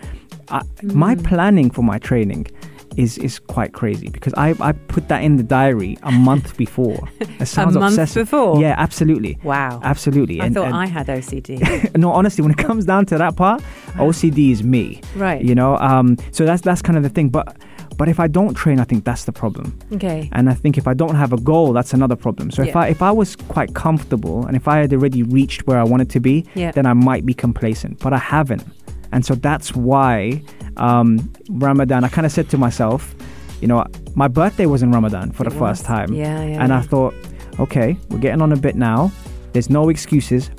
I, 0.50 0.62
my 0.82 1.13
Mm. 1.15 1.24
planning 1.24 1.70
for 1.70 1.84
my 1.84 2.00
training 2.00 2.48
is 2.97 3.17
is 3.19 3.39
quite 3.39 3.71
crazy 3.73 4.10
because 4.10 4.33
I, 4.36 4.55
I 4.60 4.71
put 4.73 5.07
that 5.07 5.23
in 5.23 5.38
the 5.38 5.43
diary 5.43 5.97
a 6.03 6.12
month 6.12 6.57
before. 6.65 7.07
It 7.19 7.45
sounds 7.47 7.75
month 7.75 7.93
obsessive. 7.93 8.25
before? 8.25 8.60
Yeah, 8.60 8.75
absolutely. 8.77 9.38
Wow. 9.43 9.79
Absolutely. 9.83 10.41
I 10.41 10.45
And- 10.47 10.55
thought 10.55 10.67
and- 10.67 10.75
I 10.75 10.88
had 10.88 11.07
OCD. 11.07 11.95
no, 11.97 12.12
honestly, 12.12 12.41
when 12.41 12.51
it 12.51 12.57
comes 12.57 12.86
down 12.86 13.05
to 13.07 13.17
that 13.17 13.36
part, 13.36 13.62
OCD 13.95 14.51
is 14.51 14.63
me. 14.63 15.01
Right. 15.15 15.41
You 15.41 15.55
know, 15.55 15.77
um, 15.77 16.17
so 16.31 16.45
that's 16.45 16.62
that's 16.62 16.81
kind 16.81 16.97
of 16.97 17.03
the 17.03 17.10
thing. 17.10 17.29
But 17.29 17.55
but 17.97 18.07
if 18.10 18.19
I 18.19 18.27
don't 18.27 18.53
train, 18.53 18.79
I 18.79 18.83
think 18.83 19.05
that's 19.05 19.25
the 19.25 19.31
problem. 19.31 19.77
okay. 19.93 20.29
And 20.33 20.49
I 20.49 20.53
think 20.53 20.77
if 20.77 20.88
I 20.88 20.93
don't 20.93 21.15
have 21.15 21.33
a 21.33 21.38
goal, 21.41 21.73
that's 21.73 21.93
another 21.93 22.15
problem. 22.15 22.51
So 22.51 22.62
if 22.63 22.75
I 22.75 22.88
if 22.89 23.01
I 23.01 23.12
was 23.12 23.36
quite 23.36 23.73
comfortable 23.73 24.45
and 24.45 24.55
if 24.55 24.67
I 24.67 24.77
had 24.77 24.93
already 24.93 25.23
reached 25.23 25.65
where 25.67 25.79
I 25.79 25.83
wanted 25.83 26.10
to 26.12 26.19
be, 26.19 26.45
Yeah. 26.55 26.71
then 26.71 26.86
I 26.86 26.93
might 26.93 27.25
be 27.25 27.33
complacent. 27.33 27.99
But 27.99 28.13
I 28.13 28.17
haven't, 28.19 28.63
and 29.12 29.26
so 29.26 29.36
that's 29.36 29.76
why 29.76 30.41
um, 30.78 31.32
Ramadan. 31.50 32.04
I 32.04 32.10
kind 32.10 32.26
of 32.26 32.32
said 32.32 32.50
to 32.50 32.58
myself, 32.58 33.15
you 33.62 33.67
know, 33.67 33.86
my 34.15 34.28
birthday 34.28 34.65
was 34.65 34.84
in 34.84 34.91
Ramadan 34.91 35.32
for 35.32 35.43
It 35.43 35.50
the 35.50 35.56
first 35.56 35.86
time, 35.86 36.13
Yeah, 36.13 36.43
yeah, 36.43 36.63
and 36.63 36.74
I 36.74 36.82
thought, 36.82 37.13
okay, 37.60 37.98
we're 38.10 38.20
getting 38.20 38.41
on 38.41 38.52
a 38.52 38.58
bit 38.58 38.76
now. 38.76 39.12
There's 39.54 39.70
no 39.70 39.89
excuses. 39.89 40.52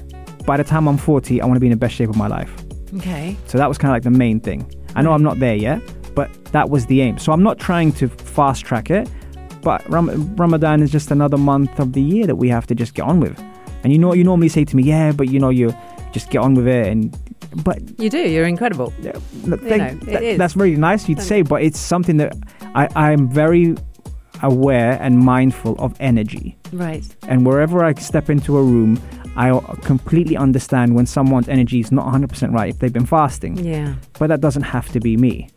By 0.44 0.56
the 0.56 0.64
time 0.64 0.88
I'm 0.88 0.96
40, 0.96 1.40
I 1.40 1.46
want 1.46 1.56
to 1.56 1.60
be 1.60 1.66
in 1.66 1.70
the 1.70 1.76
best 1.76 1.94
shape 1.94 2.08
of 2.08 2.16
my 2.16 2.26
life. 2.26 2.52
Okay. 2.96 3.36
So 3.46 3.58
that 3.58 3.68
was 3.68 3.78
kind 3.78 3.90
of 3.92 3.96
like 3.96 4.02
the 4.02 4.10
main 4.10 4.40
thing. 4.40 4.70
I 4.96 5.02
know 5.02 5.12
I'm 5.12 5.22
not 5.22 5.38
there 5.38 5.54
yet, 5.54 5.80
but 6.14 6.32
that 6.52 6.70
was 6.70 6.86
the 6.86 7.02
aim. 7.02 7.18
So 7.18 7.32
I'm 7.32 7.42
not 7.42 7.58
trying 7.58 7.92
to 7.92 8.08
fast 8.08 8.64
track 8.64 8.90
it, 8.90 9.08
but 9.62 9.88
Ram- 9.88 10.34
Ramadan 10.36 10.82
is 10.82 10.90
just 10.90 11.10
another 11.10 11.36
month 11.36 11.78
of 11.78 11.92
the 11.92 12.02
year 12.02 12.26
that 12.26 12.36
we 12.36 12.48
have 12.48 12.66
to 12.68 12.74
just 12.74 12.94
get 12.94 13.02
on 13.02 13.20
with. 13.20 13.38
And 13.84 13.92
you 13.92 13.98
know, 13.98 14.14
you 14.14 14.24
normally 14.24 14.48
say 14.48 14.64
to 14.64 14.74
me, 14.76 14.82
yeah, 14.82 15.12
but 15.12 15.28
you 15.28 15.38
know, 15.38 15.50
you 15.50 15.72
just 16.12 16.30
get 16.30 16.38
on 16.38 16.54
with 16.54 16.66
it. 16.66 16.86
And 16.86 17.16
but 17.64 17.78
You 18.00 18.10
do. 18.10 18.18
You're 18.18 18.46
incredible. 18.46 18.92
yeah, 19.00 19.12
know, 19.46 19.56
thank- 19.56 20.02
it 20.02 20.06
that- 20.06 20.38
that's 20.38 20.54
very 20.54 20.76
nice 20.76 21.08
you'd 21.08 21.22
say, 21.22 21.42
but 21.42 21.62
it's 21.62 21.78
something 21.78 22.16
that 22.18 22.36
I, 22.74 22.88
I'm 22.94 23.28
very 23.28 23.74
aware 24.42 24.98
and 25.00 25.18
mindful 25.18 25.74
of 25.78 25.94
energy. 26.00 26.56
Right. 26.72 27.04
And 27.26 27.44
wherever 27.46 27.84
I 27.84 27.94
step 27.94 28.30
into 28.30 28.56
a 28.56 28.62
room, 28.62 29.00
I 29.36 29.58
completely 29.82 30.36
understand 30.36 30.94
when 30.94 31.06
someone's 31.06 31.48
energy 31.48 31.80
is 31.80 31.90
not 31.90 32.06
100% 32.06 32.52
right 32.52 32.70
if 32.70 32.78
they've 32.78 32.92
been 32.92 33.06
fasting. 33.06 33.56
Yeah. 33.64 33.94
But 34.18 34.28
that 34.28 34.40
doesn't 34.40 34.62
have 34.62 34.88
to 34.92 35.00
be 35.00 35.16
me, 35.16 35.48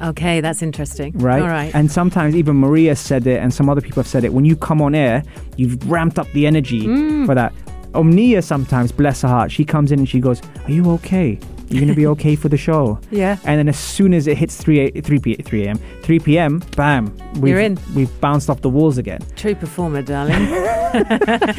Okay. 0.00 0.40
That's 0.40 0.62
interesting. 0.62 1.12
right? 1.18 1.42
All 1.42 1.48
right. 1.48 1.74
And 1.74 1.90
sometimes 1.90 2.36
even 2.36 2.54
Maria 2.56 2.94
said 2.94 3.26
it, 3.26 3.42
and 3.42 3.52
some 3.52 3.68
other 3.68 3.80
people 3.80 4.00
have 4.00 4.06
said 4.06 4.22
it. 4.22 4.32
When 4.32 4.44
you 4.44 4.54
come 4.54 4.80
on 4.80 4.94
air, 4.94 5.24
you've 5.56 5.90
ramped 5.90 6.18
up 6.20 6.30
the 6.32 6.46
energy 6.46 6.82
Mm. 6.82 7.26
for 7.26 7.34
that. 7.34 7.52
Omnia 7.94 8.42
sometimes, 8.42 8.92
bless 8.92 9.22
her 9.22 9.28
heart, 9.28 9.50
she 9.50 9.64
comes 9.64 9.92
in 9.92 9.98
and 9.98 10.08
she 10.08 10.20
goes, 10.20 10.40
Are 10.64 10.70
you 10.70 10.90
okay? 10.92 11.38
You're 11.68 11.80
going 11.80 11.88
to 11.88 11.94
be 11.94 12.06
okay 12.16 12.34
for 12.34 12.48
the 12.48 12.56
show. 12.56 12.98
Yeah. 13.10 13.36
And 13.44 13.58
then 13.58 13.68
as 13.68 13.78
soon 13.78 14.14
as 14.14 14.26
it 14.26 14.38
hits 14.38 14.56
3 14.56 14.80
a, 14.80 15.00
3 15.02 15.18
p 15.18 15.34
3 15.34 15.64
a.m. 15.66 15.78
3 16.02 16.18
p.m. 16.20 16.58
bam 16.76 17.14
we've, 17.34 17.52
You're 17.52 17.60
in. 17.60 17.78
we've 17.94 18.20
bounced 18.20 18.48
off 18.48 18.62
the 18.62 18.70
walls 18.70 18.96
again 18.98 19.20
True 19.36 19.54
performer, 19.54 20.02
darling. 20.02 20.40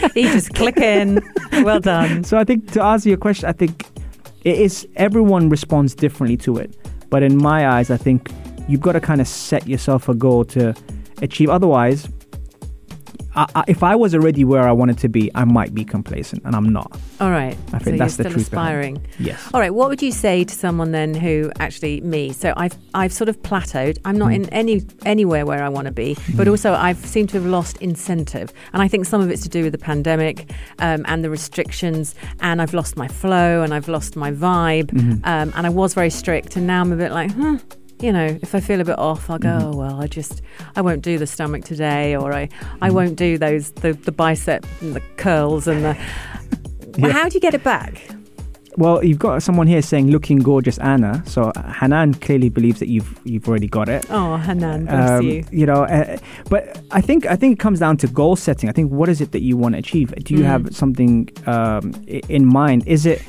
he 0.16 0.24
just 0.24 0.54
click 0.56 0.78
in. 0.78 1.22
Well 1.64 1.80
done. 1.80 2.24
So 2.24 2.38
I 2.38 2.44
think 2.44 2.72
to 2.72 2.84
answer 2.84 3.10
your 3.10 3.18
question, 3.20 3.48
I 3.48 3.52
think 3.54 3.86
it 4.44 4.58
is 4.58 4.88
everyone 4.96 5.50
responds 5.50 5.94
differently 5.94 6.38
to 6.38 6.58
it. 6.58 6.76
But 7.10 7.24
in 7.24 7.38
my 7.38 7.68
eyes, 7.68 7.92
I 7.92 7.98
think 7.98 8.32
you've 8.68 8.82
got 8.82 8.94
to 8.94 9.00
kind 9.02 9.22
of 9.22 9.28
set 9.28 9.68
yourself 9.68 10.10
a 10.10 10.14
goal 10.16 10.46
to 10.46 10.74
achieve. 11.22 11.50
Otherwise, 11.50 12.08
I, 13.36 13.46
I, 13.56 13.64
if 13.68 13.84
I 13.84 13.96
was 13.96 14.16
already 14.16 14.44
where 14.44 14.68
I 14.68 14.72
wanted 14.72 14.98
to 15.00 15.10
be, 15.10 15.30
I 15.36 15.44
might 15.46 15.74
be 15.74 15.86
complacent, 15.86 16.44
and 16.46 16.56
I'm 16.56 16.72
not. 16.74 16.98
All 17.22 17.30
right. 17.32 17.58
I 17.74 17.78
so 17.78 17.84
think 17.86 17.98
that's 18.00 18.18
you're 18.18 18.24
the 18.26 18.30
truth 18.32 18.44
aspiring. 18.48 19.06
Yes. 19.20 19.40
All 19.54 19.60
right. 19.60 19.74
What 19.74 19.90
would 19.90 20.02
you 20.02 20.12
say 20.12 20.44
to 20.44 20.54
someone 20.54 20.92
then 20.92 21.14
who 21.14 21.52
actually 21.60 22.02
me? 22.02 22.32
So 22.34 22.54
I've 22.58 22.76
I've 22.94 23.14
sort 23.14 23.30
of 23.30 23.42
plateaued. 23.42 23.98
I'm 24.06 24.18
not 24.18 24.30
Mm. 24.30 24.36
in 24.36 24.50
any 24.50 24.82
anywhere 25.06 25.46
where 25.46 25.64
I 25.64 25.70
want 25.70 25.86
to 25.86 25.92
be, 25.92 26.18
but 26.36 26.48
also 26.48 26.74
I've 26.74 27.04
seemed 27.06 27.30
to 27.30 27.38
have 27.38 27.46
lost 27.46 27.78
incentive, 27.78 28.52
and 28.74 28.82
I 28.82 28.88
think 28.88 29.06
some 29.06 29.22
of 29.22 29.30
it's 29.30 29.44
to 29.44 29.50
do 29.50 29.64
with 29.64 29.72
the 29.74 29.78
pandemic 29.80 30.52
um, 30.80 31.06
and 31.08 31.24
the 31.24 31.30
restrictions, 31.30 32.16
and 32.42 32.62
I've 32.62 32.74
lost 32.74 32.98
my 32.98 33.08
flow 33.08 33.62
and 33.64 33.74
I've 33.74 33.88
lost 33.88 34.16
my 34.16 34.32
vibe, 34.32 34.88
Mm-hmm. 34.92 35.24
um, 35.26 35.54
and 35.56 35.66
I 35.66 35.70
was 35.70 35.94
very 35.94 36.10
strict, 36.10 36.56
and 36.56 36.66
now 36.68 36.82
I'm 36.82 36.92
a 36.92 36.96
bit 36.96 37.12
like, 37.12 37.32
huh. 37.34 37.58
You 38.02 38.14
know, 38.14 38.38
if 38.42 38.56
I 38.56 38.62
feel 38.62 38.80
a 38.80 38.86
bit 38.86 38.98
off, 38.98 39.30
I'll 39.30 39.40
go. 39.40 39.50
Mm-hmm. 39.50 39.68
Oh 39.74 39.78
well, 39.78 40.02
I 40.02 40.08
just 40.08 40.42
I 40.76 40.82
won't 40.82 41.02
do 41.02 41.18
the 41.18 41.28
stomach 41.28 41.66
today, 41.66 42.16
or 42.16 42.32
I 42.34 42.48
Mm-hmm. 42.48 42.84
I 42.84 42.90
won't 42.92 43.16
do 43.18 43.38
those 43.38 43.72
the 43.72 43.94
the 43.94 44.12
bicep 44.12 44.66
and 44.82 44.96
the 44.96 45.02
curls 45.18 45.68
and 45.68 45.84
the. 45.84 45.98
Yeah. 46.98 47.12
How 47.14 47.30
do 47.30 47.36
you 47.36 47.40
get 47.40 47.54
it 47.54 47.64
back? 47.64 48.02
Well, 48.76 49.02
you've 49.04 49.20
got 49.20 49.42
someone 49.44 49.68
here 49.68 49.82
saying 49.82 50.10
looking 50.12 50.40
gorgeous, 50.40 50.78
Anna. 50.80 51.24
So 51.26 51.44
uh, 51.56 51.72
Hanan 51.72 52.14
clearly 52.16 52.50
believes 52.50 52.80
that 52.80 52.90
you've 52.90 53.18
you've 53.24 53.48
already 53.48 53.68
got 53.68 53.88
it. 53.88 54.06
Oh, 54.10 54.36
Hanan, 54.38 54.86
bless 54.86 55.10
Um, 55.20 55.26
you. 55.52 55.66
know, 55.66 55.84
uh, 55.84 56.18
but 56.50 56.82
I 56.92 57.00
think 57.00 57.26
I 57.26 57.36
think 57.38 57.54
it 57.54 57.60
comes 57.60 57.80
down 57.80 57.96
to 57.98 58.08
goal 58.08 58.36
setting. 58.36 58.70
I 58.70 58.74
think 58.74 58.92
what 58.92 59.08
is 59.08 59.22
it 59.22 59.32
that 59.32 59.42
you 59.42 59.56
want 59.56 59.76
to 59.76 59.80
achieve? 59.80 60.14
Do 60.26 60.34
you 60.34 60.42
Mm. 60.42 60.46
have 60.48 60.76
something 60.76 61.30
um, 61.46 61.94
in 62.08 62.46
mind? 62.46 62.86
Is 62.88 63.06
it 63.06 63.22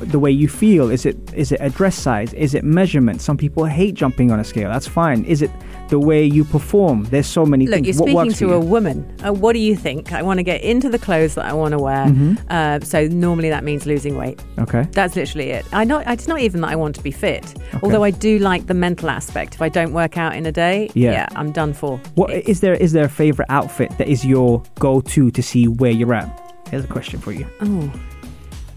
the 0.00 0.18
way 0.18 0.30
you 0.30 0.48
feel? 0.48 0.90
Is 0.90 1.04
it 1.06 1.16
is 1.34 1.52
it 1.52 1.58
a 1.60 1.70
dress 1.70 1.96
size? 1.96 2.32
Is 2.34 2.54
it 2.54 2.64
measurement? 2.64 3.20
Some 3.20 3.36
people 3.36 3.64
hate 3.64 3.94
jumping 3.94 4.30
on 4.30 4.40
a 4.40 4.44
scale. 4.44 4.68
That's 4.70 4.86
fine. 4.88 5.24
Is 5.24 5.42
it 5.42 5.50
the 5.88 5.98
way 5.98 6.22
you 6.24 6.44
perform? 6.44 7.04
There's 7.04 7.26
so 7.26 7.46
many 7.46 7.66
Look, 7.66 7.82
things. 7.84 7.98
you're 7.98 8.12
what 8.14 8.30
speaking 8.30 8.48
to 8.48 8.54
a 8.54 8.60
woman. 8.60 9.10
Uh, 9.26 9.32
what 9.32 9.54
do 9.54 9.58
you 9.58 9.74
think? 9.74 10.12
I 10.12 10.22
want 10.22 10.38
to 10.38 10.42
get 10.44 10.62
into 10.62 10.88
the 10.90 10.98
clothes 10.98 11.34
that 11.36 11.46
I 11.46 11.52
want 11.52 11.72
to 11.72 11.78
wear. 11.78 12.06
Mm-hmm. 12.06 12.34
Uh, 12.50 12.80
so 12.80 13.06
normally 13.08 13.48
that 13.48 13.64
means 13.64 13.86
losing 13.86 14.16
weight. 14.16 14.42
Okay. 14.58 14.86
That's 14.92 15.16
literally 15.16 15.50
it. 15.50 15.64
I 15.72 15.84
not. 15.84 16.06
It's 16.06 16.28
not 16.28 16.40
even 16.40 16.60
that 16.62 16.70
I 16.70 16.76
want 16.76 16.94
to 16.96 17.02
be 17.02 17.10
fit. 17.10 17.54
Although 17.82 18.04
I 18.04 18.10
do 18.10 18.38
like 18.38 18.66
the 18.66 18.74
mental 18.74 19.08
aspect. 19.10 19.54
If 19.54 19.62
I 19.62 19.68
don't 19.68 19.92
work 19.92 20.16
out 20.18 20.34
in 20.36 20.44
a 20.46 20.52
day, 20.52 20.90
Yeah. 20.94 21.26
I'm 21.36 21.52
done 21.52 21.72
for. 21.72 21.98
What 22.14 22.30
It's- 22.30 22.48
is 22.48 22.60
there? 22.60 22.74
Is 22.74 22.92
there 22.92 23.04
a 23.04 23.08
favorite 23.08 23.46
outfit 23.50 23.96
that 23.98 24.08
is 24.08 24.24
your 24.24 24.62
go-to 24.78 25.30
to 25.30 25.42
see 25.42 25.66
where 25.68 25.90
you're 25.90 26.14
at? 26.14 26.28
Here's 26.70 26.84
a 26.84 26.88
question 26.88 27.18
for 27.18 27.32
you. 27.32 27.46
Oh, 27.62 27.90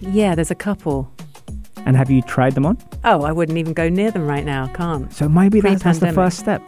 yeah. 0.02 0.36
There's 0.36 0.52
a 0.52 0.56
couple. 0.56 1.12
And 1.86 1.96
have 1.98 2.12
you 2.12 2.22
tried 2.22 2.54
them 2.54 2.66
on? 2.66 2.78
Oh, 3.04 3.24
I 3.24 3.32
wouldn't 3.32 3.58
even 3.58 3.74
go 3.74 3.90
near 3.90 4.12
them 4.12 4.28
right 4.28 4.46
now. 4.46 4.68
Can't. 4.74 5.12
So 5.12 5.28
maybe 5.28 5.62
that's, 5.62 5.84
that's 5.84 6.00
the 6.00 6.14
first 6.14 6.38
step. 6.38 6.62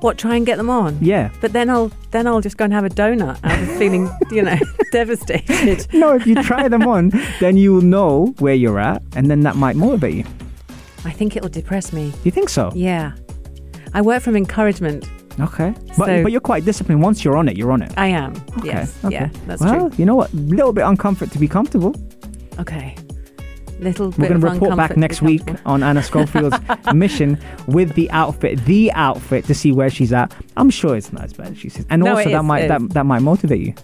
What? 0.00 0.16
Try 0.18 0.36
and 0.36 0.46
get 0.46 0.56
them 0.56 0.70
on. 0.70 0.96
Yeah. 1.00 1.30
But 1.40 1.52
then 1.52 1.70
I'll 1.70 1.90
then 2.12 2.26
I'll 2.26 2.40
just 2.40 2.56
go 2.56 2.64
and 2.64 2.72
have 2.72 2.84
a 2.84 2.88
donut. 2.88 3.38
I'm 3.42 3.66
feeling, 3.78 4.08
you 4.30 4.42
know, 4.42 4.56
devastated. 4.92 5.86
No, 5.92 6.14
if 6.14 6.26
you 6.26 6.40
try 6.42 6.68
them 6.68 6.86
on, 6.86 7.12
then 7.40 7.56
you 7.56 7.74
will 7.74 7.82
know 7.82 8.34
where 8.38 8.54
you're 8.54 8.78
at, 8.78 9.02
and 9.16 9.30
then 9.30 9.40
that 9.40 9.56
might 9.56 9.76
motivate 9.76 10.14
you. 10.14 10.24
I 11.04 11.10
think 11.10 11.36
it'll 11.36 11.48
depress 11.48 11.92
me. 11.92 12.12
You 12.24 12.30
think 12.30 12.48
so? 12.48 12.70
Yeah. 12.74 13.12
I 13.94 14.02
work 14.02 14.22
from 14.22 14.36
encouragement. 14.36 15.08
Okay. 15.40 15.72
But, 15.96 16.06
So- 16.06 16.22
but 16.22 16.32
you're 16.32 16.40
quite 16.40 16.64
disciplined. 16.64 17.02
Once 17.02 17.24
you're 17.24 17.36
on 17.36 17.48
it, 17.48 17.56
you're 17.56 17.72
on 17.72 17.82
it. 17.82 17.92
I 17.96 18.08
am. 18.08 18.32
Okay. 18.58 18.66
Yes. 18.68 19.04
okay. 19.04 19.14
Yeah, 19.14 19.30
that's 19.46 19.62
well, 19.62 19.88
true. 19.88 19.98
you 19.98 20.04
know 20.04 20.16
what? 20.16 20.32
A 20.32 20.36
little 20.36 20.72
bit 20.72 20.82
uncomfortable 20.82 21.32
to 21.32 21.38
be 21.38 21.48
comfortable. 21.48 21.94
Okay. 22.58 22.96
Little 23.80 24.10
We're 24.18 24.28
going 24.28 24.40
to 24.40 24.48
report 24.48 24.76
back 24.76 24.96
next 24.96 25.22
week 25.22 25.42
on 25.64 25.84
Anna 25.84 26.02
Schofield's 26.02 26.58
mission 26.94 27.38
with 27.68 27.94
the 27.94 28.10
outfit, 28.10 28.64
the 28.64 28.90
outfit 28.92 29.44
to 29.44 29.54
see 29.54 29.70
where 29.70 29.88
she's 29.88 30.12
at. 30.12 30.34
I'm 30.56 30.68
sure 30.68 30.96
it's 30.96 31.12
not 31.12 31.24
as 31.24 31.32
bad 31.32 31.52
as 31.52 31.58
she 31.58 31.68
says. 31.68 31.86
And 31.88 32.02
No, 32.02 32.16
also 32.16 32.28
that 32.30 32.38
is, 32.38 32.42
might 32.44 32.66
that, 32.66 32.88
that 32.90 33.06
might 33.06 33.22
motivate 33.22 33.60
you. 33.60 33.74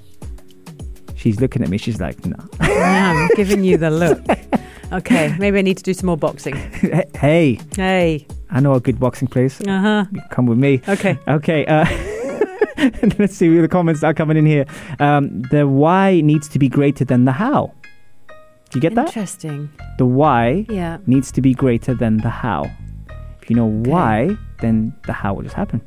She's 1.15 1.41
looking 1.41 1.63
at 1.63 1.69
me. 1.69 1.79
She's 1.79 2.01
like, 2.01 2.27
no. 2.27 2.37
I 2.61 2.71
am 2.73 3.29
giving 3.37 3.63
you 3.63 3.77
the 3.77 3.91
look. 3.91 4.21
Okay, 4.93 5.35
maybe 5.39 5.59
I 5.59 5.63
need 5.63 5.77
to 5.79 5.83
do 5.83 5.95
some 5.95 6.07
more 6.09 6.17
boxing. 6.17 6.55
hey, 7.15 7.59
Hey. 7.77 8.27
I 8.51 8.61
know 8.61 8.75
a 8.75 8.81
good 8.81 8.99
boxing 9.01 9.29
place. 9.29 9.61
Uh 9.61 9.81
huh. 9.81 10.05
Come 10.31 10.47
with 10.47 10.59
me. 10.59 10.81
Okay. 10.89 11.19
Okay. 11.27 11.65
Uh, 11.67 11.85
let's 13.19 13.35
see 13.37 13.49
the 13.59 13.69
comments 13.69 14.01
that 14.03 14.09
are 14.09 14.15
coming 14.15 14.37
in 14.37 14.47
here. 14.47 14.67
Um, 15.01 15.43
the 15.51 15.67
why 15.67 16.21
needs 16.21 16.49
to 16.51 16.59
be 16.59 16.69
greater 16.69 17.05
than 17.05 17.25
the 17.25 17.33
how. 17.33 17.73
Do 18.75 18.79
you 18.79 18.81
get 18.81 18.97
that? 18.97 19.07
Interesting. 19.07 19.71
The 19.99 20.05
why 20.05 20.67
Yeah. 20.69 20.99
needs 21.07 21.31
to 21.31 21.41
be 21.41 21.55
greater 21.55 21.95
than 21.95 22.17
the 22.19 22.29
how. 22.29 22.69
If 23.41 23.49
you 23.49 23.55
know 23.55 23.67
why, 23.71 24.37
then 24.61 24.93
the 25.07 25.13
how 25.13 25.35
will 25.35 25.45
just 25.45 25.55
happen. 25.55 25.81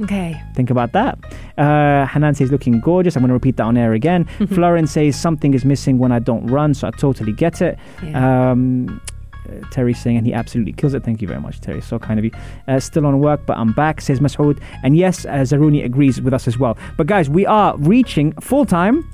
Okay. 0.00 0.40
Think 0.54 0.70
about 0.70 0.92
that. 0.92 1.18
Uh, 1.58 2.06
Hanan 2.06 2.34
says, 2.34 2.50
looking 2.50 2.80
gorgeous. 2.80 3.14
I'm 3.14 3.20
going 3.20 3.28
to 3.28 3.34
repeat 3.34 3.58
that 3.58 3.64
on 3.64 3.76
air 3.76 3.92
again. 3.92 4.24
Florence 4.54 4.92
says, 4.92 5.20
something 5.20 5.52
is 5.52 5.66
missing 5.66 5.98
when 5.98 6.10
I 6.10 6.18
don't 6.18 6.46
run, 6.46 6.72
so 6.72 6.88
I 6.88 6.92
totally 6.92 7.32
get 7.32 7.60
it. 7.60 7.78
Yeah. 8.02 8.52
Um, 8.52 9.02
uh, 9.46 9.66
Terry 9.70 9.92
saying, 9.92 10.16
and 10.16 10.26
he 10.26 10.32
absolutely 10.32 10.72
kills 10.72 10.94
it. 10.94 11.04
Thank 11.04 11.20
you 11.20 11.28
very 11.28 11.40
much, 11.42 11.60
Terry. 11.60 11.82
So 11.82 11.98
kind 11.98 12.18
of 12.18 12.24
you. 12.24 12.30
Uh, 12.68 12.80
still 12.80 13.04
on 13.04 13.20
work, 13.20 13.44
but 13.44 13.58
I'm 13.58 13.74
back, 13.74 14.00
says 14.00 14.20
Masoud. 14.20 14.58
And 14.82 14.96
yes, 14.96 15.26
uh, 15.26 15.40
Zaruni 15.44 15.84
agrees 15.84 16.22
with 16.22 16.32
us 16.32 16.48
as 16.48 16.58
well. 16.58 16.78
But 16.96 17.06
guys, 17.06 17.28
we 17.28 17.44
are 17.44 17.76
reaching 17.76 18.32
full 18.40 18.64
time 18.64 19.04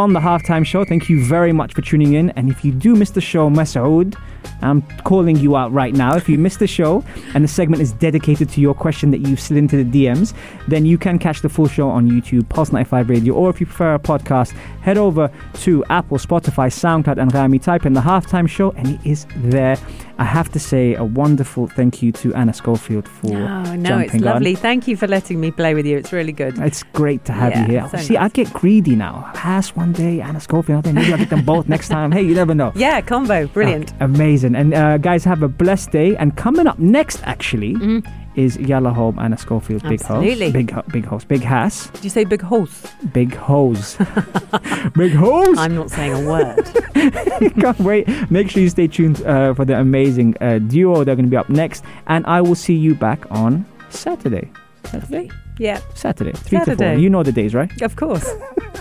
on 0.00 0.12
the 0.12 0.20
halftime 0.20 0.64
show. 0.66 0.84
Thank 0.84 1.08
you 1.08 1.22
very 1.24 1.52
much 1.52 1.74
for 1.74 1.82
tuning 1.82 2.14
in. 2.14 2.30
And 2.30 2.50
if 2.50 2.64
you 2.64 2.72
do 2.72 2.94
miss 2.96 3.10
the 3.10 3.20
show, 3.20 3.48
Masoud, 3.50 4.16
I'm 4.62 4.82
calling 5.04 5.36
you 5.36 5.56
out 5.56 5.72
right 5.72 5.94
now. 5.94 6.16
If 6.16 6.28
you 6.28 6.38
missed 6.38 6.58
the 6.58 6.66
show 6.66 7.04
and 7.34 7.44
the 7.44 7.48
segment 7.48 7.82
is 7.82 7.92
dedicated 7.92 8.48
to 8.50 8.60
your 8.60 8.74
question 8.74 9.10
that 9.12 9.18
you've 9.18 9.40
slid 9.40 9.58
into 9.58 9.82
the 9.84 10.06
DMs, 10.06 10.34
then 10.68 10.84
you 10.86 10.98
can 10.98 11.18
catch 11.18 11.42
the 11.42 11.48
full 11.48 11.68
show 11.68 11.88
on 11.88 12.08
YouTube, 12.10 12.48
Pulse 12.48 12.72
95 12.72 13.10
Radio, 13.10 13.34
or 13.34 13.50
if 13.50 13.60
you 13.60 13.66
prefer 13.66 13.94
a 13.94 13.98
podcast, 13.98 14.52
head 14.82 14.96
over 14.98 15.30
to 15.54 15.84
Apple, 15.90 16.18
Spotify, 16.18 16.68
SoundCloud, 16.70 17.18
and 17.20 17.30
Anghami. 17.32 17.62
Type 17.62 17.84
in 17.86 17.92
the 17.92 18.00
halftime 18.00 18.48
show, 18.48 18.70
and 18.72 18.88
it 18.88 19.00
is 19.04 19.26
there. 19.36 19.76
I 20.18 20.24
have 20.24 20.50
to 20.52 20.58
say 20.58 20.94
a 20.94 21.04
wonderful 21.04 21.66
thank 21.66 22.02
you 22.02 22.12
to 22.12 22.34
Anna 22.34 22.52
Schofield 22.52 23.08
for 23.08 23.28
Oh, 23.34 23.74
no, 23.74 23.88
jumping 23.88 24.04
it's 24.06 24.14
on. 24.14 24.20
lovely. 24.20 24.54
Thank 24.54 24.86
you 24.86 24.96
for 24.96 25.06
letting 25.06 25.40
me 25.40 25.50
play 25.50 25.74
with 25.74 25.86
you. 25.86 25.96
It's 25.96 26.12
really 26.12 26.32
good. 26.32 26.58
It's 26.58 26.82
great 26.82 27.24
to 27.26 27.32
have 27.32 27.52
Yeah, 27.52 27.60
you 27.62 27.66
here. 27.70 27.88
so 27.90 27.96
See, 27.98 28.16
I 28.18 28.28
get 28.28 28.52
greedy 28.52 28.96
now. 28.96 29.30
Pass 29.34 29.70
one 29.74 29.89
day, 29.92 30.20
Anna 30.20 30.40
Schofield, 30.40 30.86
another 30.86 30.92
day. 30.92 31.00
Maybe 31.00 31.12
I'll 31.12 31.18
get 31.18 31.30
them 31.30 31.44
both 31.44 31.68
next 31.68 31.88
time. 31.96 32.12
Hey, 32.12 32.22
you 32.22 32.34
never 32.34 32.54
know. 32.54 32.72
Yeah, 32.74 33.00
combo. 33.00 33.46
Brilliant. 33.48 33.92
Ah, 34.00 34.04
amazing. 34.04 34.54
And 34.54 34.74
uh, 34.74 34.98
guys, 34.98 35.24
have 35.24 35.42
a 35.42 35.48
blessed 35.48 35.90
day. 35.90 36.16
And 36.16 36.36
coming 36.36 36.66
up 36.66 36.78
next, 36.78 37.22
actually, 37.24 37.76
is 38.36 38.56
Yalla 38.58 38.92
Home, 38.92 39.18
Anna 39.18 39.36
Schofield, 39.36 39.82
Big 39.88 40.00
House. 40.02 40.24
Mm-hmm. 40.24 40.52
Big, 40.52 40.70
ho- 40.70 40.84
big 40.92 41.04
House. 41.04 41.24
Big 41.24 41.42
Hass. 41.42 41.88
Did 41.90 42.04
you 42.04 42.10
say 42.10 42.24
big 42.24 42.40
horse? 42.42 42.86
Big 43.12 43.34
Hose. 43.34 43.96
big 44.94 45.12
Hose. 45.12 45.58
I'm 45.58 45.74
not 45.74 45.90
saying 45.90 46.12
a 46.12 46.28
word. 46.28 46.64
Can't 47.60 47.78
wait. 47.80 48.08
Make 48.30 48.50
sure 48.50 48.62
you 48.62 48.68
stay 48.68 48.86
tuned 48.86 49.22
uh, 49.26 49.54
for 49.54 49.64
the 49.64 49.78
amazing 49.78 50.36
uh, 50.40 50.58
duo. 50.58 51.04
They're 51.04 51.16
going 51.16 51.26
to 51.26 51.30
be 51.30 51.36
up 51.36 51.48
next. 51.48 51.84
And 52.06 52.24
I 52.26 52.40
will 52.40 52.54
see 52.54 52.74
you 52.74 52.94
back 52.94 53.30
on 53.30 53.66
Saturday. 53.90 54.50
Saturday? 54.84 55.30
yeah, 55.58 55.78
Saturday. 55.94 56.32
Three 56.32 56.58
to 56.58 56.64
Saturday. 56.64 56.94
four. 56.94 56.98
You 57.00 57.10
know 57.10 57.22
the 57.22 57.32
days, 57.32 57.54
right? 57.54 57.70
of 57.82 57.96
course. 57.96 58.26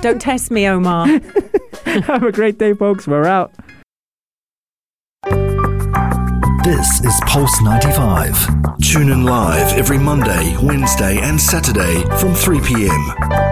Don't 0.02 0.22
test 0.22 0.52
me, 0.52 0.68
Omar. 0.68 1.08
Have 1.86 2.24
a 2.24 2.32
great 2.32 2.58
day, 2.58 2.74
folks. 2.74 3.08
We're 3.08 3.26
out. 3.26 3.54
This 6.64 7.04
is 7.04 7.20
Pulse 7.26 7.62
95. 7.62 8.80
Tune 8.82 9.10
in 9.10 9.24
live 9.24 9.74
every 9.78 9.98
Monday, 9.98 10.56
Wednesday, 10.62 11.20
and 11.20 11.40
Saturday 11.40 12.04
from 12.20 12.34
3 12.34 12.62
p.m. 12.62 13.49